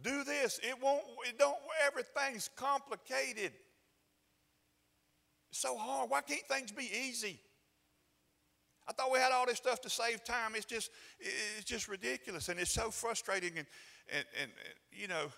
Do 0.05 0.23
this. 0.23 0.61
It 0.63 0.81
won't, 0.81 1.03
it 1.27 1.39
don't, 1.39 1.57
everything's 1.87 2.51
complicated. 2.55 3.53
It's 5.51 5.61
so 5.61 5.77
hard. 5.79 6.11
Why 6.11 6.21
can't 6.21 6.47
things 6.47 6.71
be 6.71 6.91
easy? 7.09 7.41
I 8.87 8.93
thought 8.93 9.11
we 9.11 9.19
had 9.19 9.33
all 9.33 9.47
this 9.47 9.57
stuff 9.57 9.81
to 9.81 9.89
save 9.91 10.23
time. 10.23 10.53
It's 10.55 10.67
just, 10.67 10.91
it's 11.19 11.65
just 11.65 11.89
ridiculous. 11.89 12.51
And 12.51 12.61
it's 12.61 12.71
so 12.71 12.91
frustrating. 12.91 13.57
And, 13.57 13.67
and, 14.13 14.27
and, 14.43 14.51
you 14.93 15.09
know, 15.09 15.33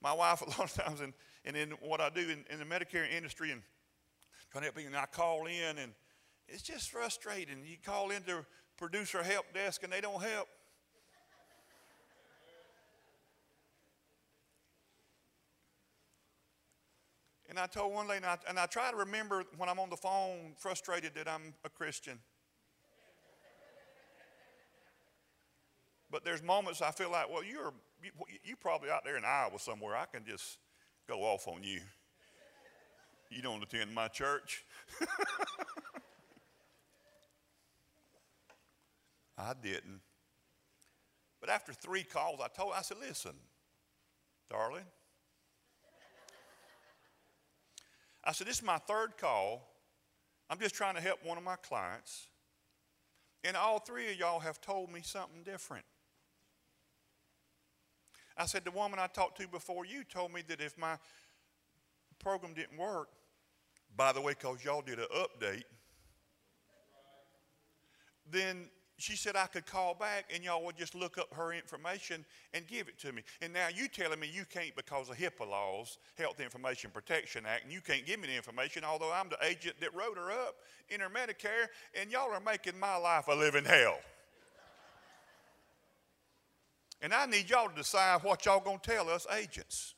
my 0.00 0.14
wife, 0.14 0.40
a 0.46 0.46
lot 0.46 0.60
of 0.60 0.72
times, 0.72 1.02
and, 1.02 1.12
and 1.44 1.54
in 1.54 1.70
what 1.82 2.00
I 2.00 2.08
do 2.08 2.22
in, 2.22 2.46
in 2.50 2.58
the 2.58 2.64
Medicare 2.64 3.06
industry 3.10 3.50
and 3.50 3.60
trying 4.50 4.62
to 4.62 4.66
help 4.66 4.76
people, 4.76 4.88
and 4.88 4.96
I 4.96 5.04
call 5.04 5.44
in, 5.44 5.76
and 5.78 5.92
it's 6.48 6.62
just 6.62 6.90
frustrating. 6.90 7.58
You 7.66 7.76
call 7.84 8.10
into 8.10 8.46
producer 8.78 9.22
help 9.22 9.44
desk, 9.52 9.82
and 9.82 9.92
they 9.92 10.00
don't 10.00 10.22
help. 10.22 10.48
And 17.56 17.62
I 17.62 17.66
told 17.68 17.94
one 17.94 18.06
lady, 18.06 18.18
and 18.18 18.26
I, 18.26 18.36
and 18.50 18.58
I 18.58 18.66
try 18.66 18.90
to 18.90 18.96
remember 18.98 19.42
when 19.56 19.70
I'm 19.70 19.78
on 19.78 19.88
the 19.88 19.96
phone 19.96 20.52
frustrated 20.58 21.14
that 21.14 21.26
I'm 21.26 21.54
a 21.64 21.70
Christian. 21.70 22.18
But 26.10 26.22
there's 26.22 26.42
moments 26.42 26.82
I 26.82 26.90
feel 26.90 27.10
like, 27.10 27.32
well, 27.32 27.42
you're 27.42 27.72
you, 28.02 28.10
you 28.44 28.56
probably 28.56 28.90
out 28.90 29.04
there 29.06 29.16
in 29.16 29.24
Iowa 29.24 29.58
somewhere. 29.58 29.96
I 29.96 30.04
can 30.04 30.22
just 30.26 30.58
go 31.08 31.22
off 31.22 31.48
on 31.48 31.62
you. 31.62 31.80
You 33.30 33.40
don't 33.40 33.62
attend 33.62 33.94
my 33.94 34.08
church. 34.08 34.66
I 39.38 39.54
didn't. 39.62 40.02
But 41.40 41.48
after 41.48 41.72
three 41.72 42.02
calls, 42.02 42.38
I 42.44 42.48
told 42.48 42.74
I 42.76 42.82
said, 42.82 42.98
listen, 43.00 43.32
darling. 44.50 44.84
I 48.26 48.32
said, 48.32 48.48
this 48.48 48.56
is 48.56 48.64
my 48.64 48.78
third 48.78 49.16
call. 49.16 49.72
I'm 50.50 50.58
just 50.58 50.74
trying 50.74 50.96
to 50.96 51.00
help 51.00 51.24
one 51.24 51.38
of 51.38 51.44
my 51.44 51.54
clients. 51.56 52.26
And 53.44 53.56
all 53.56 53.78
three 53.78 54.10
of 54.10 54.18
y'all 54.18 54.40
have 54.40 54.60
told 54.60 54.92
me 54.92 55.00
something 55.02 55.44
different. 55.44 55.84
I 58.36 58.46
said, 58.46 58.64
the 58.64 58.72
woman 58.72 58.98
I 58.98 59.06
talked 59.06 59.40
to 59.40 59.48
before 59.48 59.86
you 59.86 60.02
told 60.02 60.32
me 60.32 60.42
that 60.48 60.60
if 60.60 60.76
my 60.76 60.96
program 62.18 62.52
didn't 62.52 62.76
work, 62.76 63.08
by 63.96 64.12
the 64.12 64.20
way, 64.20 64.32
because 64.32 64.62
y'all 64.64 64.82
did 64.82 64.98
an 64.98 65.06
update, 65.14 65.62
then 68.30 68.68
she 68.98 69.14
said 69.14 69.36
I 69.36 69.46
could 69.46 69.66
call 69.66 69.94
back 69.94 70.30
and 70.34 70.42
y'all 70.42 70.64
would 70.64 70.76
just 70.76 70.94
look 70.94 71.18
up 71.18 71.32
her 71.34 71.52
information 71.52 72.24
and 72.54 72.66
give 72.66 72.88
it 72.88 72.98
to 73.00 73.12
me. 73.12 73.22
And 73.42 73.52
now 73.52 73.68
you 73.74 73.88
telling 73.88 74.18
me 74.18 74.30
you 74.32 74.44
can't 74.50 74.74
because 74.74 75.10
of 75.10 75.16
HIPAA 75.16 75.48
laws, 75.48 75.98
Health 76.16 76.40
Information 76.40 76.90
Protection 76.90 77.44
Act, 77.46 77.64
and 77.64 77.72
you 77.72 77.82
can't 77.82 78.06
give 78.06 78.20
me 78.20 78.28
the 78.28 78.36
information, 78.36 78.84
although 78.84 79.12
I'm 79.12 79.28
the 79.28 79.38
agent 79.44 79.76
that 79.80 79.94
wrote 79.94 80.16
her 80.16 80.30
up 80.30 80.56
in 80.88 81.00
her 81.00 81.10
Medicare, 81.10 81.68
and 82.00 82.10
y'all 82.10 82.32
are 82.32 82.40
making 82.40 82.78
my 82.78 82.96
life 82.96 83.28
a 83.28 83.34
living 83.34 83.64
hell. 83.64 83.98
And 87.02 87.12
I 87.12 87.26
need 87.26 87.50
y'all 87.50 87.68
to 87.68 87.74
decide 87.74 88.22
what 88.22 88.46
y'all 88.46 88.60
to 88.60 88.78
tell 88.82 89.10
us 89.10 89.26
agents. 89.36 89.94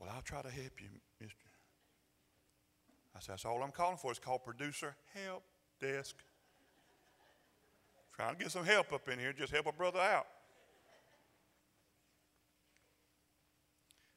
Well, 0.00 0.10
I'll 0.14 0.22
try 0.22 0.42
to 0.42 0.50
help 0.50 0.80
you. 0.80 0.99
I 3.20 3.22
said, 3.22 3.32
that's 3.34 3.44
all 3.44 3.62
I'm 3.62 3.70
calling 3.70 3.98
for. 3.98 4.10
It's 4.10 4.18
called 4.18 4.44
producer 4.44 4.96
help 5.12 5.42
desk. 5.78 6.16
Trying 8.16 8.34
to 8.34 8.42
get 8.42 8.50
some 8.50 8.64
help 8.64 8.94
up 8.94 9.06
in 9.10 9.18
here, 9.18 9.34
just 9.34 9.52
help 9.52 9.66
a 9.66 9.72
brother 9.72 10.00
out. 10.00 10.26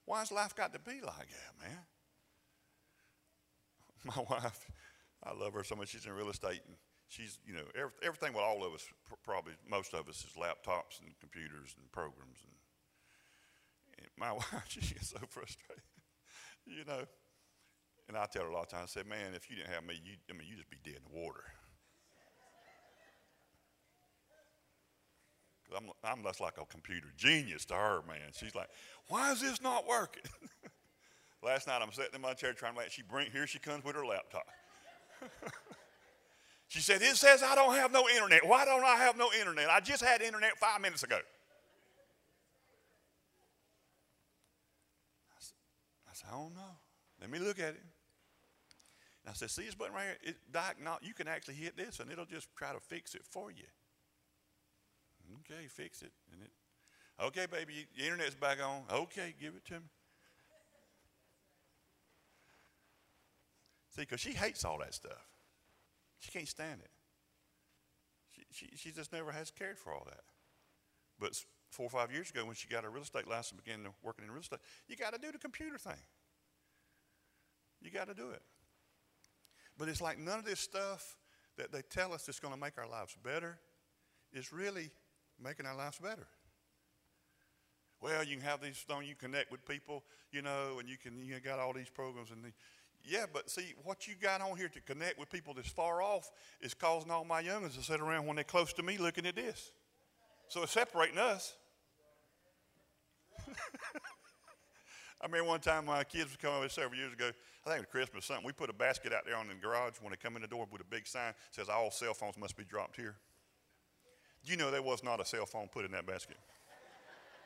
Why's 0.06 0.32
life 0.32 0.56
got 0.56 0.72
to 0.72 0.80
be 0.80 1.02
like 1.02 1.28
that, 1.28 1.54
man? 1.62 1.80
My 4.06 4.24
wife, 4.30 4.72
I 5.22 5.34
love 5.34 5.54
her 5.54 5.66
so 5.66 5.76
much. 5.76 5.90
She's 5.90 6.06
in 6.06 6.14
real 6.14 6.30
estate, 6.30 6.62
and 6.66 6.78
she's, 7.10 7.40
you 7.46 7.56
know, 7.56 7.64
every, 7.76 7.92
everything 8.04 8.34
with 8.34 8.44
all 8.44 8.66
of 8.66 8.74
us, 8.74 8.86
probably 9.26 9.54
most 9.70 9.94
of 9.94 10.08
us, 10.08 10.20
is 10.20 10.32
laptops 10.38 11.02
and 11.02 11.12
computers 11.20 11.76
and 11.78 11.92
programs. 11.92 12.40
And, 13.98 14.00
and 14.00 14.08
my 14.18 14.32
wife, 14.54 14.66
she 14.70 14.80
gets 14.80 15.10
so 15.10 15.20
frustrated, 15.30 15.84
you 16.66 16.86
know. 16.86 17.04
And 18.08 18.18
I 18.18 18.26
tell 18.26 18.44
her 18.44 18.50
a 18.50 18.54
lot 18.54 18.64
of 18.64 18.70
times, 18.70 18.96
I 18.96 19.02
say, 19.02 19.08
man, 19.08 19.34
if 19.34 19.50
you 19.50 19.56
didn't 19.56 19.72
have 19.72 19.86
me, 19.86 20.00
you, 20.04 20.14
I 20.30 20.34
mean, 20.34 20.48
you'd 20.48 20.58
just 20.58 20.70
be 20.70 20.78
dead 20.84 20.98
in 20.98 21.12
the 21.12 21.20
water. 21.20 21.44
Cause 25.70 25.82
I'm, 25.82 25.90
I'm 26.04 26.24
less 26.24 26.42
like 26.42 26.58
a 26.62 26.66
computer 26.66 27.08
genius 27.18 27.66
to 27.66 27.76
her, 27.76 28.02
man. 28.08 28.32
She's 28.34 28.56
like, 28.56 28.70
why 29.08 29.32
is 29.32 29.42
this 29.42 29.62
not 29.62 29.88
working? 29.88 30.24
Last 31.44 31.68
night 31.68 31.82
I'm 31.82 31.92
sitting 31.92 32.16
in 32.16 32.22
my 32.22 32.34
chair 32.34 32.54
trying 32.54 32.74
to 32.74 32.80
wait. 32.80 32.92
She 32.92 33.02
bring 33.02 33.32
here 33.32 33.48
she 33.48 33.60
comes 33.60 33.84
with 33.84 33.96
her 33.96 34.06
laptop. 34.06 34.46
She 36.74 36.80
said, 36.80 37.04
It 37.04 37.16
says 37.18 37.44
I 37.44 37.54
don't 37.54 37.76
have 37.76 37.92
no 37.92 38.10
internet. 38.10 38.44
Why 38.48 38.66
don't 38.66 38.84
I 38.84 38.96
have 38.96 39.16
no 39.16 39.30
internet? 39.40 39.70
I 39.70 39.80
just 39.80 40.04
had 40.04 40.24
internet 40.24 40.58
five 40.58 40.82
minutes 40.82 41.04
ago. 41.04 41.20
I, 45.32 46.14
said, 46.14 46.30
I 46.30 46.32
don't 46.32 46.56
know. 46.56 46.80
Let 47.22 47.30
me 47.30 47.38
look 47.38 47.60
at 47.60 47.76
it. 47.76 47.84
And 49.24 49.32
I 49.32 49.34
said, 49.34 49.50
See 49.50 49.64
this 49.64 49.76
button 49.76 49.94
right 49.94 50.06
here? 50.22 50.34
It, 50.34 50.38
you 51.02 51.14
can 51.14 51.28
actually 51.28 51.56
hit 51.56 51.78
this 51.78 52.00
and 52.00 52.12
it'll 52.12 52.26
just 52.26 52.48
try 52.56 52.74
to 52.74 52.80
fix 52.80 53.16
it 53.16 53.22
for 53.24 53.52
you. 53.52 53.66
Okay, 55.40 55.68
fix 55.68 56.02
it. 56.02 56.12
And 56.32 56.42
it, 56.42 56.52
okay, 57.24 57.46
baby, 57.50 57.88
the 57.98 58.04
internet's 58.04 58.36
back 58.36 58.58
on. 58.64 58.84
Okay, 58.92 59.34
give 59.40 59.56
it 59.56 59.66
to 59.66 59.76
me. 59.76 59.88
See, 63.96 64.02
because 64.02 64.20
she 64.20 64.32
hates 64.32 64.66
all 64.66 64.80
that 64.80 64.94
stuff. 64.94 65.28
She 66.20 66.32
can't 66.32 66.48
stand 66.48 66.82
it. 66.84 66.90
She, 68.30 68.42
she, 68.52 68.76
she 68.76 68.92
just 68.92 69.14
never 69.14 69.32
has 69.32 69.52
cared 69.52 69.78
for 69.78 69.94
all 69.94 70.04
that. 70.06 70.22
But 71.20 71.40
four 71.70 71.86
or 71.86 71.90
five 71.90 72.12
years 72.12 72.32
ago, 72.32 72.46
when 72.46 72.56
she 72.56 72.68
got 72.68 72.84
her 72.84 72.90
real 72.90 73.04
estate 73.04 73.28
license 73.28 73.52
and 73.52 73.64
began 73.64 73.86
working 74.02 74.26
in 74.26 74.32
real 74.32 74.42
estate, 74.42 74.60
you 74.88 74.96
got 74.96 75.14
to 75.14 75.20
do 75.20 75.32
the 75.32 75.38
computer 75.38 75.78
thing. 75.78 76.02
You 77.82 77.92
got 77.92 78.08
to 78.08 78.14
do 78.16 78.32
it. 78.32 78.42
But 79.78 79.90
it's 79.90 80.02
like 80.02 80.20
none 80.20 80.40
of 80.40 80.46
this 80.46 80.60
stuff 80.60 81.18
that 81.58 81.72
they 81.72 81.82
tell 81.82 82.14
us 82.14 82.28
is 82.30 82.40
going 82.40 82.54
to 82.54 82.60
make 82.60 82.78
our 82.78 82.88
lives 82.88 83.16
better 83.24 83.60
is 84.34 84.52
really 84.52 84.92
making 85.42 85.66
our 85.66 85.76
lives 85.76 86.00
better. 86.00 86.28
Well, 88.02 88.24
you 88.24 88.36
can 88.36 88.46
have 88.46 88.62
these, 88.62 88.84
don't 88.88 89.06
you 89.06 89.16
connect 89.16 89.52
with 89.52 89.66
people, 89.66 90.04
you 90.32 90.42
know, 90.42 90.78
and 90.80 90.90
you 90.90 90.98
can, 90.98 91.24
you 91.24 91.40
got 91.40 91.60
all 91.60 91.72
these 91.72 91.90
programs 91.90 92.32
and 92.32 92.44
the, 92.44 92.52
yeah, 93.06 93.26
but 93.32 93.50
see, 93.50 93.74
what 93.84 94.08
you 94.08 94.16
got 94.22 94.42
on 94.42 94.58
here 94.58 94.70
to 94.70 94.82
connect 94.82 95.20
with 95.20 95.30
people 95.30 95.54
that's 95.54 95.70
far 95.70 96.02
off 96.02 96.32
is 96.62 96.74
causing 96.74 97.12
all 97.12 97.26
my 97.26 97.42
youngins 97.42 97.76
to 97.76 97.84
sit 97.84 98.00
around 98.02 98.26
when 98.26 98.36
they're 98.36 98.44
close 98.44 98.74
to 98.74 98.84
me 98.84 98.98
looking 98.98 99.26
at 99.26 99.36
this. 99.36 99.72
So 100.48 100.64
it's 100.64 100.72
separating 100.72 101.18
us. 101.18 101.56
I 105.24 105.26
remember 105.26 105.48
one 105.48 105.62
time 105.62 105.86
my 105.86 106.04
kids 106.04 106.32
were 106.32 106.38
coming 106.38 106.58
over 106.58 106.68
several 106.68 107.00
years 107.00 107.14
ago. 107.14 107.32
I 107.66 107.70
think 107.70 107.78
it 107.78 107.88
was 107.88 107.92
Christmas 107.92 108.26
or 108.26 108.28
something. 108.28 108.46
We 108.46 108.52
put 108.52 108.70
a 108.70 108.74
basket 108.74 109.14
out 109.14 109.24
there 109.26 109.38
on 109.38 109.48
the 109.48 109.54
garage 109.56 109.94
when 110.02 110.12
they 110.12 110.18
come 110.18 110.36
in 110.36 110.42
the 110.42 110.50
door 110.50 110.68
with 110.70 110.82
a 110.82 110.86
big 110.86 111.08
sign 111.08 111.34
says 111.52 111.70
all 111.70 111.92
cell 111.92 112.14
phones 112.14 112.38
must 112.38 112.58
be 112.58 112.66
dropped 112.66 112.98
here. 112.98 113.16
Do 114.44 114.52
you 114.52 114.58
know 114.58 114.70
there 114.70 114.82
was 114.82 115.02
not 115.02 115.22
a 115.22 115.26
cell 115.26 115.46
phone 115.46 115.70
put 115.72 115.86
in 115.86 115.92
that 115.92 116.06
basket? 116.06 116.36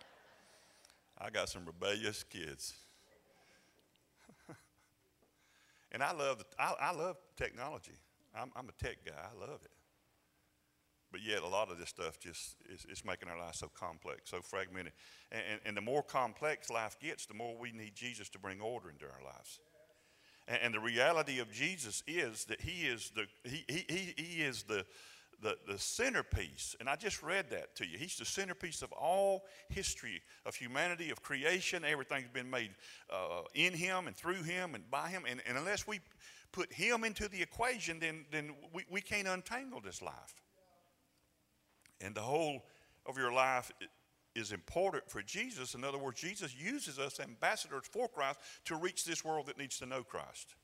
I 1.21 1.29
got 1.29 1.49
some 1.49 1.65
rebellious 1.65 2.23
kids. 2.23 2.73
And 5.89 6.03
I 6.03 6.11
love, 6.11 6.43
I, 6.59 6.73
I 6.81 6.91
love 6.91 7.15
technology. 7.37 7.93
I'm, 8.35 8.51
I'm, 8.57 8.67
a 8.67 8.73
tech 8.73 8.97
guy. 9.05 9.13
I 9.13 9.39
love 9.39 9.61
it. 9.63 9.71
But 11.11 11.21
yet, 11.23 11.41
a 11.41 11.47
lot 11.47 11.71
of 11.71 11.77
this 11.77 11.89
stuff 11.89 12.19
just 12.19 12.57
is 12.69 12.85
it's 12.89 13.05
making 13.05 13.29
our 13.29 13.39
lives 13.39 13.59
so 13.59 13.69
complex, 13.73 14.29
so 14.29 14.41
fragmented. 14.41 14.93
And, 15.31 15.41
and, 15.51 15.61
and, 15.65 15.77
the 15.77 15.81
more 15.81 16.03
complex 16.03 16.69
life 16.69 16.97
gets, 16.99 17.25
the 17.25 17.33
more 17.33 17.55
we 17.57 17.71
need 17.71 17.95
Jesus 17.95 18.27
to 18.29 18.39
bring 18.39 18.59
order 18.59 18.89
into 18.89 19.05
our 19.05 19.23
lives. 19.23 19.59
And, 20.47 20.59
and 20.63 20.73
the 20.73 20.79
reality 20.79 21.39
of 21.39 21.51
Jesus 21.51 22.03
is 22.07 22.45
that 22.45 22.59
He 22.59 22.87
is 22.87 23.11
the 23.15 23.25
He, 23.49 23.63
he, 23.67 24.13
he 24.17 24.41
is 24.43 24.63
the 24.63 24.85
the, 25.41 25.55
the 25.67 25.77
centerpiece, 25.77 26.75
and 26.79 26.89
I 26.89 26.95
just 26.95 27.21
read 27.21 27.49
that 27.51 27.75
to 27.75 27.85
you. 27.85 27.97
He's 27.97 28.17
the 28.17 28.25
centerpiece 28.25 28.81
of 28.81 28.91
all 28.91 29.45
history 29.69 30.21
of 30.45 30.55
humanity, 30.55 31.11
of 31.11 31.21
creation. 31.21 31.83
Everything's 31.85 32.29
been 32.29 32.49
made 32.49 32.71
uh, 33.11 33.41
in 33.53 33.73
Him 33.73 34.07
and 34.07 34.15
through 34.15 34.43
Him 34.43 34.73
and 34.73 34.89
by 34.89 35.09
Him. 35.09 35.23
And, 35.29 35.41
and 35.47 35.57
unless 35.57 35.87
we 35.87 35.99
put 36.51 36.73
Him 36.73 37.03
into 37.03 37.27
the 37.27 37.41
equation, 37.41 37.99
then, 37.99 38.25
then 38.31 38.55
we, 38.73 38.85
we 38.89 39.01
can't 39.01 39.27
untangle 39.27 39.79
this 39.79 40.01
life. 40.01 40.41
And 42.01 42.15
the 42.15 42.21
whole 42.21 42.65
of 43.05 43.17
your 43.17 43.31
life 43.31 43.71
is 44.35 44.51
important 44.51 45.09
for 45.09 45.21
Jesus. 45.21 45.73
In 45.73 45.83
other 45.83 45.97
words, 45.97 46.21
Jesus 46.21 46.55
uses 46.55 46.99
us 46.99 47.19
ambassadors 47.19 47.85
for 47.91 48.07
Christ 48.07 48.39
to 48.65 48.75
reach 48.75 49.03
this 49.03 49.25
world 49.25 49.47
that 49.47 49.57
needs 49.57 49.79
to 49.79 49.85
know 49.85 50.03
Christ. 50.03 50.55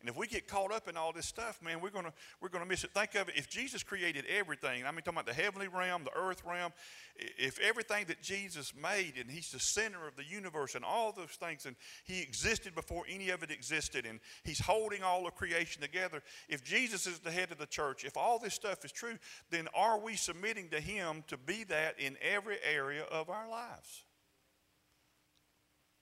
And 0.00 0.08
if 0.08 0.16
we 0.16 0.26
get 0.26 0.48
caught 0.48 0.72
up 0.72 0.88
in 0.88 0.96
all 0.96 1.12
this 1.12 1.26
stuff, 1.26 1.60
man, 1.62 1.80
we're 1.80 1.90
gonna 1.90 2.12
we're 2.40 2.48
gonna 2.48 2.64
miss 2.64 2.84
it. 2.84 2.92
Think 2.92 3.14
of 3.16 3.28
it. 3.28 3.34
If 3.36 3.50
Jesus 3.50 3.82
created 3.82 4.24
everything, 4.26 4.86
I 4.86 4.90
mean, 4.90 5.02
talking 5.02 5.20
about 5.20 5.26
the 5.26 5.34
heavenly 5.34 5.68
realm, 5.68 6.04
the 6.04 6.18
earth 6.18 6.42
realm, 6.46 6.72
if 7.16 7.58
everything 7.60 8.06
that 8.08 8.22
Jesus 8.22 8.72
made, 8.74 9.14
and 9.20 9.30
He's 9.30 9.50
the 9.50 9.58
center 9.58 10.06
of 10.08 10.16
the 10.16 10.24
universe, 10.24 10.74
and 10.74 10.86
all 10.86 11.12
those 11.12 11.36
things, 11.38 11.66
and 11.66 11.76
He 12.04 12.22
existed 12.22 12.74
before 12.74 13.04
any 13.10 13.28
of 13.28 13.42
it 13.42 13.50
existed, 13.50 14.06
and 14.06 14.20
He's 14.42 14.60
holding 14.60 15.02
all 15.02 15.26
of 15.26 15.34
creation 15.34 15.82
together. 15.82 16.22
If 16.48 16.64
Jesus 16.64 17.06
is 17.06 17.18
the 17.18 17.30
head 17.30 17.52
of 17.52 17.58
the 17.58 17.66
church, 17.66 18.04
if 18.04 18.16
all 18.16 18.38
this 18.38 18.54
stuff 18.54 18.84
is 18.86 18.92
true, 18.92 19.18
then 19.50 19.68
are 19.74 20.00
we 20.00 20.16
submitting 20.16 20.70
to 20.70 20.80
Him 20.80 21.24
to 21.26 21.36
be 21.36 21.64
that 21.64 22.00
in 22.00 22.16
every 22.22 22.56
area 22.64 23.02
of 23.02 23.28
our 23.28 23.50
lives? 23.50 24.04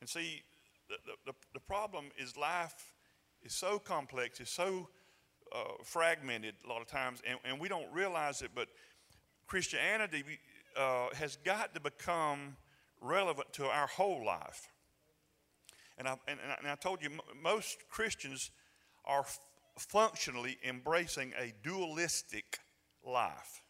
And 0.01 0.09
see, 0.09 0.42
the, 0.88 0.96
the, 1.26 1.32
the 1.53 1.61
problem 1.61 2.07
is 2.16 2.36
life 2.36 2.94
is 3.43 3.55
so 3.55 3.78
complex, 3.78 4.41
it's 4.41 4.51
so 4.51 4.89
uh, 5.55 5.59
fragmented 5.82 6.55
a 6.64 6.68
lot 6.68 6.80
of 6.80 6.86
times, 6.86 7.20
and, 7.26 7.39
and, 7.45 7.59
we 7.59 7.68
don't 7.68 7.91
realize 7.93 8.43
it, 8.43 8.51
but 8.55 8.68
Christianity 9.47 10.22
uh, 10.76 11.09
has 11.14 11.36
got 11.36 11.74
to 11.74 11.80
become 11.80 12.57
relevant 13.01 13.53
to 13.55 13.64
our 13.64 13.86
whole 13.86 14.24
life. 14.24 14.68
And 15.97 16.07
I, 16.07 16.16
and, 16.28 16.39
and 16.59 16.68
I 16.68 16.74
told 16.74 17.03
you, 17.03 17.11
most 17.43 17.89
Christians 17.89 18.51
are 19.05 19.24
functionally 19.78 20.59
embracing 20.64 21.32
a 21.39 21.53
dualistic 21.62 22.59
life. 23.05 23.62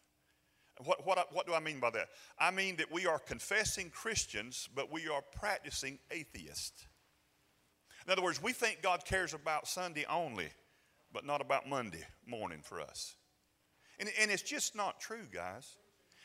What, 0.83 1.05
what, 1.05 1.33
what 1.33 1.45
do 1.45 1.53
I 1.53 1.59
mean 1.59 1.79
by 1.79 1.89
that? 1.91 2.07
I 2.37 2.51
mean 2.51 2.77
that 2.77 2.91
we 2.91 3.05
are 3.05 3.19
confessing 3.19 3.89
Christians, 3.89 4.69
but 4.73 4.91
we 4.91 5.07
are 5.07 5.21
practicing 5.33 5.99
atheists. 6.11 6.87
In 8.05 8.11
other 8.11 8.21
words, 8.21 8.41
we 8.41 8.53
think 8.53 8.81
God 8.81 9.05
cares 9.05 9.33
about 9.33 9.67
Sunday 9.67 10.05
only, 10.09 10.47
but 11.13 11.25
not 11.25 11.41
about 11.41 11.67
Monday 11.67 12.03
morning 12.25 12.61
for 12.61 12.81
us. 12.81 13.15
And, 13.99 14.09
and 14.19 14.31
it's 14.31 14.41
just 14.41 14.75
not 14.75 14.99
true, 14.99 15.27
guys. 15.31 15.75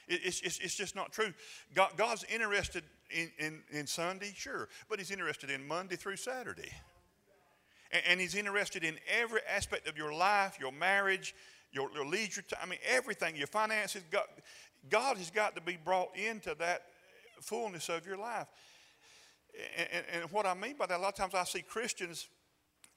It, 0.06 0.20
it's, 0.24 0.40
it's, 0.42 0.58
it's, 0.60 0.74
just 0.74 0.94
not 0.94 1.12
true. 1.12 1.32
God, 1.74 1.90
God's 1.96 2.24
interested 2.24 2.84
in, 3.10 3.30
in, 3.38 3.62
in, 3.70 3.86
Sunday, 3.86 4.32
sure, 4.34 4.68
but 4.88 4.98
He's 4.98 5.10
interested 5.10 5.50
in 5.50 5.66
Monday 5.66 5.96
through 5.96 6.16
Saturday. 6.16 6.70
And, 7.90 8.02
and 8.08 8.20
He's 8.20 8.34
interested 8.34 8.84
in 8.84 8.96
every 9.08 9.40
aspect 9.52 9.88
of 9.88 9.96
your 9.96 10.12
life, 10.12 10.58
your 10.60 10.72
marriage, 10.72 11.34
your, 11.72 11.90
your 11.94 12.06
leisure 12.06 12.42
time, 12.42 12.60
I 12.62 12.66
mean, 12.66 12.78
everything, 12.86 13.36
your 13.36 13.46
finances. 13.46 14.02
God, 14.10 14.26
God 14.88 15.16
has 15.16 15.30
got 15.30 15.56
to 15.56 15.60
be 15.60 15.76
brought 15.82 16.16
into 16.16 16.54
that 16.58 16.82
fullness 17.40 17.88
of 17.88 18.06
your 18.06 18.16
life. 18.16 18.46
And, 19.76 20.04
and, 20.12 20.30
what 20.30 20.46
I 20.46 20.54
mean 20.54 20.76
by 20.76 20.86
that, 20.86 20.98
a 20.98 21.02
lot 21.02 21.08
of 21.08 21.14
times 21.14 21.34
I 21.34 21.44
see 21.44 21.62
Christians, 21.62 22.28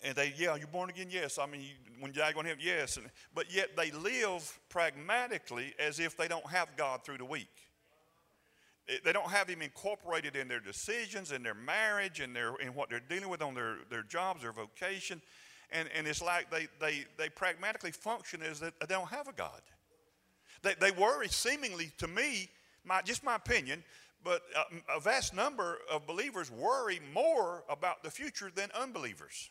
and 0.03 0.15
they, 0.15 0.33
yeah, 0.37 0.55
you're 0.55 0.67
born 0.67 0.89
again, 0.89 1.07
yes. 1.09 1.37
I 1.37 1.45
mean, 1.45 1.61
you, 1.61 1.73
when 1.99 2.13
you're 2.13 2.31
going 2.31 2.45
to 2.45 2.49
have, 2.49 2.61
yes. 2.61 2.97
And, 2.97 3.07
but 3.33 3.53
yet 3.53 3.75
they 3.75 3.91
live 3.91 4.59
pragmatically 4.69 5.73
as 5.79 5.99
if 5.99 6.17
they 6.17 6.27
don't 6.27 6.45
have 6.47 6.69
God 6.75 7.03
through 7.03 7.19
the 7.19 7.25
week. 7.25 7.49
They 9.03 9.11
don't 9.11 9.29
have 9.29 9.49
Him 9.49 9.61
incorporated 9.61 10.35
in 10.35 10.47
their 10.47 10.61
decisions, 10.61 11.31
in 11.31 11.43
their 11.43 11.53
marriage, 11.53 12.21
in, 12.21 12.33
their, 12.33 12.55
in 12.55 12.73
what 12.73 12.89
they're 12.89 13.01
dealing 13.01 13.29
with 13.29 13.41
on 13.41 13.53
their, 13.53 13.77
their 13.89 14.03
jobs, 14.03 14.43
their 14.43 14.53
vocation. 14.53 15.21
And, 15.71 15.89
and 15.95 16.07
it's 16.07 16.21
like 16.21 16.49
they, 16.49 16.67
they, 16.79 17.05
they 17.17 17.29
pragmatically 17.29 17.91
function 17.91 18.41
as 18.41 18.61
that 18.61 18.79
they 18.79 18.85
don't 18.87 19.09
have 19.09 19.27
a 19.27 19.33
God. 19.33 19.61
They, 20.63 20.73
they 20.79 20.91
worry, 20.91 21.27
seemingly 21.27 21.91
to 21.97 22.07
me, 22.07 22.49
my, 22.85 23.01
just 23.01 23.23
my 23.23 23.35
opinion, 23.35 23.83
but 24.23 24.41
a, 24.55 24.97
a 24.97 24.99
vast 24.99 25.33
number 25.33 25.77
of 25.91 26.05
believers 26.05 26.51
worry 26.51 26.99
more 27.13 27.63
about 27.69 28.03
the 28.03 28.11
future 28.11 28.51
than 28.53 28.69
unbelievers. 28.79 29.49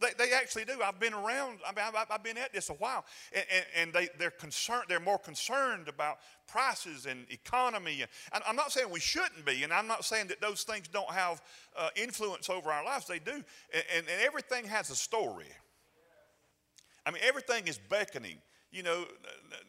They, 0.00 0.10
they 0.16 0.32
actually 0.32 0.64
do. 0.64 0.80
I've 0.82 1.00
been 1.00 1.12
around, 1.12 1.58
I 1.66 1.72
mean, 1.72 1.84
I've, 1.84 2.06
I've 2.08 2.22
been 2.22 2.38
at 2.38 2.52
this 2.52 2.70
a 2.70 2.74
while, 2.74 3.04
and, 3.32 3.44
and, 3.52 3.64
and, 3.76 3.92
they, 3.92 4.08
they're, 4.18 4.30
concerned, 4.30 4.84
they're 4.88 5.00
more 5.00 5.18
concerned 5.18 5.88
about 5.88 6.18
prices 6.46 7.06
and 7.06 7.26
economy. 7.30 8.04
And 8.32 8.42
I'm 8.46 8.54
not 8.54 8.70
saying 8.70 8.90
we 8.90 9.00
shouldn't 9.00 9.44
be, 9.44 9.64
and 9.64 9.72
I'm 9.72 9.88
not 9.88 10.04
saying 10.04 10.28
that 10.28 10.40
those 10.40 10.62
things 10.62 10.86
don't 10.86 11.10
have 11.10 11.42
uh, 11.76 11.88
influence 11.96 12.48
over 12.48 12.70
our 12.70 12.84
lives. 12.84 13.06
They 13.06 13.18
do. 13.18 13.32
And, 13.32 13.44
and, 13.96 14.06
and 14.06 14.22
everything 14.24 14.66
has 14.66 14.90
a 14.90 14.96
story. 14.96 15.46
I 17.04 17.10
mean, 17.10 17.22
everything 17.26 17.66
is 17.66 17.78
beckoning. 17.88 18.38
You 18.70 18.82
know, 18.84 19.04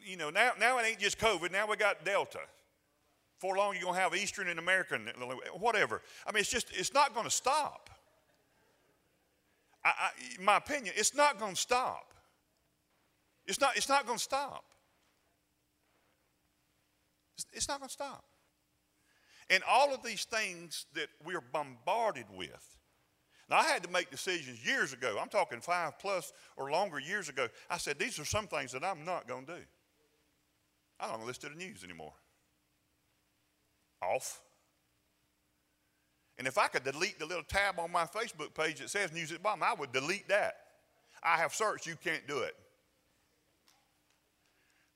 you 0.05 0.17
know 0.17 0.29
now, 0.29 0.51
now 0.59 0.77
it 0.77 0.85
ain't 0.85 0.99
just 0.99 1.17
COVID, 1.17 1.51
now 1.51 1.67
we 1.67 1.77
got 1.77 2.05
Delta. 2.05 2.39
For 3.39 3.55
long, 3.55 3.73
you're 3.73 3.83
going 3.83 3.95
to 3.95 4.01
have 4.01 4.15
Eastern 4.15 4.49
and 4.49 4.59
American, 4.59 5.09
whatever. 5.57 6.01
I 6.27 6.33
mean, 6.33 6.41
it's 6.41 6.49
just, 6.49 6.67
it's 6.73 6.93
not 6.93 7.13
going 7.13 7.23
to 7.23 7.31
stop. 7.31 7.89
I, 9.83 9.89
I, 9.89 10.43
my 10.43 10.57
opinion, 10.57 10.93
it's 10.97 11.15
not 11.15 11.39
going 11.39 11.53
to 11.55 11.59
stop. 11.59 12.13
It's 13.47 13.61
not, 13.61 13.77
it's 13.77 13.87
not 13.87 14.05
going 14.05 14.17
to 14.17 14.23
stop. 14.23 14.65
It's, 17.35 17.45
it's 17.53 17.67
not 17.69 17.79
going 17.79 17.87
to 17.87 17.93
stop. 17.93 18.25
And 19.49 19.63
all 19.67 19.93
of 19.93 20.03
these 20.03 20.25
things 20.25 20.85
that 20.93 21.07
we're 21.25 21.41
bombarded 21.41 22.25
with. 22.35 22.77
Now, 23.49 23.59
I 23.59 23.63
had 23.63 23.83
to 23.83 23.89
make 23.89 24.11
decisions 24.11 24.63
years 24.67 24.91
ago. 24.91 25.17
I'm 25.19 25.29
talking 25.29 25.61
five 25.61 25.97
plus 25.97 26.33
or 26.57 26.69
longer 26.69 26.99
years 26.99 27.29
ago. 27.29 27.47
I 27.69 27.77
said, 27.77 27.97
these 27.97 28.19
are 28.19 28.25
some 28.25 28.47
things 28.47 28.73
that 28.73 28.83
I'm 28.83 29.05
not 29.05 29.29
going 29.29 29.45
to 29.45 29.55
do. 29.55 29.61
I 30.99 31.07
don't 31.07 31.25
listen 31.25 31.49
to 31.49 31.55
the 31.57 31.63
news 31.63 31.85
anymore 31.85 32.13
off. 34.01 34.41
And 36.37 36.47
if 36.47 36.57
I 36.57 36.67
could 36.67 36.83
delete 36.83 37.19
the 37.19 37.25
little 37.25 37.43
tab 37.43 37.79
on 37.79 37.91
my 37.91 38.05
Facebook 38.05 38.53
page 38.53 38.79
that 38.79 38.89
says 38.89 39.11
News 39.11 39.31
at 39.31 39.43
Bottom, 39.43 39.61
I 39.61 39.73
would 39.73 39.91
delete 39.91 40.29
that. 40.29 40.55
I 41.21 41.37
have 41.37 41.53
searched, 41.53 41.85
you 41.85 41.95
can't 42.01 42.25
do 42.27 42.39
it. 42.39 42.55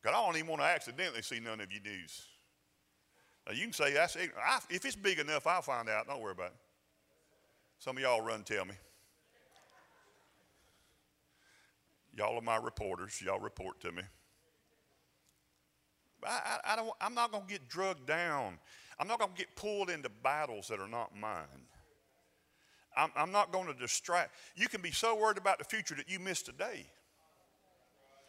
Because 0.01 0.18
I 0.18 0.26
don't 0.26 0.38
even 0.38 0.49
want 0.49 0.62
to 0.62 0.68
accidentally 0.68 1.22
see 1.22 1.39
none 1.39 1.60
of 1.60 1.72
your 1.72 1.82
news. 1.82 2.28
Now, 3.45 3.54
you 3.54 3.64
can 3.64 3.74
say, 3.74 3.93
that's 3.93 4.16
it. 4.16 4.32
I, 4.41 4.60
if 4.70 4.86
it's 4.86 4.95
big 4.95 5.20
enough, 5.20 5.45
I'll 5.45 5.62
find 5.62 5.89
out. 5.89 6.08
Don't 6.08 6.22
worry 6.22 6.32
about 6.32 6.47
it. 6.47 6.58
Some 7.80 7.97
of 7.97 8.04
y'all 8.04 8.22
run 8.22 8.43
tell 8.43 8.64
me. 8.64 8.76
Y'all 12.16 12.38
are 12.38 12.41
my 12.41 12.58
reporters. 12.58 13.22
Y'all 13.22 13.39
report 13.39 13.82
to 13.82 13.91
me. 13.91 14.04
I, 16.26 16.60
I, 16.64 16.74
I 16.74 16.76
don't, 16.78 16.91
I'm 17.01 17.14
not 17.14 17.32
going 17.32 17.45
to 17.45 17.49
get 17.49 17.68
drugged 17.68 18.08
down 18.08 18.60
I'm 19.00 19.08
not 19.08 19.20
going 19.20 19.32
to 19.32 19.38
get 19.38 19.56
pulled 19.56 19.89
into 19.89 20.10
battles 20.10 20.68
that 20.68 20.80
are 20.80 20.88
not 20.88 21.18
mine. 21.18 21.68
I'm, 22.96 23.10
I'm 23.16 23.32
not 23.32 23.52
going 23.52 23.68
to 23.68 23.74
distract. 23.74 24.36
You 24.56 24.68
can 24.68 24.82
be 24.82 24.91
so 24.91 25.16
worried 25.16 25.38
about 25.38 25.58
the 25.58 25.66
future 25.66 25.96
that 25.96 26.10
you 26.10 26.20
miss 26.20 26.41
today. 26.41 26.86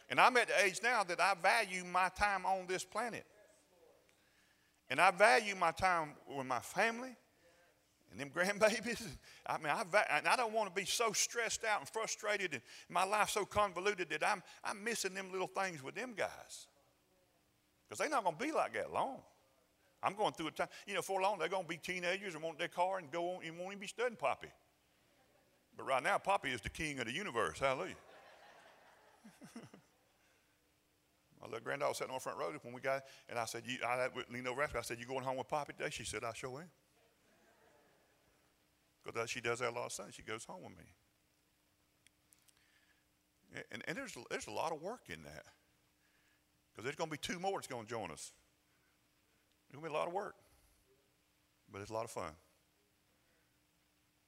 And 0.09 0.19
I'm 0.19 0.37
at 0.37 0.47
the 0.47 0.65
age 0.65 0.79
now 0.83 1.03
that 1.03 1.19
I 1.19 1.33
value 1.41 1.83
my 1.83 2.09
time 2.09 2.45
on 2.45 2.65
this 2.67 2.83
planet. 2.83 3.25
And 4.89 4.99
I 4.99 5.11
value 5.11 5.55
my 5.55 5.71
time 5.71 6.09
with 6.27 6.45
my 6.45 6.59
family 6.59 7.15
and 8.11 8.19
them 8.19 8.29
grandbabies. 8.35 9.07
I 9.45 9.57
mean, 9.57 9.67
I, 9.67 9.83
and 10.15 10.27
I 10.27 10.35
don't 10.35 10.53
want 10.53 10.73
to 10.73 10.75
be 10.79 10.85
so 10.85 11.11
stressed 11.11 11.63
out 11.63 11.79
and 11.79 11.89
frustrated 11.89 12.53
and 12.53 12.61
my 12.89 13.03
life 13.03 13.29
so 13.29 13.45
convoluted 13.45 14.09
that 14.09 14.25
I'm, 14.25 14.43
I'm 14.63 14.83
missing 14.83 15.13
them 15.13 15.31
little 15.31 15.47
things 15.47 15.83
with 15.83 15.95
them 15.95 16.13
guys. 16.15 16.67
Because 17.87 17.99
they're 17.99 18.09
not 18.09 18.23
going 18.23 18.35
to 18.35 18.43
be 18.43 18.51
like 18.51 18.73
that 18.73 18.91
long. 18.91 19.19
I'm 20.05 20.13
going 20.13 20.33
through 20.33 20.47
a 20.47 20.51
time, 20.51 20.67
you 20.85 20.93
know, 20.93 21.01
for 21.01 21.19
long 21.19 21.39
they're 21.39 21.49
going 21.49 21.63
to 21.63 21.69
be 21.69 21.77
teenagers 21.77 22.35
and 22.35 22.43
want 22.43 22.59
their 22.59 22.67
car 22.67 22.99
and 22.99 23.09
go 23.11 23.31
on 23.31 23.45
and 23.45 23.57
won't 23.57 23.71
even 23.71 23.79
be 23.79 23.87
studying 23.87 24.15
Poppy. 24.15 24.49
But 25.75 25.87
right 25.87 26.03
now, 26.03 26.19
Poppy 26.19 26.49
is 26.49 26.61
the 26.61 26.69
king 26.69 26.99
of 26.99 27.07
the 27.07 27.11
universe. 27.11 27.59
Hallelujah. 27.59 27.95
My 31.41 31.47
little 31.47 31.59
granddaughter 31.59 31.95
sitting 31.95 32.11
on 32.11 32.17
the 32.17 32.21
front 32.21 32.37
row 32.37 32.51
when 32.61 32.73
we 32.73 32.81
got, 32.81 33.03
and 33.27 33.39
I 33.39 33.45
said, 33.45 33.63
you, 33.65 33.79
I 33.85 34.07
leaned 34.31 34.47
over 34.47 34.61
after. 34.61 34.77
I 34.77 34.81
said, 34.81 34.99
you 34.99 35.05
going 35.05 35.23
home 35.23 35.37
with 35.37 35.47
Poppy 35.47 35.73
today? 35.77 35.89
She 35.89 36.05
said, 36.05 36.23
I 36.23 36.33
sure 36.33 36.61
am. 36.61 36.69
Because 39.03 39.29
she 39.29 39.41
does 39.41 39.59
that 39.59 39.71
a 39.71 39.75
lot 39.75 39.87
of 39.87 39.95
times. 39.95 40.13
She 40.15 40.21
goes 40.21 40.45
home 40.45 40.63
with 40.63 40.77
me. 40.77 40.85
And, 43.71 43.83
and 43.87 43.97
there's, 43.97 44.15
there's 44.29 44.47
a 44.47 44.51
lot 44.51 44.71
of 44.71 44.81
work 44.81 45.03
in 45.09 45.23
that. 45.23 45.45
Because 46.71 46.83
there's 46.83 46.95
going 46.95 47.09
to 47.09 47.11
be 47.11 47.17
two 47.17 47.39
more 47.39 47.53
that's 47.53 47.67
going 47.67 47.85
to 47.85 47.89
join 47.89 48.11
us. 48.11 48.33
It's 49.75 49.81
going 49.81 49.91
to 49.91 49.93
be 49.93 49.95
a 49.97 49.99
lot 49.99 50.07
of 50.07 50.13
work, 50.13 50.35
but 51.69 51.81
it's 51.81 51.89
a 51.89 51.93
lot 51.93 52.05
of 52.05 52.11
fun. 52.11 52.31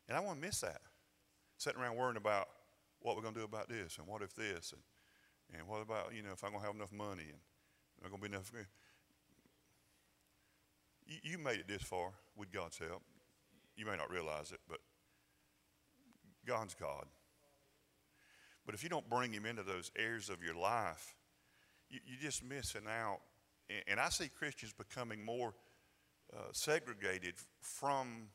And 0.10 0.18
I 0.18 0.20
want 0.20 0.42
to 0.42 0.46
miss 0.46 0.60
that. 0.60 0.82
Sitting 1.58 1.82
around 1.82 1.96
worrying 1.96 2.18
about 2.18 2.50
what 3.00 3.16
we're 3.16 3.22
going 3.22 3.34
to 3.34 3.40
do 3.40 3.46
about 3.46 3.70
this 3.70 3.98
and 3.98 4.06
what 4.06 4.22
if 4.22 4.36
this 4.36 4.74
and, 4.74 4.82
and 5.58 5.66
what 5.66 5.82
about, 5.82 6.14
you 6.14 6.22
know, 6.22 6.34
if 6.34 6.44
I'm 6.44 6.50
going 6.52 6.60
to 6.60 6.68
have 6.68 6.76
enough 6.76 6.92
money 6.92 7.32
and 7.32 7.40
am 8.04 8.10
going 8.10 8.24
to 8.24 8.30
be 8.30 8.36
enough. 8.36 8.52
You, 11.06 11.16
you 11.24 11.38
made 11.38 11.60
it 11.60 11.68
this 11.70 11.82
far 11.82 12.12
with 12.36 12.52
God's 12.52 12.78
help. 12.78 13.04
You 13.78 13.86
may 13.86 13.96
not 13.96 14.12
realize 14.12 14.52
it, 14.52 14.60
but 14.68 14.80
God's 16.46 16.76
God. 16.76 17.06
But 18.66 18.76
if 18.76 18.84
you 18.84 18.90
don't 18.90 19.10
bring 19.10 19.32
Him 19.32 19.46
into 19.46 19.64
those 19.64 19.94
areas 19.98 20.28
of 20.28 20.44
your 20.44 20.56
life, 20.56 21.16
you, 21.90 22.02
you're 22.06 22.20
just 22.20 22.44
missing 22.44 22.84
out 22.86 23.22
and 23.88 24.00
I 24.00 24.10
see 24.10 24.30
Christians 24.30 24.74
becoming 24.74 25.24
more 25.24 25.54
uh, 26.34 26.40
segregated 26.52 27.36
from. 27.62 28.30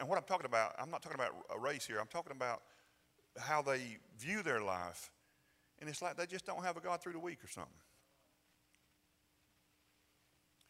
And 0.00 0.08
what 0.08 0.18
I'm 0.18 0.24
talking 0.24 0.46
about, 0.46 0.74
I'm 0.78 0.90
not 0.90 1.02
talking 1.02 1.20
about 1.20 1.32
a 1.54 1.58
race 1.58 1.86
here. 1.86 1.98
I'm 2.00 2.08
talking 2.08 2.32
about 2.32 2.62
how 3.38 3.62
they 3.62 3.98
view 4.18 4.42
their 4.42 4.60
life. 4.60 5.10
And 5.80 5.88
it's 5.88 6.02
like 6.02 6.16
they 6.16 6.26
just 6.26 6.46
don't 6.46 6.64
have 6.64 6.76
a 6.76 6.80
God 6.80 7.00
through 7.02 7.12
the 7.12 7.20
week 7.20 7.42
or 7.44 7.48
something. 7.48 7.72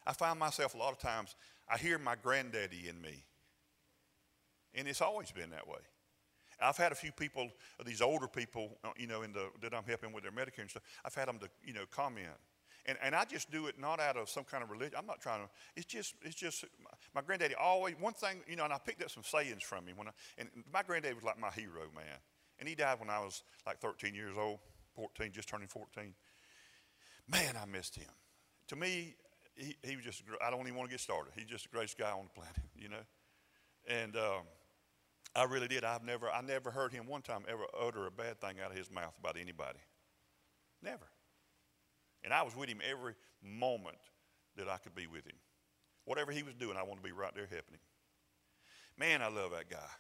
I 0.07 0.13
find 0.13 0.39
myself 0.39 0.75
a 0.75 0.79
lot 0.79 0.93
of 0.93 0.99
times, 0.99 1.37
I 1.69 1.79
hear 1.79 1.99
my 1.99 2.17
granddaddy 2.21 2.89
in 2.89 3.01
me. 3.01 3.25
And 4.75 4.89
it's 4.89 5.01
always 5.01 5.31
been 5.31 5.51
that 5.51 5.69
way. 5.69 5.79
I've 6.61 6.77
had 6.77 6.93
a 6.93 6.95
few 6.95 7.13
people, 7.13 7.51
these 7.85 8.01
older 8.01 8.29
people, 8.29 8.79
uh, 8.85 8.91
you 8.97 9.07
know, 9.07 9.23
in 9.23 9.33
the, 9.33 9.49
that 9.61 9.75
I'm 9.75 9.85
helping 9.85 10.13
with 10.13 10.23
their 10.23 10.33
Medicare 10.33 10.61
and 10.61 10.71
stuff, 10.71 10.83
I've 11.05 11.15
had 11.15 11.29
them 11.29 11.39
to, 11.39 11.49
you 11.65 11.73
know, 11.73 11.85
comment. 11.91 12.29
And, 12.87 12.99
and 13.03 13.15
I 13.15 13.25
just 13.25 13.51
do 13.51 13.67
it 13.67 13.79
not 13.79 14.01
out 14.01 14.17
of 14.17 14.29
some 14.29 14.45
kind 14.45 14.63
of 14.63 14.71
religion. 14.71 14.95
I'm 14.99 15.07
not 15.07 15.21
trying 15.21 15.45
to, 15.45 15.49
it's 15.77 15.87
just, 15.87 16.15
it's 16.23 16.35
just, 16.35 16.65
my, 16.83 16.91
my 17.15 17.23
granddaddy 17.23 17.55
always, 17.55 17.95
one 18.01 18.13
thing, 18.13 18.41
you 18.49 18.57
know, 18.57 18.65
and 18.65 18.73
I 18.73 18.79
picked 18.79 19.03
up 19.03 19.11
some 19.11 19.23
sayings 19.23 19.63
from 19.63 19.87
him. 19.87 19.97
When 19.97 20.09
I, 20.09 20.11
and 20.37 20.49
my 20.73 20.83
granddaddy 20.83 21.15
was 21.15 21.23
like 21.23 21.39
my 21.39 21.51
hero, 21.51 21.83
man. 21.95 22.19
And 22.59 22.69
he 22.69 22.75
died 22.75 22.99
when 22.99 23.09
I 23.09 23.21
was 23.21 23.45
like 23.67 23.81
13 23.81 24.15
years 24.15 24.37
old, 24.37 24.59
14, 24.97 25.31
just 25.33 25.49
turning 25.49 25.69
14. 25.69 26.15
Man, 27.29 27.55
I 27.61 27.67
missed 27.67 27.95
him. 27.97 28.11
To 28.69 28.77
me, 28.77 29.15
he, 29.55 29.77
he 29.83 29.97
was 29.97 30.05
just, 30.05 30.23
I 30.45 30.51
don't 30.51 30.63
even 30.63 30.75
want 30.75 30.89
to 30.89 30.93
get 30.93 31.01
started. 31.01 31.33
He's 31.37 31.47
just 31.47 31.65
the 31.65 31.71
greatest 31.77 31.99
guy 31.99 32.11
on 32.11 32.25
the 32.25 32.41
planet, 32.41 32.57
you 32.75 32.89
know. 32.89 33.05
And 33.89 34.17
um, 34.17 34.43
I 35.35 35.45
really 35.45 35.69
did. 35.69 35.85
I've 35.85 36.05
never, 36.05 36.31
I 36.31 36.41
never 36.41 36.71
heard 36.71 36.93
him 36.93 37.07
one 37.07 37.23
time 37.23 37.43
ever 37.49 37.65
utter 37.81 38.07
a 38.07 38.11
bad 38.11 38.41
thing 38.41 38.57
out 38.65 38.71
of 38.71 38.77
his 38.77 38.91
mouth 38.91 39.15
about 39.19 39.37
anybody. 39.39 39.79
Never. 40.83 41.07
And 42.25 42.33
I 42.33 42.43
was 42.43 42.57
with 42.57 42.69
him 42.69 42.81
every 42.89 43.15
moment 43.43 43.99
that 44.57 44.69
I 44.69 44.77
could 44.79 44.95
be 44.95 45.07
with 45.07 45.27
him. 45.27 45.37
Whatever 46.05 46.33
he 46.33 46.43
was 46.43 46.55
doing, 46.55 46.77
I 46.77 46.83
wanted 46.83 47.03
to 47.03 47.09
be 47.09 47.13
right 47.13 47.35
there 47.35 47.47
helping 47.47 47.75
him. 47.75 47.81
Man, 48.99 49.23
I 49.23 49.29
love 49.29 49.53
that 49.53 49.71
guy. 49.71 49.91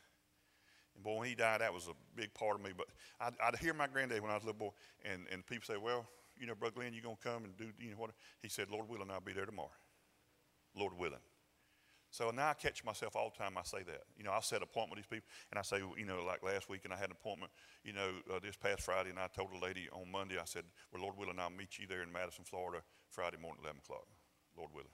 And 0.95 1.03
boy, 1.03 1.19
when 1.19 1.29
he 1.29 1.35
died, 1.35 1.61
that 1.61 1.73
was 1.73 1.89
a 1.89 1.95
big 2.15 2.35
part 2.35 2.57
of 2.57 2.63
me. 2.63 2.71
But 2.77 2.87
I'd, 3.21 3.35
I'd 3.43 3.57
hear 3.57 3.75
my 3.75 3.87
granddad 3.87 4.21
when 4.21 4.31
I 4.31 4.35
was 4.35 4.43
a 4.43 4.47
little 4.47 4.59
boy, 4.59 4.71
and, 5.05 5.27
and 5.33 5.47
people 5.47 5.65
say, 5.65 5.81
well, 5.81 6.07
you 6.39 6.47
know, 6.47 6.55
Brother 6.55 6.75
Glenn, 6.77 6.93
you 6.93 7.03
going 7.03 7.17
to 7.17 7.29
come 7.29 7.45
and 7.45 7.57
do, 7.57 7.67
you 7.79 7.91
know, 7.91 7.97
what? 7.97 8.11
He 8.43 8.49
said, 8.49 8.71
Lord 8.71 8.89
willing, 8.89 9.11
I'll 9.11 9.21
be 9.21 9.33
there 9.33 9.47
tomorrow. 9.47 9.71
Lord 10.77 10.97
willing. 10.99 11.19
So 12.13 12.31
now 12.31 12.51
I 12.51 12.53
catch 12.53 12.85
myself 12.85 13.17
all 13.17 13.33
the 13.33 13.43
time. 13.43 13.57
I 13.57 13.65
say 13.65 13.83
that. 13.85 14.05
You 14.19 14.25
know, 14.25 14.33
I 14.33 14.41
set 14.41 14.61
appointment 14.63 15.01
with 15.01 15.09
these 15.09 15.17
people, 15.17 15.29
and 15.51 15.59
I 15.59 15.63
say, 15.63 15.79
you 15.97 16.05
know, 16.05 16.23
like 16.23 16.43
last 16.45 16.69
week, 16.69 16.85
and 16.85 16.93
I 16.93 16.97
had 16.97 17.09
an 17.09 17.17
appointment, 17.19 17.51
you 17.85 17.95
know, 17.95 18.21
uh, 18.29 18.39
this 18.39 18.55
past 18.55 18.83
Friday, 18.83 19.09
and 19.09 19.19
I 19.19 19.29
told 19.35 19.49
a 19.57 19.59
lady 19.59 19.89
on 19.91 20.13
Monday, 20.13 20.37
I 20.37 20.45
said, 20.45 20.65
well, 20.93 21.01
Lord 21.01 21.17
willing, 21.17 21.41
I'll 21.41 21.49
meet 21.49 21.79
you 21.79 21.87
there 21.89 22.03
in 22.03 22.13
Madison, 22.13 22.45
Florida, 22.45 22.85
Friday 23.09 23.39
morning, 23.41 23.65
at 23.65 23.73
11 23.73 23.81
o'clock. 23.83 24.05
Lord 24.59 24.69
willing. 24.75 24.93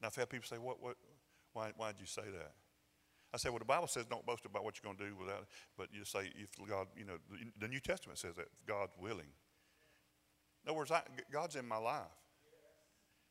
And 0.00 0.06
I've 0.06 0.16
had 0.16 0.30
people 0.30 0.48
say, 0.48 0.56
what, 0.56 0.82
what, 0.82 0.96
why, 1.52 1.72
why 1.76 1.92
did 1.92 2.00
you 2.00 2.06
say 2.06 2.24
that? 2.24 2.52
I 3.34 3.36
said, 3.36 3.50
well, 3.50 3.58
the 3.58 3.66
Bible 3.66 3.88
says 3.88 4.06
don't 4.06 4.24
boast 4.24 4.46
about 4.46 4.64
what 4.64 4.80
you're 4.80 4.90
going 4.90 4.96
to 4.96 5.12
do 5.12 5.20
without, 5.20 5.44
but 5.76 5.88
you 5.92 6.06
say 6.06 6.32
if 6.40 6.48
God, 6.66 6.86
you 6.96 7.04
know, 7.04 7.18
the 7.60 7.68
New 7.68 7.80
Testament 7.80 8.18
says 8.18 8.34
that 8.36 8.48
God's 8.66 8.92
willing. 8.98 9.28
In 10.64 10.70
other 10.70 10.78
words, 10.78 10.90
I, 10.90 11.02
God's 11.30 11.54
in 11.54 11.68
my 11.68 11.76
life. 11.76 12.16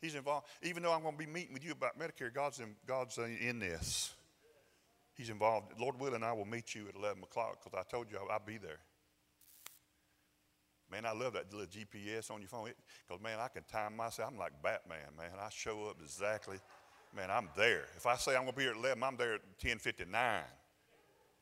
He's 0.05 0.15
involved. 0.15 0.47
Even 0.63 0.83
though 0.83 0.93
I'm 0.93 1.01
going 1.01 1.13
to 1.13 1.19
be 1.19 1.25
meeting 1.25 1.53
with 1.53 1.65
you 1.65 1.71
about 1.71 1.99
Medicare, 1.99 2.33
God's 2.33 2.59
in, 2.59 2.75
God's 2.85 3.17
in 3.17 3.59
this. 3.59 4.13
He's 5.15 5.29
involved. 5.29 5.73
Lord 5.79 5.99
willing, 5.99 6.23
I 6.23 6.33
will 6.33 6.45
meet 6.45 6.75
you 6.75 6.87
at 6.89 6.95
11 6.95 7.23
o'clock 7.23 7.59
because 7.63 7.77
I 7.77 7.89
told 7.89 8.11
you 8.11 8.17
I'll, 8.17 8.39
be 8.45 8.57
there. 8.57 8.79
Man, 10.91 11.05
I 11.05 11.13
love 11.13 11.33
that 11.33 11.51
little 11.51 11.67
GPS 11.67 12.29
on 12.29 12.41
your 12.41 12.49
phone 12.49 12.69
because, 13.07 13.21
man, 13.23 13.39
I 13.39 13.47
can 13.47 13.63
time 13.63 13.95
myself. 13.95 14.29
I'm 14.31 14.37
like 14.37 14.51
Batman, 14.61 15.15
man. 15.17 15.31
I 15.39 15.49
show 15.49 15.85
up 15.89 15.97
exactly 16.03 16.57
man, 17.15 17.31
I'm 17.31 17.49
there. 17.55 17.85
If 17.95 18.05
I 18.05 18.15
say 18.17 18.35
I'm 18.35 18.43
going 18.43 18.51
to 18.51 18.57
be 18.57 18.63
here 18.63 18.71
at 18.71 18.77
11, 18.77 19.01
I'm 19.01 19.17
there 19.17 19.35
at 19.35 19.59
10:59. 19.59 20.41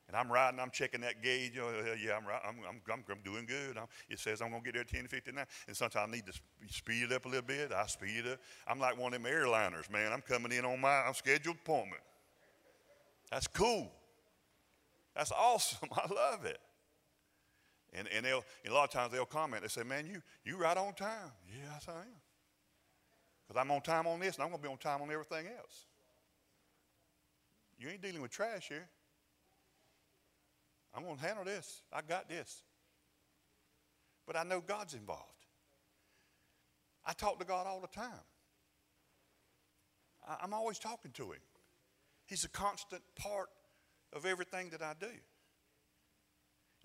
And 0.08 0.18
I'm 0.18 0.32
riding, 0.32 0.60
I'm 0.60 0.70
checking 0.70 1.01
that 1.01 1.24
gauge. 1.24 1.54
Yeah, 1.56 2.18
I'm, 2.18 2.26
I'm, 2.28 2.82
I'm, 2.91 3.04
I'm 3.10 3.22
doing 3.24 3.45
good. 3.45 3.78
I'm, 3.78 3.86
it 4.10 4.20
says 4.20 4.41
I'm 4.41 4.49
going 4.49 4.62
to 4.62 4.72
get 4.72 4.89
there 4.91 5.01
at 5.01 5.10
10:59. 5.10 5.45
And 5.68 5.78
sometimes 5.78 6.10
I 6.10 6.12
need 6.12 6.26
to 6.26 6.34
speed 6.70 7.04
it 7.04 7.14
up 7.14 7.26
a 7.26 7.30
little 7.30 7.45
bit. 7.45 7.72
I 7.72 7.86
speed 7.88 8.26
it 8.26 8.34
up. 8.34 8.39
I'm 8.68 8.80
like 8.80 8.99
one 8.99 9.14
of 9.14 9.24
them 9.24 9.32
airliners, 9.32 9.89
man. 9.89 10.12
I'm 10.12 10.22
coming 10.22 10.51
in 10.51 10.66
on 10.66 10.82
my 10.82 11.10
scheduled 11.14 11.56
appointment. 11.56 12.01
That's 13.32 13.47
cool. 13.47 13.91
That's 15.16 15.32
awesome. 15.32 15.89
I 15.93 16.14
love 16.14 16.45
it. 16.45 16.60
And, 17.93 18.08
and, 18.16 18.26
they'll, 18.26 18.43
and 18.64 18.74
a 18.74 18.76
lot 18.76 18.86
of 18.86 18.89
times 18.89 19.14
they'll 19.14 19.26
comment. 19.26 19.62
They 19.62 19.68
say, 19.68 19.84
man, 19.84 20.08
you, 20.08 20.22
you 20.43 20.58
right 20.58 20.76
on 20.76 20.93
time. 20.93 21.32
Yes, 21.47 21.86
I 21.88 21.91
am. 21.91 22.22
Because 23.47 23.62
I'm 23.62 23.72
on 23.72 23.82
time 23.82 24.08
on 24.08 24.20
this 24.20 24.36
and 24.36 24.43
I'm 24.43 24.49
going 24.49 24.62
to 24.62 24.68
be 24.68 24.72
on 24.72 24.78
time 24.78 25.01
on 25.01 25.12
everything 25.12 25.47
else. 25.58 25.86
You 27.78 27.89
ain't 27.89 28.01
dealing 28.01 28.22
with 28.22 28.32
trash 28.32 28.68
here. 28.70 28.88
I'm 30.94 31.04
going 31.04 31.18
to 31.18 31.22
handle 31.24 31.46
this. 31.46 31.82
I 31.91 32.02
got 32.02 32.30
this. 32.30 32.64
But 34.26 34.36
I 34.36 34.44
know 34.44 34.62
God's 34.62 34.94
involved. 34.94 35.22
I 37.06 37.14
talk 37.14 37.39
to 37.39 37.46
God 37.46 37.68
all 37.68 37.82
the 37.82 37.88
time. 37.88 38.12
I'm 40.41 40.54
always 40.54 40.80
talking 40.80 41.12
to 41.12 41.32
Him. 41.32 41.41
He's 42.26 42.46
a 42.46 42.50
constant 42.50 43.02
part 43.16 43.50
of 44.14 44.26
everything 44.26 44.70
that 44.70 44.82
I 44.82 44.94
do. 45.00 45.12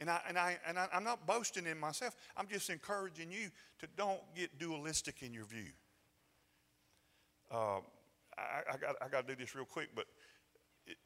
And, 0.00 0.10
I, 0.10 0.20
and, 0.28 0.38
I, 0.38 0.58
and 0.66 0.78
I, 0.78 0.88
I'm 0.92 1.04
not 1.04 1.26
boasting 1.26 1.66
in 1.66 1.78
myself. 1.78 2.14
I'm 2.36 2.48
just 2.48 2.70
encouraging 2.70 3.30
you 3.30 3.50
to 3.80 3.86
don't 3.96 4.20
get 4.36 4.58
dualistic 4.58 5.22
in 5.22 5.32
your 5.32 5.44
view. 5.44 5.70
Uh, 7.50 7.78
I, 8.36 8.62
I, 8.72 8.76
got, 8.76 8.96
I 9.02 9.08
got 9.08 9.26
to 9.26 9.34
do 9.34 9.40
this 9.40 9.54
real 9.54 9.64
quick, 9.64 9.90
but 9.94 10.06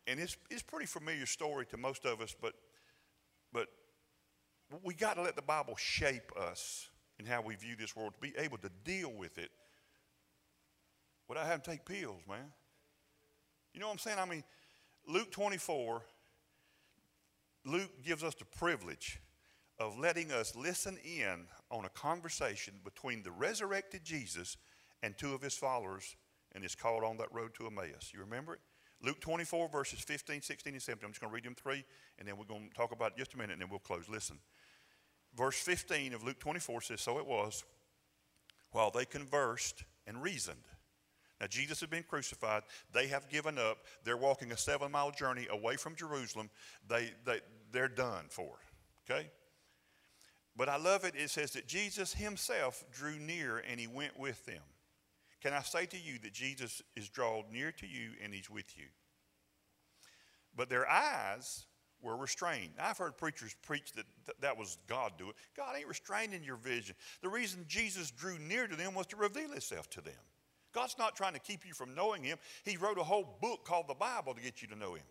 and 0.06 0.20
it's 0.20 0.36
it's 0.50 0.62
pretty 0.62 0.86
familiar 0.86 1.26
story 1.26 1.66
to 1.66 1.76
most 1.76 2.04
of 2.04 2.20
us, 2.20 2.34
but 2.40 2.54
but 3.52 3.68
we 4.82 4.94
got 4.94 5.14
to 5.14 5.22
let 5.22 5.36
the 5.36 5.42
Bible 5.42 5.76
shape 5.76 6.32
us 6.38 6.88
in 7.18 7.26
how 7.26 7.42
we 7.42 7.54
view 7.54 7.76
this 7.76 7.94
world 7.94 8.14
to 8.14 8.20
be 8.20 8.34
able 8.38 8.58
to 8.58 8.70
deal 8.84 9.12
with 9.12 9.38
it 9.38 9.50
without 11.28 11.46
having 11.46 11.62
to 11.62 11.70
take 11.70 11.84
pills, 11.84 12.22
man. 12.28 12.52
You 13.74 13.80
know 13.80 13.86
what 13.86 13.92
I'm 13.92 13.98
saying? 13.98 14.18
I 14.18 14.24
mean, 14.24 14.44
Luke 15.06 15.30
24, 15.30 16.02
Luke 17.64 17.90
gives 18.04 18.22
us 18.22 18.34
the 18.34 18.44
privilege 18.44 19.20
of 19.78 19.98
letting 19.98 20.30
us 20.30 20.54
listen 20.54 20.98
in 21.04 21.46
on 21.70 21.84
a 21.84 21.88
conversation 21.90 22.74
between 22.84 23.22
the 23.22 23.30
resurrected 23.30 24.04
Jesus 24.04 24.56
and 25.02 25.16
two 25.16 25.34
of 25.34 25.42
his 25.42 25.54
followers 25.54 26.16
and 26.54 26.64
it's 26.64 26.74
called 26.74 27.02
On 27.02 27.16
That 27.16 27.32
Road 27.32 27.54
to 27.54 27.66
Emmaus. 27.66 28.12
You 28.12 28.20
remember 28.20 28.54
it? 28.54 28.60
Luke 29.02 29.20
24, 29.20 29.68
verses 29.68 30.00
15, 30.00 30.42
16, 30.42 30.74
and 30.74 30.82
17. 30.82 31.04
I'm 31.04 31.10
just 31.10 31.20
going 31.20 31.30
to 31.30 31.34
read 31.34 31.44
them 31.44 31.54
three, 31.54 31.84
and 32.18 32.28
then 32.28 32.36
we're 32.36 32.44
going 32.44 32.68
to 32.68 32.74
talk 32.74 32.92
about 32.92 33.16
just 33.16 33.34
a 33.34 33.36
minute, 33.36 33.52
and 33.54 33.62
then 33.62 33.68
we'll 33.68 33.80
close. 33.80 34.08
Listen. 34.08 34.38
Verse 35.36 35.56
15 35.56 36.14
of 36.14 36.22
Luke 36.22 36.38
24 36.38 36.82
says, 36.82 37.00
So 37.00 37.18
it 37.18 37.26
was, 37.26 37.64
while 38.70 38.90
they 38.90 39.04
conversed 39.04 39.84
and 40.06 40.22
reasoned. 40.22 40.64
Now, 41.40 41.48
Jesus 41.48 41.80
had 41.80 41.90
been 41.90 42.04
crucified. 42.04 42.62
They 42.92 43.08
have 43.08 43.28
given 43.28 43.58
up. 43.58 43.78
They're 44.04 44.16
walking 44.16 44.52
a 44.52 44.56
seven 44.56 44.92
mile 44.92 45.10
journey 45.10 45.48
away 45.50 45.76
from 45.76 45.96
Jerusalem. 45.96 46.50
They, 46.88 47.10
they, 47.24 47.40
they're 47.72 47.88
done 47.88 48.26
for. 48.28 48.58
Okay? 49.10 49.28
But 50.54 50.68
I 50.68 50.76
love 50.76 51.04
it. 51.04 51.14
It 51.16 51.30
says 51.30 51.52
that 51.52 51.66
Jesus 51.66 52.14
himself 52.14 52.84
drew 52.92 53.18
near 53.18 53.58
and 53.68 53.80
he 53.80 53.88
went 53.88 54.18
with 54.18 54.44
them. 54.46 54.62
Can 55.42 55.52
I 55.52 55.62
say 55.62 55.86
to 55.86 55.98
you 55.98 56.18
that 56.22 56.32
Jesus 56.32 56.82
is 56.94 57.08
drawn 57.08 57.44
near 57.52 57.72
to 57.72 57.86
you 57.86 58.10
and 58.22 58.32
he's 58.32 58.48
with 58.48 58.78
you? 58.78 58.84
But 60.54 60.68
their 60.68 60.88
eyes 60.88 61.66
were 62.00 62.16
restrained. 62.16 62.72
I've 62.80 62.98
heard 62.98 63.16
preachers 63.16 63.56
preach 63.62 63.92
that 63.94 64.06
th- 64.26 64.36
that 64.40 64.56
was 64.56 64.78
God 64.86 65.12
doing. 65.18 65.32
God 65.56 65.76
ain't 65.76 65.88
restraining 65.88 66.44
your 66.44 66.56
vision. 66.56 66.94
The 67.22 67.28
reason 67.28 67.64
Jesus 67.66 68.10
drew 68.10 68.38
near 68.38 68.66
to 68.66 68.76
them 68.76 68.94
was 68.94 69.06
to 69.08 69.16
reveal 69.16 69.50
himself 69.50 69.88
to 69.90 70.00
them. 70.00 70.14
God's 70.72 70.96
not 70.98 71.16
trying 71.16 71.34
to 71.34 71.40
keep 71.40 71.66
you 71.66 71.74
from 71.74 71.94
knowing 71.94 72.22
him. 72.22 72.38
He 72.64 72.76
wrote 72.76 72.98
a 72.98 73.04
whole 73.04 73.38
book 73.40 73.64
called 73.64 73.88
the 73.88 73.94
Bible 73.94 74.34
to 74.34 74.40
get 74.40 74.62
you 74.62 74.68
to 74.68 74.76
know 74.76 74.94
him. 74.94 75.04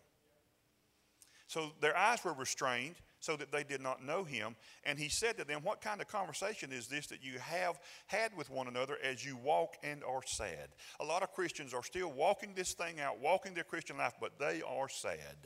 So 1.47 1.71
their 1.81 1.95
eyes 1.95 2.23
were 2.23 2.33
restrained 2.33 2.95
so 3.21 3.37
that 3.37 3.51
they 3.51 3.63
did 3.63 3.81
not 3.81 4.03
know 4.03 4.23
him. 4.23 4.55
And 4.83 4.99
he 4.99 5.07
said 5.07 5.37
to 5.37 5.45
them, 5.45 5.61
What 5.63 5.79
kind 5.79 6.01
of 6.01 6.07
conversation 6.07 6.71
is 6.73 6.87
this 6.87 7.07
that 7.07 7.23
you 7.23 7.39
have 7.39 7.79
had 8.07 8.35
with 8.35 8.49
one 8.49 8.67
another 8.67 8.97
as 9.01 9.23
you 9.23 9.37
walk 9.37 9.75
and 9.83 10.03
are 10.03 10.21
sad? 10.25 10.69
A 10.99 11.05
lot 11.05 11.23
of 11.23 11.31
Christians 11.31 11.73
are 11.73 11.83
still 11.83 12.11
walking 12.11 12.53
this 12.55 12.73
thing 12.73 12.99
out, 12.99 13.21
walking 13.21 13.53
their 13.53 13.63
Christian 13.63 13.97
life, 13.97 14.15
but 14.19 14.37
they 14.37 14.61
are 14.67 14.89
sad. 14.89 15.37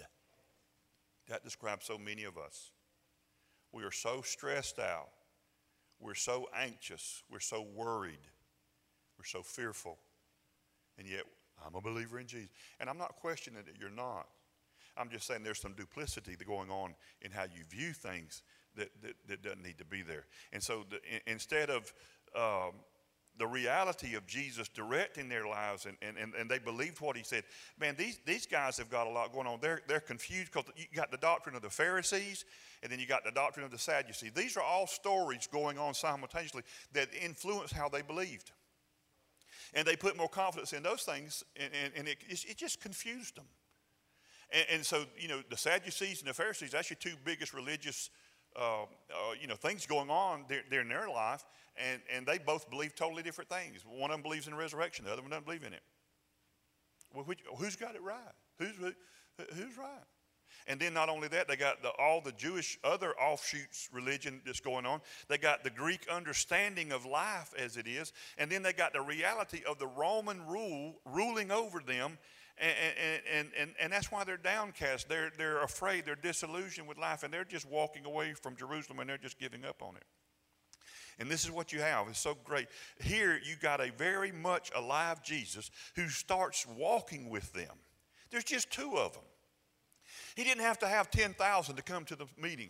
That 1.28 1.43
describes 1.43 1.86
so 1.86 1.97
many 1.97 2.23
of 2.23 2.38
us. 2.38 2.71
We 3.71 3.84
are 3.84 3.91
so 3.91 4.21
stressed 4.21 4.80
out. 4.80 5.09
We're 5.99 6.15
so 6.15 6.47
anxious. 6.55 7.23
We're 7.30 7.39
so 7.39 7.65
worried. 7.76 8.19
We're 9.17 9.26
so 9.26 9.43
fearful. 9.43 9.97
And 10.97 11.07
yet, 11.07 11.23
I'm 11.65 11.76
a 11.76 11.82
believer 11.82 12.19
in 12.19 12.28
Jesus. 12.28 12.49
And 12.80 12.89
I'm 12.89 12.97
not 12.97 13.15
questioning 13.17 13.63
that 13.65 13.80
you're 13.80 13.89
not. 13.89 14.28
I'm 14.98 15.10
just 15.10 15.28
saying 15.28 15.43
there's 15.43 15.60
some 15.60 15.74
duplicity 15.74 16.36
going 16.46 16.70
on 16.70 16.96
in 17.22 17.32
how 17.32 17.43
you 17.43 17.64
view 17.70 17.93
things 17.93 18.43
that, 18.76 18.89
that, 19.02 19.14
that 19.28 19.41
doesn't 19.41 19.64
need 19.64 19.78
to 19.78 19.86
be 19.86 20.02
there. 20.02 20.26
And 20.54 20.62
so 20.62 20.86
the, 20.89 21.00
instead 21.30 21.70
of 21.70 21.93
um, 22.36 22.74
the 23.38 23.48
reality 23.48 24.16
of 24.16 24.26
Jesus 24.26 24.68
directing 24.70 25.28
their 25.28 25.46
lives 25.46 25.86
and, 25.86 25.98
and, 26.02 26.34
and, 26.34 26.50
they 26.50 26.60
believed 26.60 27.02
what 27.02 27.18
he 27.18 27.24
said. 27.24 27.43
Man, 27.80 27.96
these, 27.98 28.20
these 28.26 28.46
guys 28.46 28.78
have 28.78 28.89
got 28.89 29.08
a 29.08 29.10
lot 29.10 29.34
going 29.34 29.48
on. 29.48 29.60
They're, 29.62 29.82
they're 29.88 30.00
confused 30.00 30.52
because 30.54 30.70
you 30.78 30.86
got 30.96 31.12
the 31.12 31.18
doctrine 31.18 31.56
of 31.56 31.62
the 31.62 31.70
Pharisees 31.70 32.46
and 32.82 32.91
then 32.91 33.00
you 33.00 33.06
got 33.06 33.26
the 33.26 33.32
doctrine 33.32 33.66
of 33.66 33.72
the 33.72 33.78
Sadducees. 33.78 34.32
These 34.34 34.56
are 34.56 34.64
all 34.64 34.88
stories 34.88 35.48
going 35.48 35.78
on 35.78 35.93
simultaneously 35.93 36.64
that 36.93 37.10
influence 37.14 37.72
how 37.72 37.89
they 37.89 38.02
believed. 38.02 38.52
And 39.74 39.86
they 39.86 39.98
put 39.98 40.16
more 40.16 40.30
confidence 40.30 40.72
in 40.72 40.84
those 40.84 41.04
things 41.04 41.43
and, 41.58 41.72
and, 41.84 41.93
and 41.96 42.08
it, 42.08 42.18
it 42.30 42.58
just 42.58 42.80
confused 42.80 43.36
them. 43.36 43.46
And, 44.52 44.66
and, 44.72 44.86
so, 44.86 45.06
you 45.18 45.28
know, 45.28 45.41
the 45.50 45.58
Sadducees 45.58 46.22
and 46.22 46.30
the 46.30 46.34
Pharisees, 46.34 46.72
that's 46.72 46.89
your 46.89 46.98
two 47.00 47.16
biggest 47.24 47.54
religious, 47.54 48.10
uh, 48.56 48.84
uh, 48.84 48.86
you 49.41 49.48
know, 49.48 49.56
things 49.56 49.86
going 49.86 50.10
on 50.10 50.46
there, 50.48 50.62
there 50.70 50.82
in 50.82 50.89
their 50.89 51.10
life 51.10 51.46
and, 51.78 52.02
and 52.14 52.26
they 52.26 52.38
both 52.38 52.70
believe 52.70 52.96
totally 52.96 53.24
different 53.24 53.50
things. 53.50 53.84
One 53.86 54.12
of 54.12 54.16
them 54.16 54.24
believes 54.24 54.48
in 54.48 54.56
resurrection, 54.56 55.06
the 55.06 55.12
other 55.12 55.22
one 55.22 55.32
doesn't 55.32 55.46
believe 55.46 55.64
in 55.64 55.74
it. 55.74 55.84
Well, 57.14 57.26
which, 57.26 57.39
who's 57.58 57.76
got 57.76 57.96
it 57.96 58.02
right? 58.02 58.18
Who's, 58.60 58.76
who, 58.78 58.91
who's 59.54 59.78
right? 59.78 60.04
And 60.68 60.80
then 60.80 60.93
not 60.93 61.10
only 61.10 61.28
that, 61.28 61.48
they 61.48 61.58
got 61.58 61.84
the, 61.84 61.89
all 62.00 62.22
the 62.22 62.32
Jewish 62.32 62.80
other 62.84 63.14
offshoots 63.20 63.89
religion 63.91 64.41
that's 64.46 64.60
going 64.60 64.86
on. 64.86 65.02
They 65.28 65.38
got 65.38 65.64
the 65.64 65.70
Greek 65.70 66.08
understanding 66.12 66.91
of 66.91 67.06
life 67.06 67.54
as 67.58 67.78
it 67.78 67.88
is, 67.88 68.14
and 68.38 68.50
then 68.50 68.64
they 68.64 68.74
got 68.74 68.93
the 68.93 69.02
reality 69.02 69.62
of 69.68 69.78
the 69.80 69.88
Roman 69.88 70.46
rule 70.48 70.96
ruling 71.06 71.52
over 71.52 71.82
them. 71.82 72.18
And, 72.58 73.22
and, 73.30 73.47
and, 73.60 73.70
and, 73.82 73.91
that's 73.91 74.12
why 74.12 74.24
they're 74.24 74.38
downcast. 74.38 75.10
They're, 75.10 75.30
they're 75.38 75.62
afraid. 75.62 76.06
They're 76.06 76.16
disillusioned 76.16 76.88
with 76.88 76.97
life, 76.97 77.24
and 77.24 77.34
they're 77.34 77.43
just 77.43 77.70
walking 77.70 78.06
away 78.06 78.34
from 78.34 78.56
Jerusalem 78.56 78.99
and 78.99 79.10
they're 79.10 79.18
just 79.18 79.38
giving 79.38 79.66
up 79.66 79.82
on 79.82 79.97
it. 79.97 80.06
And 81.20 81.30
this 81.30 81.43
is 81.43 81.51
what 81.51 81.74
you 81.74 81.82
have. 81.82 82.08
It's 82.08 82.20
so 82.20 82.38
great. 82.43 82.68
Here 83.01 83.39
you 83.43 83.56
got 83.62 83.82
a 83.82 83.91
very 83.91 84.32
much 84.32 84.72
alive 84.76 85.24
Jesus 85.24 85.70
who 85.95 86.08
starts 86.08 86.66
walking 86.78 87.30
with 87.30 87.51
them. 87.53 87.74
There's 88.32 88.43
just 88.43 88.72
two 88.72 88.97
of 88.97 89.14
them. 89.14 89.24
He 90.36 90.43
didn't 90.43 90.64
have 90.64 90.80
to 90.80 90.88
have 90.88 91.10
10,000 91.12 91.76
to 91.76 91.82
come 91.82 92.06
to 92.06 92.16
the 92.16 92.26
meeting. 92.38 92.70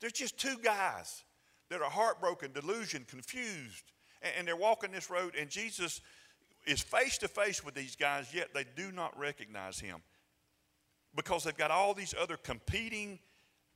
There's 0.00 0.12
just 0.12 0.38
two 0.38 0.56
guys 0.62 1.24
that 1.70 1.80
are 1.80 1.90
heartbroken, 1.90 2.52
delusioned, 2.52 3.08
confused, 3.08 3.92
and, 4.22 4.46
they're 4.46 4.56
walking 4.56 4.92
this 4.92 5.08
road, 5.08 5.34
and 5.38 5.48
Jesus 5.48 6.02
is 6.66 6.80
face 6.80 7.18
to 7.18 7.28
face 7.28 7.64
with 7.64 7.74
these 7.74 7.96
guys, 7.96 8.32
yet 8.34 8.48
they 8.54 8.64
do 8.76 8.92
not 8.92 9.18
recognize 9.18 9.80
him 9.80 10.02
because 11.14 11.44
they've 11.44 11.56
got 11.56 11.70
all 11.70 11.94
these 11.94 12.14
other 12.20 12.36
competing, 12.36 13.18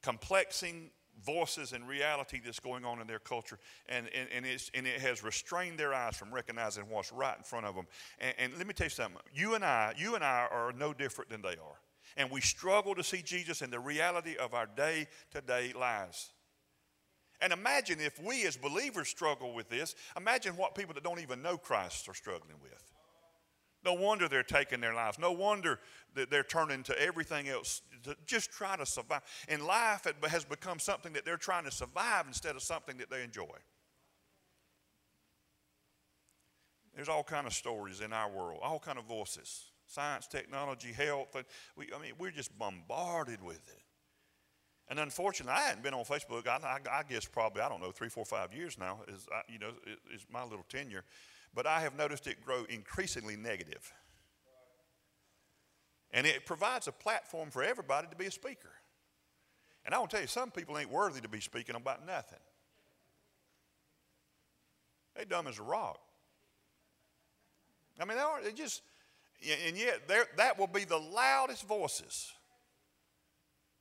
complexing 0.03 0.91
voices 1.25 1.73
and 1.73 1.87
reality 1.89 2.41
that's 2.45 2.61
going 2.61 2.85
on 2.85 3.01
in 3.01 3.07
their 3.07 3.19
culture, 3.19 3.59
and, 3.89 4.09
and, 4.15 4.29
and, 4.35 4.47
and 4.75 4.87
it 4.87 5.01
has 5.01 5.23
restrained 5.23 5.79
their 5.79 5.95
eyes 5.95 6.17
from 6.17 6.33
recognizing 6.33 6.85
what's 6.89 7.13
right 7.13 7.37
in 7.37 7.45
front 7.45 7.67
of 7.67 7.75
them. 7.75 7.87
And, 8.19 8.35
and 8.39 8.59
let 8.59 8.67
me 8.67 8.75
tell 8.75 8.87
you 8.87 8.91
something 8.91 9.21
you 9.33 9.55
and 9.55 9.65
I, 9.65 9.95
you 9.97 10.15
and 10.15 10.25
I 10.25 10.47
are 10.51 10.73
no 10.73 10.93
different 10.93 11.31
than 11.31 11.43
they 11.43 11.51
are. 11.51 11.81
And 12.17 12.31
we 12.31 12.41
struggle 12.41 12.95
to 12.95 13.03
see 13.03 13.23
Jesus 13.23 13.63
in 13.63 13.71
the 13.71 13.81
reality 13.81 14.37
of 14.37 14.55
our 14.55 14.67
day 14.67 15.07
to 15.33 15.41
day 15.41 15.73
lives. 15.79 16.31
And 17.41 17.53
imagine 17.53 18.01
if 18.01 18.23
we 18.23 18.47
as 18.47 18.57
believers 18.57 19.09
struggle 19.09 19.55
with 19.55 19.69
this, 19.69 19.95
imagine 20.17 20.57
what 20.57 20.75
people 20.75 20.95
that 20.95 21.05
don't 21.05 21.21
even 21.21 21.43
know 21.43 21.57
Christ 21.57 22.09
are 22.09 22.15
struggling 22.15 22.57
with. 22.63 22.93
No 23.85 23.93
wonder 23.93 24.29
they're 24.29 24.43
taking 24.43 24.81
their 24.81 24.95
lives. 24.95 25.19
No 25.19 25.33
wonder 25.33 25.79
that 26.15 26.31
they're 26.31 26.43
turning 26.43 26.83
to 26.85 26.99
everything 26.99 27.49
else 27.49 27.83
to 28.05 28.17
just 28.25 28.51
try 28.51 28.77
to 28.77 28.87
survive. 28.87 29.21
And 29.49 29.63
life 29.63 30.07
has 30.27 30.45
become 30.45 30.79
something 30.79 31.13
that 31.13 31.27
they're 31.27 31.37
trying 31.37 31.65
to 31.65 31.71
survive 31.71 32.27
instead 32.27 32.57
of 32.57 32.63
something 32.63 32.97
that 32.97 33.11
they 33.11 33.23
enjoy. 33.23 33.45
There's 36.95 37.09
all 37.09 37.25
kind 37.25 37.47
of 37.47 37.53
stories 37.53 38.01
in 38.01 38.13
our 38.13 38.31
world, 38.31 38.61
all 38.63 38.79
kind 38.79 38.99
of 38.99 39.05
voices, 39.05 39.71
science, 39.87 40.27
technology, 40.29 40.93
health. 40.93 41.37
We, 41.77 41.89
I 41.95 42.01
mean, 42.01 42.13
we're 42.19 42.31
just 42.31 42.57
bombarded 42.59 43.43
with 43.43 43.69
it. 43.69 43.84
And 44.89 44.99
unfortunately, 44.99 45.55
I 45.55 45.63
hadn't 45.69 45.83
been 45.83 45.95
on 45.95 46.05
Facebook. 46.05 46.47
I, 46.47 46.59
I, 46.63 46.99
I 46.99 47.03
guess 47.03 47.25
probably 47.25 47.63
I 47.63 47.69
don't 47.69 47.81
know 47.81 47.91
three, 47.91 48.11
four, 48.11 48.25
five 48.25 48.53
years 48.53 48.79
now 48.79 49.01
is 49.09 49.27
you 49.49 49.59
know 49.59 49.71
is 50.13 50.27
my 50.31 50.45
little 50.45 50.67
tenure 50.69 51.05
but 51.55 51.67
I 51.67 51.81
have 51.81 51.97
noticed 51.97 52.27
it 52.27 52.45
grow 52.45 52.65
increasingly 52.69 53.37
negative. 53.37 53.93
And 56.11 56.27
it 56.27 56.47
provides 56.47 56.89
a 56.89 56.93
platform 56.93 57.51
for 57.51 57.63
everybody 57.63 58.09
to 58.09 58.17
be 58.17 58.27
a 58.27 58.31
speaker. 58.31 58.71
And 59.85 59.95
I 59.95 60.01
to 60.01 60.09
tell 60.09 60.21
you, 60.21 60.27
some 60.27 60.51
people 60.51 60.79
ain't 60.79 60.91
worthy 60.91 61.21
to 61.21 61.29
be 61.29 61.41
speaking 61.41 61.75
about 61.75 62.07
nothing. 62.07 62.39
They 65.17 65.25
dumb 65.25 65.47
as 65.47 65.59
a 65.59 65.63
rock. 65.63 66.01
I 68.01 68.05
mean, 68.05 68.17
they 68.17 68.23
are. 68.23 68.43
They 68.43 68.53
just, 68.53 68.83
and 69.67 69.77
yet 69.77 70.09
that 70.09 70.59
will 70.59 70.67
be 70.67 70.85
the 70.85 70.99
loudest 70.99 71.67
voices, 71.69 72.33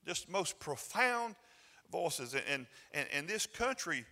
just 0.05 0.29
most 0.29 0.59
profound 0.59 1.35
voices. 1.91 2.35
And, 2.51 2.65
and, 2.93 3.07
and 3.13 3.27
this 3.27 3.45
country 3.45 4.05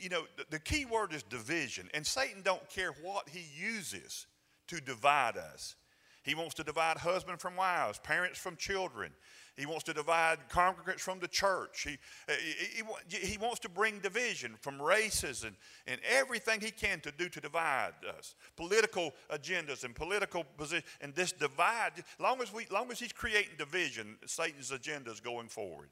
you 0.00 0.08
know, 0.08 0.22
the, 0.36 0.44
the 0.50 0.58
key 0.58 0.84
word 0.84 1.12
is 1.12 1.22
division. 1.22 1.88
And 1.94 2.06
Satan 2.06 2.42
don't 2.42 2.66
care 2.68 2.92
what 3.02 3.28
he 3.28 3.44
uses 3.54 4.26
to 4.68 4.80
divide 4.80 5.36
us. 5.36 5.76
He 6.22 6.34
wants 6.34 6.54
to 6.54 6.64
divide 6.64 6.98
husband 6.98 7.40
from 7.40 7.56
wives, 7.56 7.98
parents 7.98 8.38
from 8.38 8.56
children. 8.56 9.12
He 9.60 9.66
wants 9.66 9.84
to 9.84 9.92
divide 9.92 10.38
congregants 10.50 11.00
from 11.00 11.20
the 11.20 11.28
church. 11.28 11.82
He, 11.82 11.98
eh, 12.28 12.34
he, 12.76 12.82
he, 13.14 13.26
he, 13.32 13.36
wants 13.36 13.60
to 13.60 13.68
bring 13.68 13.98
division 13.98 14.54
from 14.58 14.80
races 14.80 15.44
and, 15.44 15.54
and 15.86 16.00
everything 16.10 16.62
he 16.62 16.70
can 16.70 17.00
to 17.00 17.12
do 17.12 17.28
to 17.28 17.42
divide 17.42 17.92
us. 18.16 18.36
Political 18.56 19.12
agendas 19.30 19.84
and 19.84 19.94
political 19.94 20.44
positions. 20.56 20.86
And 21.02 21.14
this 21.14 21.32
divide, 21.32 21.90
long 22.18 22.40
as, 22.40 22.50
we, 22.54 22.68
long 22.70 22.90
as 22.90 22.98
he's 22.98 23.12
creating 23.12 23.50
division, 23.58 24.16
Satan's 24.24 24.70
agenda 24.70 25.10
is 25.10 25.20
going 25.20 25.48
forward. 25.48 25.90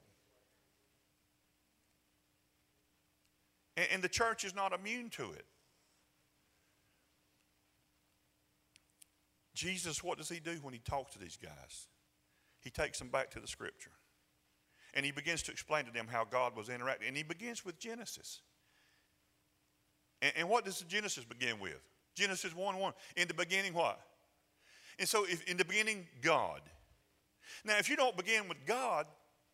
And, 3.77 3.87
and 3.93 4.03
the 4.03 4.09
church 4.09 4.45
is 4.45 4.55
not 4.55 4.73
immune 4.73 5.11
to 5.11 5.33
it. 5.33 5.45
Jesus, 9.53 10.03
what 10.03 10.17
does 10.17 10.31
he 10.31 10.41
do 10.41 10.53
when 10.63 10.73
he 10.73 10.81
talks 10.81 11.13
to 11.13 11.19
these 11.19 11.37
guys? 11.37 11.87
He 12.69 12.71
takes 12.71 12.99
them 12.99 13.09
back 13.09 13.31
to 13.31 13.41
the 13.41 13.47
scripture. 13.47 13.93
And 14.93 15.07
he 15.07 15.11
begins 15.11 15.43
to 15.45 15.51
explain 15.51 15.87
to 15.87 15.91
them 15.91 16.07
how 16.07 16.27
God 16.27 16.55
was 16.55 16.69
interacting. 16.69 17.09
And 17.09 17.17
he 17.17 17.23
begins 17.23 17.65
with 17.65 17.79
Genesis. 17.79 18.43
And, 20.21 20.35
and 20.37 20.49
what 20.51 20.67
does 20.67 20.83
Genesis 20.83 21.25
begin 21.25 21.61
with? 21.61 21.81
Genesis 22.15 22.55
1 22.55 22.79
1. 22.79 22.93
In 23.17 23.27
the 23.27 23.33
beginning, 23.33 23.73
what? 23.73 23.99
And 24.99 25.09
so, 25.09 25.25
if, 25.25 25.43
in 25.45 25.57
the 25.57 25.65
beginning, 25.65 26.07
God. 26.21 26.61
Now, 27.65 27.79
if 27.79 27.89
you 27.89 27.97
don't 27.97 28.19
begin 28.19 28.49
with 28.49 28.59
God, 28.67 29.07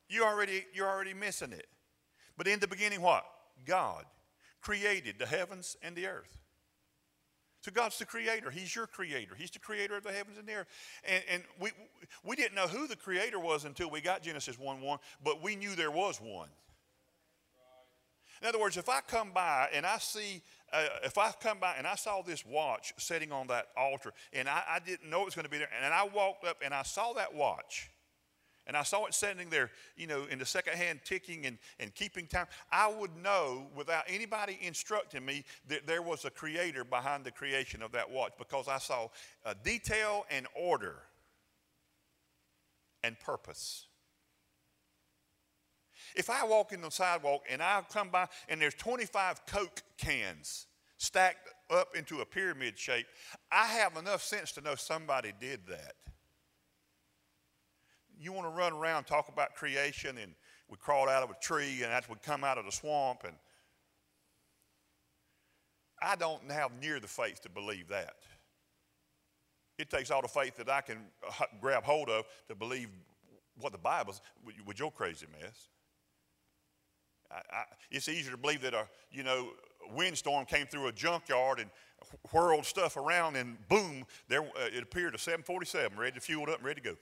you 0.09 0.25
already, 0.25 0.67
you're 0.75 0.89
already 0.89 1.15
missing 1.15 1.53
it. 1.53 1.69
But 2.37 2.49
in 2.49 2.59
the 2.59 2.67
beginning, 2.67 3.01
what? 3.01 3.25
God 3.65 4.07
created 4.61 5.21
the 5.21 5.27
heavens 5.27 5.77
and 5.85 5.95
the 5.95 6.09
earth. 6.09 6.37
So 7.65 7.71
God's 7.71 7.99
the 7.99 8.05
creator. 8.05 8.51
He's 8.51 8.77
your 8.77 8.87
creator. 8.87 9.35
He's 9.35 9.51
the 9.51 9.59
creator 9.59 9.97
of 9.97 10.05
the 10.05 10.13
heavens 10.13 10.37
and 10.37 10.47
the 10.47 10.53
earth. 10.53 10.67
And, 11.09 11.25
and 11.33 11.43
we, 11.59 11.71
we 12.23 12.37
didn't 12.37 12.55
know 12.55 12.67
who 12.67 12.87
the 12.87 12.95
creator 12.95 13.41
was 13.41 13.65
until 13.65 13.89
we 13.89 14.03
got 14.03 14.23
Genesis 14.23 14.59
1 14.59 14.83
1, 14.83 14.99
but 15.25 15.43
we 15.43 15.57
knew 15.57 15.75
there 15.75 15.91
was 15.91 16.21
one. 16.21 16.51
In 18.43 18.49
other 18.49 18.61
words, 18.61 18.77
if 18.77 18.91
I 18.91 19.01
come 19.01 19.31
by 19.33 19.71
and 19.73 19.87
I 19.87 19.97
see, 19.97 20.43
uh, 20.75 20.89
if 21.05 21.17
I 21.17 21.33
come 21.41 21.59
by 21.59 21.77
and 21.79 21.87
I 21.87 21.95
saw 21.95 22.21
this 22.21 22.45
watch 22.45 22.93
sitting 22.99 23.33
on 23.33 23.47
that 23.47 23.69
altar 23.79 24.13
and 24.35 24.47
I, 24.47 24.63
I 24.69 24.79
didn't 24.81 25.09
know 25.09 25.23
it 25.23 25.25
was 25.25 25.35
going 25.35 25.47
to 25.47 25.51
be 25.51 25.57
there, 25.57 25.71
and 25.83 25.95
I 25.95 26.07
walked 26.07 26.45
up 26.45 26.59
and 26.63 26.75
I 26.75 26.83
saw 26.83 27.15
that 27.15 27.35
watch, 27.35 27.89
and 28.67 28.77
I 28.77 28.83
saw 28.83 29.05
it 29.05 29.15
sitting 29.15 29.51
there, 29.51 29.71
you 29.97 30.07
know, 30.07 30.25
in 30.31 30.39
the 30.39 30.47
second 30.47 30.75
hand 30.75 31.01
ticking 31.05 31.45
and, 31.45 31.59
and 31.79 31.95
keeping 31.95 32.27
time, 32.27 32.47
I 32.73 32.89
would 32.89 33.15
know 33.23 33.67
without 33.77 34.05
anybody 34.09 34.59
instructing 34.63 35.25
me 35.25 35.45
that 35.69 35.87
there 35.87 36.01
was 36.01 36.25
a 36.25 36.31
creator 36.31 36.83
behind 36.83 37.25
the 37.25 37.31
creation 37.31 37.83
of 37.83 37.93
that 37.93 38.11
watch 38.11 38.33
because 38.39 38.67
I 38.67 38.79
saw 38.79 39.09
a 39.45 39.55
detail 39.55 40.25
and 40.31 40.47
order 40.55 40.97
and 43.03 43.21
purpose. 43.21 43.87
If 46.17 46.31
I 46.31 46.45
walk 46.45 46.73
in 46.73 46.81
the 46.81 46.91
sidewalk 46.91 47.43
and 47.51 47.63
I 47.63 47.83
come 47.93 48.09
by 48.09 48.29
and 48.49 48.61
there's 48.61 48.75
25 48.75 49.45
Coke 49.47 49.83
cans 49.99 50.67
stacked 50.97 51.49
up 51.71 51.97
into 51.97 52.21
a 52.21 52.25
pyramid 52.25 52.79
shape, 52.79 53.07
I 53.53 53.67
have 53.67 53.97
enough 53.97 54.23
sense 54.23 54.53
to 54.53 54.63
know 54.63 54.75
somebody 54.75 55.33
did 55.39 55.67
that 55.69 55.97
you 58.25 58.33
want 58.33 58.47
to 58.47 58.51
run 58.51 58.73
around 58.73 59.05
talk 59.05 59.29
about 59.29 59.55
creation 59.55 60.19
and 60.19 60.33
we 60.69 60.77
crawled 60.79 61.09
out 61.09 61.23
of 61.23 61.31
a 61.31 61.37
tree 61.41 61.83
and 61.83 61.93
that's 61.93 62.09
we 62.09 62.17
come 62.23 62.43
out 62.43 62.59
of 62.59 62.65
the 62.65 62.73
swamp 62.73 63.21
and 63.25 63.35
I 66.03 66.17
don't 66.17 66.51
have 66.51 66.73
near 66.81 67.01
the 67.01 67.09
faith 67.09 67.41
to 67.43 67.49
believe 67.49 67.89
that. 67.89 68.17
It 69.79 69.91
takes 69.91 70.11
all 70.11 70.23
the 70.23 70.29
faith 70.29 70.57
that 70.57 70.69
I 70.69 70.81
can 70.81 70.99
grab 71.61 71.85
hold 71.85 72.09
of 72.09 72.25
to 72.49 72.55
believe 72.55 72.89
what 73.61 73.73
the 73.73 73.79
Bible's 73.79 74.21
with 74.67 74.79
your 74.79 74.91
crazy 74.91 75.27
mess. 75.41 75.69
I, 77.31 77.37
I, 77.37 77.65
it's 77.91 78.09
easier 78.09 78.33
to 78.33 78.37
believe 78.37 78.61
that 78.63 78.75
a 78.75 78.87
you 79.11 79.23
know 79.23 79.51
windstorm 79.95 80.45
came 80.45 80.67
through 80.67 80.89
a 80.89 80.93
junkyard 80.93 81.59
and 81.59 81.71
whirled 82.33 82.65
stuff 82.65 82.97
around, 82.97 83.37
and 83.37 83.57
boom, 83.69 84.05
there 84.29 84.43
uh, 84.43 84.69
it 84.73 84.83
appeared 84.83 85.15
a 85.15 85.19
747 85.19 85.99
ready 85.99 86.13
to 86.13 86.21
fuel 86.21 86.45
up 86.51 86.57
and 86.57 86.65
ready 86.65 86.81
to 86.81 86.91
go. 86.91 86.97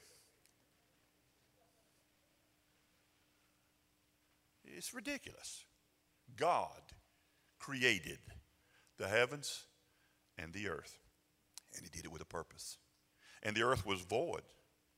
It's 4.82 4.92
ridiculous. 4.92 5.64
God 6.36 6.82
created 7.60 8.18
the 8.98 9.06
heavens 9.06 9.66
and 10.36 10.52
the 10.52 10.68
earth, 10.68 10.98
and 11.72 11.84
He 11.84 11.88
did 11.88 12.04
it 12.04 12.10
with 12.10 12.20
a 12.20 12.24
purpose. 12.24 12.78
And 13.44 13.54
the 13.54 13.62
earth 13.62 13.86
was 13.86 14.00
void 14.00 14.42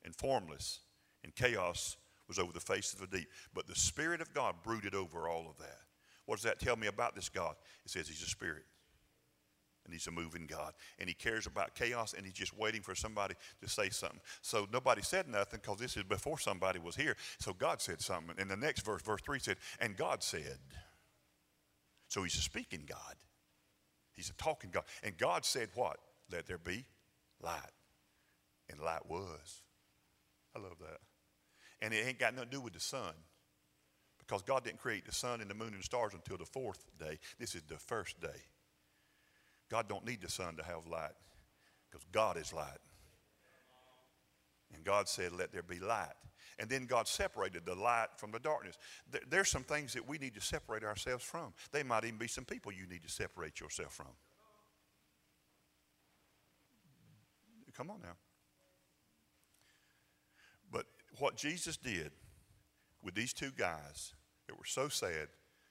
and 0.02 0.16
formless, 0.16 0.80
and 1.22 1.34
chaos 1.34 1.98
was 2.28 2.38
over 2.38 2.50
the 2.50 2.60
face 2.60 2.94
of 2.94 3.00
the 3.00 3.14
deep. 3.14 3.28
But 3.52 3.66
the 3.66 3.74
Spirit 3.74 4.22
of 4.22 4.32
God 4.32 4.54
brooded 4.64 4.94
over 4.94 5.28
all 5.28 5.50
of 5.50 5.58
that. 5.58 5.80
What 6.24 6.36
does 6.36 6.44
that 6.44 6.60
tell 6.60 6.76
me 6.76 6.86
about 6.86 7.14
this 7.14 7.28
God? 7.28 7.54
It 7.84 7.90
says 7.90 8.08
He's 8.08 8.22
a 8.22 8.26
Spirit. 8.26 8.64
And 9.84 9.92
he's 9.92 10.06
a 10.06 10.10
moving 10.10 10.46
God. 10.46 10.72
And 10.98 11.08
he 11.08 11.14
cares 11.14 11.46
about 11.46 11.74
chaos 11.74 12.14
and 12.14 12.24
he's 12.24 12.34
just 12.34 12.56
waiting 12.56 12.80
for 12.80 12.94
somebody 12.94 13.34
to 13.60 13.68
say 13.68 13.90
something. 13.90 14.20
So 14.40 14.66
nobody 14.72 15.02
said 15.02 15.28
nothing 15.28 15.60
because 15.62 15.78
this 15.78 15.96
is 15.96 16.04
before 16.04 16.38
somebody 16.38 16.78
was 16.78 16.96
here. 16.96 17.16
So 17.38 17.52
God 17.52 17.82
said 17.82 18.00
something. 18.00 18.34
And 18.38 18.50
the 18.50 18.56
next 18.56 18.84
verse, 18.84 19.02
verse 19.02 19.20
3 19.22 19.38
said, 19.38 19.56
And 19.80 19.96
God 19.96 20.22
said. 20.22 20.58
So 22.08 22.22
he's 22.22 22.36
a 22.36 22.40
speaking 22.40 22.84
God. 22.86 23.16
He's 24.12 24.30
a 24.30 24.34
talking 24.34 24.70
God. 24.70 24.84
And 25.02 25.18
God 25.18 25.44
said 25.44 25.68
what? 25.74 25.98
Let 26.30 26.46
there 26.46 26.58
be 26.58 26.84
light. 27.42 27.72
And 28.70 28.80
light 28.80 29.06
was. 29.06 29.62
I 30.56 30.60
love 30.60 30.78
that. 30.80 31.00
And 31.82 31.92
it 31.92 32.06
ain't 32.06 32.18
got 32.18 32.34
nothing 32.34 32.50
to 32.50 32.56
do 32.56 32.60
with 32.62 32.72
the 32.72 32.80
sun. 32.80 33.12
Because 34.18 34.42
God 34.42 34.64
didn't 34.64 34.78
create 34.78 35.04
the 35.04 35.12
sun 35.12 35.40
and 35.40 35.50
the 35.50 35.54
moon 35.54 35.68
and 35.68 35.80
the 35.80 35.84
stars 35.84 36.14
until 36.14 36.38
the 36.38 36.46
fourth 36.46 36.86
day. 36.98 37.18
This 37.38 37.54
is 37.54 37.62
the 37.62 37.76
first 37.76 38.20
day. 38.20 38.28
God 39.70 39.88
don't 39.88 40.06
need 40.06 40.20
the 40.20 40.30
sun 40.30 40.56
to 40.56 40.64
have 40.64 40.86
light 40.86 41.12
because 41.90 42.04
God 42.12 42.36
is 42.36 42.52
light. 42.52 42.78
And 44.74 44.84
God 44.84 45.08
said, 45.08 45.32
Let 45.32 45.52
there 45.52 45.62
be 45.62 45.78
light. 45.78 46.14
And 46.58 46.70
then 46.70 46.86
God 46.86 47.08
separated 47.08 47.66
the 47.66 47.74
light 47.74 48.08
from 48.16 48.30
the 48.30 48.38
darkness. 48.38 48.76
There's 49.28 49.48
some 49.48 49.64
things 49.64 49.92
that 49.94 50.06
we 50.06 50.18
need 50.18 50.34
to 50.34 50.40
separate 50.40 50.84
ourselves 50.84 51.24
from. 51.24 51.52
They 51.72 51.82
might 51.82 52.04
even 52.04 52.18
be 52.18 52.28
some 52.28 52.44
people 52.44 52.72
you 52.72 52.86
need 52.86 53.02
to 53.02 53.10
separate 53.10 53.60
yourself 53.60 53.92
from. 53.92 54.06
Come 57.76 57.90
on 57.90 58.00
now. 58.02 58.16
But 60.70 60.86
what 61.18 61.36
Jesus 61.36 61.76
did 61.76 62.12
with 63.02 63.14
these 63.14 63.32
two 63.32 63.50
guys 63.56 64.14
that 64.46 64.56
were 64.56 64.64
so 64.64 64.88
sad, 64.88 65.28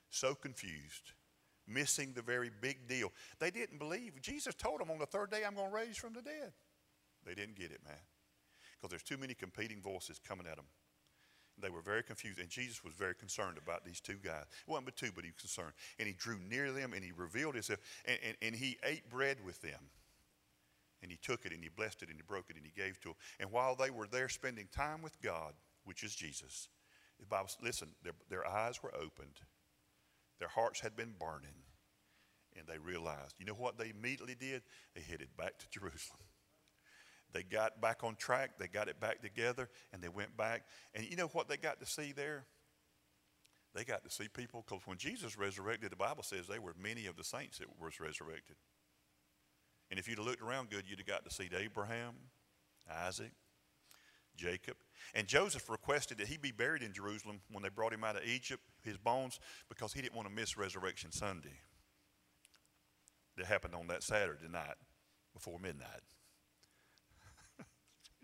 so 0.10 0.36
confused, 0.36 1.14
missing 1.68 2.14
the 2.14 2.22
very 2.22 2.52
big 2.62 2.88
deal. 2.88 3.12
They 3.40 3.52
didn't 3.52 3.80
believe. 3.80 4.20
Jesus 4.22 4.56
told 4.56 4.80
them 4.80 4.92
on 4.92 5.00
the 5.00 5.06
third 5.06 5.32
day, 5.32 5.44
I'm 5.46 5.56
going 5.56 5.70
to 5.70 5.76
raise 5.76 5.98
from 5.98 6.14
the 6.14 6.22
dead. 6.22 6.54
They 7.26 7.34
didn't 7.34 7.56
get 7.56 7.72
it, 7.72 7.80
man, 7.86 7.96
because 8.76 8.90
there's 8.90 9.04
too 9.04 9.18
many 9.18 9.34
competing 9.34 9.82
voices 9.82 10.20
coming 10.20 10.46
at 10.48 10.58
them. 10.58 10.66
They 11.62 11.70
were 11.70 11.82
very 11.82 12.02
confused, 12.04 12.40
and 12.40 12.50
Jesus 12.50 12.84
was 12.84 12.94
very 12.94 13.14
concerned 13.14 13.58
about 13.58 13.86
these 13.86 14.02
two 14.02 14.18
guys. 14.24 14.46
Wasn't 14.66 14.86
but 14.86 14.96
two, 14.96 15.12
but 15.14 15.24
he 15.24 15.30
was 15.30 15.40
concerned. 15.40 15.74
And 16.00 16.08
he 16.08 16.14
drew 16.14 16.40
near 16.50 16.72
them, 16.72 16.94
and 16.94 17.04
he 17.04 17.12
revealed 17.12 17.54
himself, 17.54 17.80
and, 18.06 18.18
and, 18.26 18.36
and 18.42 18.56
he 18.56 18.78
ate 18.84 19.10
bread 19.10 19.38
with 19.46 19.62
them. 19.62 19.80
And 21.04 21.12
he 21.12 21.18
took 21.18 21.46
it, 21.46 21.54
and 21.54 21.62
he 21.62 21.70
blessed 21.70 22.02
it, 22.02 22.10
and 22.10 22.18
he 22.18 22.24
broke 22.28 22.50
it, 22.50 22.56
and 22.56 22.66
he 22.66 22.72
gave 22.76 23.00
to 23.02 23.10
them. 23.10 23.18
And 23.40 23.52
while 23.52 23.76
they 23.76 23.92
were 23.92 24.08
there 24.08 24.30
spending 24.30 24.68
time 24.72 25.02
with 25.02 25.22
God, 25.22 25.54
which 25.86 26.04
is 26.04 26.16
Jesus, 26.16 26.70
the 27.20 27.26
Bible, 27.28 27.50
listen, 27.62 27.90
their, 28.04 28.14
their 28.30 28.48
eyes 28.48 28.82
were 28.82 28.94
opened 28.96 29.40
their 30.44 30.50
hearts 30.50 30.82
had 30.82 30.94
been 30.94 31.14
burning. 31.18 31.56
And 32.58 32.68
they 32.68 32.78
realized, 32.78 33.36
you 33.40 33.46
know 33.46 33.54
what 33.54 33.78
they 33.78 33.94
immediately 33.98 34.36
did? 34.36 34.62
They 34.94 35.02
headed 35.02 35.30
back 35.38 35.58
to 35.60 35.70
Jerusalem. 35.72 36.20
They 37.32 37.44
got 37.44 37.80
back 37.80 38.04
on 38.04 38.16
track, 38.16 38.60
they 38.60 38.68
got 38.68 38.90
it 38.90 39.00
back 39.00 39.22
together, 39.22 39.70
and 39.94 40.04
they 40.04 40.10
went 40.10 40.36
back. 40.36 40.66
And 40.94 41.10
you 41.10 41.16
know 41.16 41.28
what 41.28 41.48
they 41.48 41.56
got 41.56 41.80
to 41.80 41.86
see 41.86 42.12
there? 42.12 42.44
They 43.74 43.86
got 43.86 44.04
to 44.04 44.12
see 44.12 44.28
people, 44.28 44.66
because 44.68 44.86
when 44.86 44.98
Jesus 44.98 45.38
resurrected, 45.38 45.94
the 45.94 45.96
Bible 45.96 46.24
says 46.24 46.46
there 46.46 46.62
were 46.62 46.76
many 46.78 47.06
of 47.06 47.16
the 47.16 47.24
saints 47.24 47.60
that 47.60 47.68
was 47.82 48.02
resurrected. 48.02 48.58
And 49.90 49.98
if 49.98 50.10
you'd 50.10 50.18
have 50.18 50.28
looked 50.28 50.44
around 50.44 50.70
good, 50.70 50.84
you'd 50.86 51.00
have 51.00 51.08
got 51.08 51.24
to 51.24 51.32
see 51.32 51.50
Abraham, 51.58 52.16
Isaac, 52.92 53.32
Jacob. 54.36 54.76
And 55.14 55.28
Joseph 55.28 55.70
requested 55.70 56.18
that 56.18 56.28
he 56.28 56.38
be 56.38 56.52
buried 56.52 56.82
in 56.82 56.94
Jerusalem 56.94 57.42
when 57.52 57.64
they 57.64 57.70
brought 57.70 57.94
him 57.94 58.04
out 58.04 58.16
of 58.16 58.24
Egypt, 58.24 58.64
his 58.82 58.98
bones, 58.98 59.40
because 59.70 59.94
he 59.94 60.02
didn't 60.02 60.16
want 60.16 60.28
to 60.28 60.34
miss 60.34 60.58
Resurrection 60.58 61.12
Sunday. 61.12 61.62
That 63.38 63.46
happened 63.46 63.76
on 63.76 63.88
that 63.88 64.04
Saturday 64.04 64.48
night 64.52 64.76
before 65.34 65.60
midnight. 65.60 66.04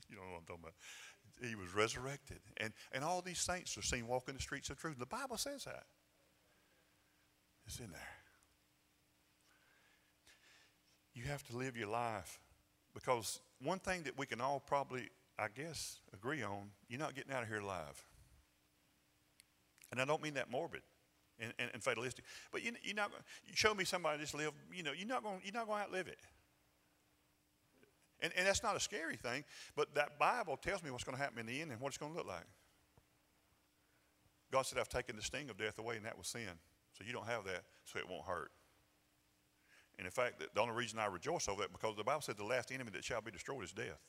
you 0.10 0.16
know 0.16 0.22
what 0.22 0.40
I'm 0.40 0.46
talking 0.46 0.64
about. 0.64 1.48
He 1.48 1.56
was 1.56 1.74
resurrected. 1.74 2.40
And, 2.58 2.74
and 2.92 3.04
all 3.04 3.22
these 3.22 3.40
saints 3.40 3.78
are 3.78 3.82
seen 3.82 4.08
walking 4.08 4.36
the 4.36 4.42
streets 4.42 4.70
of 4.70 4.80
Jerusalem. 4.80 5.00
The 5.00 5.16
Bible 5.18 5.38
says 5.38 5.64
that. 5.66 5.84
It's 7.66 7.80
in 7.80 7.92
there. 7.92 8.02
You 11.14 11.24
have 11.26 11.44
to 11.50 11.58
live 11.58 11.76
your 11.78 11.88
life 11.88 12.40
because 12.94 13.42
one 13.62 13.80
thing 13.80 14.04
that 14.04 14.18
we 14.18 14.26
can 14.26 14.42
all 14.42 14.60
probably 14.60 15.10
I 15.40 15.48
guess, 15.48 16.00
agree 16.14 16.44
on, 16.44 16.72
you're 16.90 17.00
not 17.00 17.16
getting 17.16 17.32
out 17.32 17.44
of 17.44 17.48
here 17.48 17.60
alive. 17.60 18.04
And 19.92 20.02
I 20.02 20.06
don't 20.06 20.22
mean 20.22 20.34
that 20.34 20.52
morbid 20.52 20.82
and, 21.40 21.54
and, 21.58 21.72
and 21.74 21.82
fatalistic, 21.82 22.26
but 22.52 22.64
you, 22.64 22.74
you're 22.84 22.96
not. 22.96 23.12
You 23.48 23.54
show 23.56 23.74
me 23.74 23.86
somebody 23.86 24.20
just 24.20 24.36
live. 24.36 24.52
You 24.74 24.84
know, 24.84 24.92
you're 24.92 25.08
not 25.08 25.24
going. 25.24 25.40
You're 25.44 25.54
not 25.54 25.66
going 25.66 25.80
to 25.80 25.86
outlive 25.86 26.08
it. 26.08 26.20
And, 28.22 28.34
and 28.36 28.46
that's 28.46 28.62
not 28.62 28.76
a 28.76 28.82
scary 28.82 29.16
thing, 29.16 29.46
but 29.78 29.96
that 29.96 30.20
Bible 30.20 30.58
tells 30.58 30.84
me 30.84 30.92
what's 30.92 31.06
going 31.06 31.18
to 31.18 31.24
happen 31.24 31.40
in 31.40 31.46
the 31.46 31.62
end 31.62 31.72
and 31.72 31.80
what 31.80 31.88
it's 31.88 31.98
going 31.98 32.12
to 32.12 32.18
look 32.18 32.28
like. 32.28 32.44
God 34.52 34.64
said, 34.64 34.78
I've 34.78 34.90
taken 34.90 35.16
the 35.16 35.22
sting 35.22 35.50
of 35.50 35.58
death 35.58 35.80
away, 35.80 35.96
and 35.96 36.06
that 36.06 36.18
was 36.18 36.28
sin. 36.28 36.50
So 36.98 37.06
you 37.08 37.14
don't 37.14 37.28
have 37.28 37.46
that, 37.46 37.64
so 37.86 37.98
it 37.98 38.10
won't 38.10 38.26
hurt. 38.26 38.52
And 39.98 40.06
in 40.06 40.12
fact, 40.12 40.44
the 40.54 40.62
only 40.62 40.74
reason 40.76 41.00
I 41.00 41.06
rejoice 41.06 41.48
over 41.48 41.62
that 41.62 41.72
because 41.72 41.96
the 41.96 42.04
Bible 42.04 42.22
said 42.22 42.36
the 42.36 42.44
last 42.44 42.72
enemy 42.72 42.90
that 42.94 43.06
shall 43.06 43.22
be 43.22 43.32
destroyed 43.32 43.64
is 43.64 43.72
death. 43.72 44.00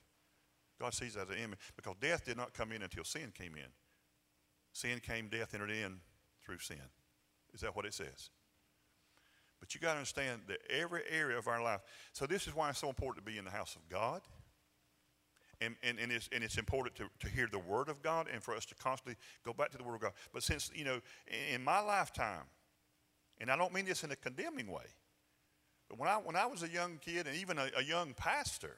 God 0.80 0.94
sees 0.94 1.16
as 1.16 1.28
an 1.28 1.36
enemy 1.36 1.56
because 1.76 1.94
death 2.00 2.24
did 2.24 2.36
not 2.36 2.54
come 2.54 2.72
in 2.72 2.82
until 2.82 3.04
sin 3.04 3.32
came 3.36 3.54
in. 3.54 3.70
Sin 4.72 5.00
came, 5.00 5.28
death 5.28 5.52
entered 5.52 5.70
in 5.70 5.98
through 6.44 6.58
sin. 6.58 6.80
Is 7.52 7.60
that 7.60 7.76
what 7.76 7.84
it 7.84 7.94
says? 7.94 8.30
But 9.58 9.74
you 9.74 9.80
got 9.80 9.92
to 9.92 9.98
understand 9.98 10.42
that 10.48 10.58
every 10.70 11.02
area 11.10 11.36
of 11.36 11.46
our 11.46 11.62
life. 11.62 11.80
So 12.12 12.26
this 12.26 12.46
is 12.46 12.54
why 12.54 12.70
it's 12.70 12.78
so 12.78 12.88
important 12.88 13.24
to 13.24 13.30
be 13.30 13.36
in 13.36 13.44
the 13.44 13.50
house 13.50 13.76
of 13.76 13.86
God. 13.90 14.22
And, 15.60 15.76
and, 15.82 15.98
and, 15.98 16.10
it's, 16.10 16.30
and 16.32 16.42
it's 16.42 16.56
important 16.56 16.94
to, 16.96 17.10
to 17.20 17.28
hear 17.28 17.46
the 17.50 17.58
word 17.58 17.90
of 17.90 18.02
God 18.02 18.28
and 18.32 18.42
for 18.42 18.54
us 18.54 18.64
to 18.66 18.74
constantly 18.74 19.16
go 19.44 19.52
back 19.52 19.70
to 19.72 19.76
the 19.76 19.84
word 19.84 19.96
of 19.96 20.00
God. 20.00 20.12
But 20.32 20.42
since, 20.42 20.70
you 20.74 20.84
know, 20.84 21.00
in 21.52 21.62
my 21.62 21.80
lifetime, 21.80 22.44
and 23.38 23.50
I 23.50 23.56
don't 23.56 23.74
mean 23.74 23.84
this 23.84 24.02
in 24.02 24.10
a 24.10 24.16
condemning 24.16 24.68
way, 24.68 24.86
but 25.90 25.98
when 25.98 26.08
I, 26.08 26.14
when 26.14 26.36
I 26.36 26.46
was 26.46 26.62
a 26.62 26.68
young 26.68 26.98
kid 26.98 27.26
and 27.26 27.36
even 27.36 27.58
a, 27.58 27.68
a 27.76 27.82
young 27.82 28.14
pastor, 28.14 28.76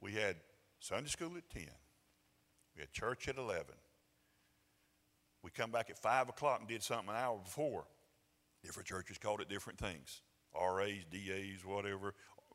we 0.00 0.12
had 0.12 0.36
Sunday 0.84 1.08
school 1.08 1.32
at 1.38 1.48
10. 1.48 1.64
We 2.76 2.82
had 2.82 2.92
church 2.92 3.26
at 3.28 3.38
11. 3.38 3.64
We 5.42 5.50
come 5.50 5.70
back 5.70 5.88
at 5.88 5.96
5 5.96 6.28
o'clock 6.28 6.60
and 6.60 6.68
did 6.68 6.82
something 6.82 7.08
an 7.08 7.16
hour 7.16 7.38
before. 7.42 7.86
Different 8.62 8.86
churches 8.86 9.16
called 9.16 9.40
it 9.40 9.48
different 9.48 9.78
things. 9.78 10.20
RAs, 10.54 11.06
DAs, 11.10 11.64
whatever, 11.64 12.12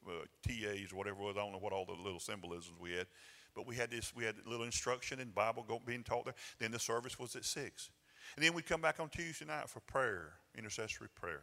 uh, 0.07 0.11
TAs, 0.47 0.93
whatever 0.93 1.23
was. 1.23 1.37
I 1.37 1.39
don't 1.39 1.53
know 1.53 1.57
what 1.57 1.73
all 1.73 1.85
the 1.85 1.93
little 1.93 2.19
symbolisms 2.19 2.77
we 2.79 2.91
had. 2.91 3.07
But 3.55 3.65
we 3.65 3.75
had 3.75 3.89
this, 3.89 4.15
we 4.15 4.25
had 4.25 4.35
little 4.45 4.65
instruction 4.65 5.19
and 5.19 5.33
Bible 5.33 5.65
being 5.83 6.03
taught 6.03 6.25
there. 6.25 6.35
Then 6.59 6.69
the 6.69 6.77
service 6.77 7.17
was 7.17 7.35
at 7.35 7.45
6. 7.45 7.89
And 8.35 8.45
then 8.45 8.53
we'd 8.53 8.67
come 8.67 8.81
back 8.81 8.99
on 8.99 9.09
Tuesday 9.09 9.45
night 9.45 9.69
for 9.69 9.79
prayer, 9.79 10.33
intercessory 10.55 11.09
prayer. 11.15 11.41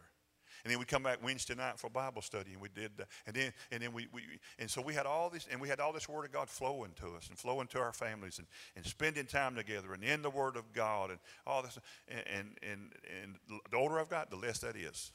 And 0.66 0.72
then 0.72 0.80
we 0.80 0.84
come 0.84 1.04
back 1.04 1.22
Wednesday 1.22 1.54
night 1.54 1.78
for 1.78 1.88
Bible 1.88 2.20
study, 2.22 2.50
and 2.50 2.60
we 2.60 2.68
did, 2.68 2.90
uh, 2.98 3.04
and 3.24 3.36
then 3.36 3.52
and 3.70 3.80
then 3.80 3.92
we, 3.92 4.08
we 4.12 4.22
and 4.58 4.68
so 4.68 4.82
we 4.82 4.94
had 4.94 5.06
all 5.06 5.30
this, 5.30 5.46
and 5.48 5.60
we 5.60 5.68
had 5.68 5.78
all 5.78 5.92
this 5.92 6.08
Word 6.08 6.24
of 6.24 6.32
God 6.32 6.48
flowing 6.48 6.90
to 6.96 7.14
us 7.14 7.28
and 7.28 7.38
flowing 7.38 7.68
to 7.68 7.78
our 7.78 7.92
families, 7.92 8.38
and, 8.38 8.48
and 8.74 8.84
spending 8.84 9.26
time 9.26 9.54
together, 9.54 9.92
and 9.94 10.02
in 10.02 10.22
the 10.22 10.30
Word 10.30 10.56
of 10.56 10.72
God, 10.72 11.10
and 11.10 11.20
all 11.46 11.62
this, 11.62 11.78
and 12.08 12.24
and 12.26 12.48
and, 12.68 12.80
and 13.22 13.60
the 13.70 13.76
older 13.76 14.00
I've 14.00 14.08
got, 14.08 14.28
the 14.28 14.34
less 14.34 14.58
that 14.58 14.74
is. 14.74 15.12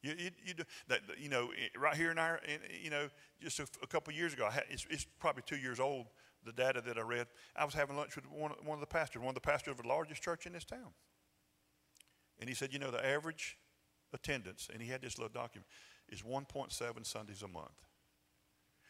You, 0.00 0.14
you, 0.16 0.30
you, 0.46 0.54
do, 0.54 0.62
that, 0.86 1.00
you 1.18 1.28
know, 1.28 1.50
right 1.76 1.96
here 1.96 2.12
in 2.12 2.18
our, 2.18 2.38
you 2.80 2.90
know, 2.90 3.08
just 3.40 3.58
a, 3.58 3.66
a 3.82 3.86
couple 3.88 4.12
years 4.14 4.32
ago, 4.32 4.48
it's, 4.70 4.86
it's, 4.90 5.08
probably 5.18 5.42
two 5.44 5.56
years 5.56 5.80
old, 5.80 6.06
the 6.44 6.52
data 6.52 6.80
that 6.86 6.98
I 6.98 7.02
read. 7.02 7.26
I 7.56 7.64
was 7.64 7.74
having 7.74 7.96
lunch 7.96 8.14
with 8.14 8.30
one, 8.30 8.52
one 8.64 8.76
of 8.76 8.80
the 8.80 8.86
pastors, 8.86 9.22
one 9.22 9.30
of 9.30 9.34
the 9.34 9.40
pastors 9.40 9.72
of 9.72 9.82
the 9.82 9.88
largest 9.88 10.22
church 10.22 10.46
in 10.46 10.52
this 10.52 10.64
town. 10.64 10.92
And 12.38 12.48
he 12.48 12.54
said, 12.54 12.72
you 12.72 12.78
know, 12.78 12.92
the 12.92 13.04
average 13.04 13.56
attendance, 14.12 14.68
and 14.72 14.82
he 14.82 14.88
had 14.88 15.02
this 15.02 15.18
little 15.18 15.32
document, 15.32 15.66
is 16.08 16.22
1.7 16.22 17.06
Sundays 17.06 17.42
a 17.42 17.48
month. 17.48 17.70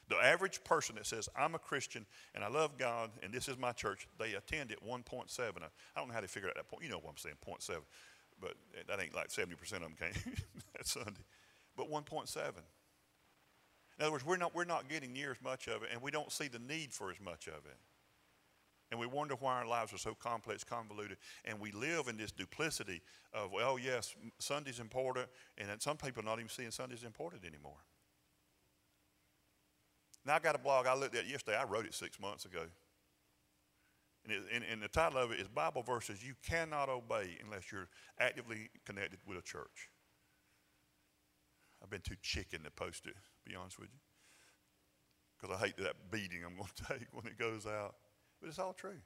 The 0.08 0.16
average 0.16 0.62
person 0.64 0.96
that 0.96 1.06
says, 1.06 1.28
I'm 1.36 1.54
a 1.54 1.58
Christian 1.58 2.04
and 2.34 2.44
I 2.44 2.48
love 2.48 2.76
God 2.76 3.10
and 3.22 3.32
this 3.32 3.48
is 3.48 3.56
my 3.56 3.72
church, 3.72 4.08
they 4.18 4.34
attend 4.34 4.72
at 4.72 4.84
1.7. 4.84 5.02
I 5.40 5.68
don't 5.96 6.08
know 6.08 6.14
how 6.14 6.20
they 6.20 6.26
figure 6.26 6.48
out 6.48 6.56
that 6.56 6.68
point. 6.68 6.82
You 6.82 6.90
know 6.90 6.98
what 6.98 7.10
I'm 7.10 7.16
saying, 7.16 7.36
0.7. 7.46 7.76
but 8.40 8.54
that 8.88 9.00
ain't 9.00 9.14
like 9.14 9.28
70% 9.28 9.52
of 9.72 9.80
them 9.80 9.94
came 9.98 10.12
that 10.76 10.86
Sunday. 10.86 11.24
But 11.76 11.90
1.7. 11.90 12.36
In 13.98 14.02
other 14.02 14.12
words, 14.12 14.26
we're 14.26 14.36
not, 14.36 14.54
we're 14.54 14.64
not 14.64 14.88
getting 14.88 15.12
near 15.12 15.30
as 15.30 15.42
much 15.42 15.68
of 15.68 15.82
it, 15.82 15.90
and 15.92 16.02
we 16.02 16.10
don't 16.10 16.32
see 16.32 16.48
the 16.48 16.58
need 16.58 16.92
for 16.92 17.10
as 17.10 17.20
much 17.20 17.46
of 17.46 17.64
it. 17.66 17.76
And 18.92 19.00
we 19.00 19.06
wonder 19.06 19.34
why 19.40 19.54
our 19.54 19.66
lives 19.66 19.94
are 19.94 19.98
so 19.98 20.14
complex, 20.14 20.62
convoluted, 20.64 21.16
and 21.46 21.58
we 21.58 21.72
live 21.72 22.08
in 22.08 22.18
this 22.18 22.30
duplicity 22.30 23.00
of, 23.32 23.50
well, 23.50 23.78
yes, 23.78 24.14
Sunday's 24.38 24.80
important, 24.80 25.28
and 25.56 25.70
some 25.80 25.96
people 25.96 26.22
are 26.22 26.26
not 26.26 26.38
even 26.38 26.50
seeing 26.50 26.70
Sunday's 26.70 27.02
important 27.02 27.42
anymore. 27.46 27.78
Now, 30.26 30.34
I 30.34 30.40
got 30.40 30.54
a 30.54 30.58
blog 30.58 30.86
I 30.86 30.94
looked 30.94 31.16
at 31.16 31.26
yesterday. 31.26 31.56
I 31.56 31.64
wrote 31.64 31.86
it 31.86 31.94
six 31.94 32.20
months 32.20 32.44
ago. 32.44 32.60
And, 34.24 34.34
it, 34.34 34.42
and, 34.52 34.62
and 34.70 34.82
the 34.82 34.88
title 34.88 35.22
of 35.22 35.32
it 35.32 35.40
is 35.40 35.48
Bible 35.48 35.82
Verses 35.82 36.22
You 36.22 36.34
Cannot 36.46 36.90
Obey 36.90 37.38
Unless 37.42 37.72
You're 37.72 37.88
Actively 38.20 38.68
Connected 38.84 39.20
with 39.26 39.38
a 39.38 39.42
Church. 39.42 39.88
I've 41.82 41.88
been 41.88 42.02
too 42.02 42.16
chicken 42.20 42.62
to 42.64 42.70
post 42.70 43.06
it, 43.06 43.14
to 43.14 43.50
be 43.50 43.56
honest 43.56 43.78
with 43.78 43.88
you. 43.88 44.00
Because 45.40 45.56
I 45.56 45.64
hate 45.64 45.78
that 45.78 46.10
beating 46.10 46.44
I'm 46.44 46.56
going 46.56 46.68
to 46.76 46.84
take 46.84 47.08
when 47.10 47.26
it 47.26 47.38
goes 47.38 47.66
out. 47.66 47.94
But 48.42 48.48
it's 48.48 48.58
all 48.58 48.72
true. 48.72 48.98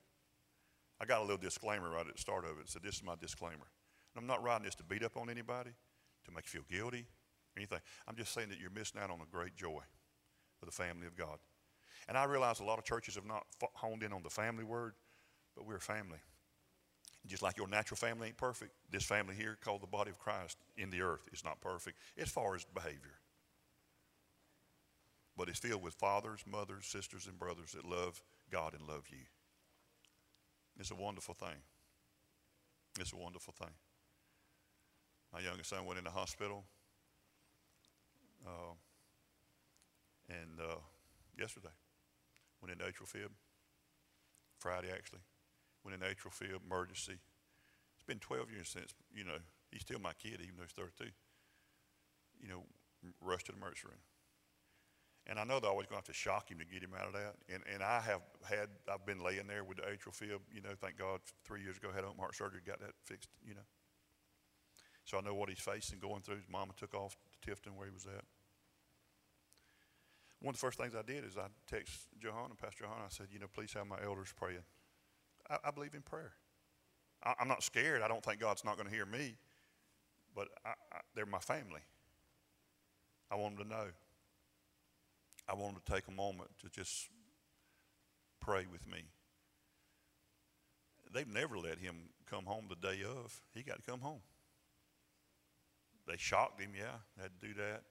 I 0.99 1.05
got 1.05 1.19
a 1.19 1.23
little 1.23 1.37
disclaimer 1.37 1.91
right 1.91 2.07
at 2.07 2.15
the 2.15 2.21
start 2.21 2.47
of 2.47 2.59
it. 2.59 2.71
Said, 2.71 2.83
This 2.83 2.97
is 2.97 3.05
my 3.05 3.15
disclaimer. 3.21 3.67
And 4.15 4.23
I'm 4.23 4.27
not 4.27 4.43
writing 4.43 4.65
this 4.65 4.75
to 4.77 4.83
beat 4.83 5.05
up 5.05 5.19
on 5.19 5.29
anybody, 5.29 5.71
to 6.25 6.31
make 6.33 6.47
you 6.47 6.61
feel 6.61 6.79
guilty, 6.79 7.07
anything. 7.55 7.81
I'm 8.09 8.17
just 8.17 8.33
saying 8.33 8.49
that 8.49 8.59
you're 8.59 8.71
missing 8.71 8.99
out 8.99 9.11
on 9.11 9.19
a 9.21 9.31
great 9.31 9.55
joy 9.55 9.83
for 10.59 10.65
the 10.65 10.73
family 10.73 11.07
of 11.07 11.15
God. 11.15 11.39
And 12.09 12.17
I 12.17 12.25
realize 12.25 12.61
a 12.61 12.65
lot 12.65 12.79
of 12.79 12.85
churches 12.85 13.17
have 13.17 13.27
not 13.27 13.45
honed 13.75 14.03
in 14.03 14.15
on 14.15 14.23
the 14.23 14.31
family 14.31 14.65
word, 14.65 14.95
but 15.55 15.67
we're 15.67 15.81
family. 15.81 16.19
Just 17.27 17.43
like 17.43 17.59
your 17.59 17.69
natural 17.69 17.99
family 17.99 18.29
ain't 18.29 18.39
perfect, 18.39 18.73
this 18.91 19.05
family 19.05 19.35
here, 19.35 19.59
called 19.63 19.83
the 19.83 19.87
body 19.87 20.11
of 20.11 20.19
Christ 20.19 20.57
in 20.79 20.89
the 20.89 21.03
earth, 21.03 21.29
is 21.33 21.45
not 21.45 21.61
perfect 21.61 21.99
as 22.17 22.31
far 22.31 22.55
as 22.55 22.65
behavior. 22.73 23.19
But 25.37 25.49
it's 25.49 25.59
filled 25.59 25.83
with 25.83 25.95
fathers, 25.95 26.41
mothers, 26.51 26.87
sisters, 26.87 27.27
and 27.27 27.39
brothers 27.39 27.73
that 27.73 27.85
love 27.85 28.23
God 28.51 28.73
and 28.73 28.89
love 28.89 29.05
you. 29.11 29.27
It's 30.79 30.91
a 30.91 30.95
wonderful 30.95 31.35
thing. 31.35 31.63
It's 32.99 33.13
a 33.13 33.17
wonderful 33.17 33.55
thing. 33.59 33.75
My 35.33 35.41
youngest 35.41 35.71
son 35.71 35.85
went 35.85 35.99
in 35.99 36.05
the 36.05 36.11
hospital. 36.11 36.65
Uh, 38.47 38.75
and 40.29 40.61
uh, 40.61 40.81
yesterday, 41.39 41.75
went 42.61 42.73
into 42.73 42.85
atrial 42.85 43.09
fib. 43.09 43.31
Friday, 44.59 44.89
actually, 44.93 45.21
went 45.85 45.95
into 45.95 46.07
atrial 46.07 46.33
fib, 46.33 46.61
emergency. 46.65 47.19
It's 47.97 48.07
been 48.07 48.19
12 48.19 48.51
years 48.51 48.69
since, 48.69 48.95
you 49.15 49.25
know, 49.25 49.39
he's 49.71 49.83
still 49.83 49.99
my 50.01 50.13
kid, 50.15 50.41
even 50.41 50.57
though 50.57 50.63
he's 50.63 50.73
32. 50.73 51.11
You 52.41 52.49
know, 52.49 52.63
rushed 53.21 53.47
to 53.47 53.53
the 53.53 53.59
emergency 53.59 53.89
room. 53.89 54.01
And 55.29 55.41
I 55.41 55.45
know 55.45 55.59
they're 55.59 55.71
always 55.71 55.87
going 55.87 56.01
to 56.01 56.07
have 56.07 56.15
to 56.15 56.15
shock 56.15 56.51
him 56.51 56.59
to 56.59 56.65
get 56.65 56.83
him 56.83 56.93
out 56.99 57.09
of 57.09 57.13
that. 57.15 57.35
And, 57.53 57.63
and 57.73 57.83
I 57.83 58.01
have 58.01 58.21
had, 58.49 58.69
I've 58.89 59.05
been 59.05 59.19
laying 59.19 59.49
there 59.49 59.65
with 59.65 59.79
the 59.79 59.83
atrial 59.83 60.15
fib, 60.15 60.41
you 60.53 60.63
know, 60.63 60.71
thank 60.81 60.99
God 60.99 61.21
three 61.45 61.63
years 61.63 61.77
ago, 61.79 61.89
had 61.93 62.05
open 62.05 62.19
heart 62.19 62.37
surgery, 62.37 62.61
got 62.65 62.79
that 62.81 62.93
fixed, 63.05 63.29
you 63.45 63.55
know. 63.55 63.67
So 65.05 65.19
I 65.19 65.21
know 65.21 65.35
what 65.35 65.49
he's 65.49 65.59
facing, 65.59 65.99
going 65.99 66.23
through. 66.23 66.37
His 66.37 66.49
mama 66.51 66.73
took 66.77 66.95
off 66.95 67.17
to 67.43 67.51
Tifton 67.51 67.77
where 67.77 67.87
he 67.87 67.93
was 67.93 68.07
at. 68.07 68.25
One 70.41 70.51
of 70.51 70.61
the 70.61 70.61
first 70.61 70.79
things 70.79 70.95
I 70.95 71.03
did 71.03 71.25
is 71.25 71.37
I 71.37 71.47
text 71.67 72.07
Johanna, 72.21 72.55
Pastor 72.61 72.85
Johanna, 72.85 73.07
I 73.07 73.11
said, 73.11 73.27
you 73.33 73.39
know, 73.39 73.47
please 73.53 73.73
have 73.73 73.87
my 73.87 73.99
elders 74.05 74.33
praying. 74.37 74.63
I, 75.51 75.57
I 75.65 75.71
believe 75.71 75.95
in 75.95 76.03
prayer. 76.03 76.33
I, 77.25 77.35
am 77.41 77.49
not 77.49 77.63
scared. 77.63 78.03
I 78.03 78.09
don't 78.09 78.23
think 78.23 78.41
God's 78.41 78.65
not 78.65 78.77
going 78.77 78.89
to 78.89 78.95
hear 78.95 79.07
me, 79.07 79.37
but 80.35 80.49
I, 80.65 80.75
they're 81.15 81.27
my 81.27 81.39
family. 81.39 81.81
I 83.31 83.37
want 83.37 83.57
them 83.57 83.65
to 83.65 83.71
know. 83.71 83.87
I 85.49 85.55
want 85.55 85.75
them 85.75 85.83
to 85.85 85.93
take 85.93 86.09
a 86.09 86.13
moment 86.13 86.51
to 86.63 86.69
just 86.69 87.09
pray 88.41 88.67
with 88.71 88.87
me. 88.87 89.05
They've 91.13 91.29
never 91.29 91.57
let 91.59 91.79
him 91.79 92.11
come 92.29 92.45
home 92.45 92.67
the 92.69 92.77
day 92.77 93.03
of. 93.05 93.41
He 93.55 93.63
got 93.63 93.77
to 93.77 93.91
come 93.91 94.01
home. 94.01 94.21
They 96.07 96.17
shocked 96.17 96.61
him, 96.61 96.71
yeah, 96.77 96.99
had 97.21 97.31
to 97.41 97.47
do 97.47 97.55
that 97.55 97.83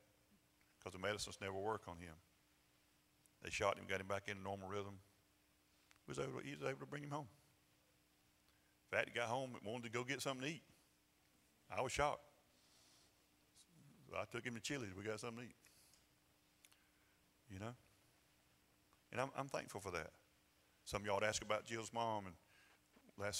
because 0.77 0.93
the 0.93 1.05
medicines 1.05 1.37
never 1.41 1.57
work 1.57 1.83
on 1.87 1.97
him. 1.97 2.13
They 3.43 3.49
shot 3.49 3.77
him, 3.77 3.85
got 3.87 3.99
him 3.99 4.07
back 4.07 4.23
in 4.27 4.41
normal 4.43 4.69
rhythm. 4.69 4.97
He 6.05 6.11
was 6.11 6.19
able 6.19 6.39
to, 6.39 6.45
he 6.45 6.53
was 6.53 6.63
able 6.63 6.79
to 6.79 6.85
bring 6.85 7.03
him 7.03 7.11
home. 7.11 7.27
In 8.91 8.97
fact, 8.97 9.09
he 9.09 9.19
got 9.19 9.27
home 9.27 9.51
and 9.55 9.71
wanted 9.71 9.85
to 9.85 9.89
go 9.89 10.03
get 10.03 10.21
something 10.21 10.47
to 10.47 10.53
eat. 10.53 10.63
I 11.75 11.81
was 11.81 11.91
shocked. 11.91 12.21
So 14.09 14.15
I 14.17 14.25
took 14.31 14.45
him 14.45 14.53
to 14.53 14.61
Chili's. 14.61 14.95
We 14.95 15.03
got 15.03 15.19
something 15.19 15.39
to 15.39 15.49
eat. 15.49 15.55
You 17.49 17.59
know? 17.59 17.75
And 19.11 19.21
I'm, 19.21 19.29
I'm 19.37 19.47
thankful 19.47 19.81
for 19.81 19.91
that. 19.91 20.11
Some 20.83 21.01
of 21.01 21.07
y'all 21.07 21.23
ask 21.23 21.41
about 21.43 21.65
Jill's 21.65 21.91
mom, 21.93 22.25
and 22.27 22.35
last 23.17 23.39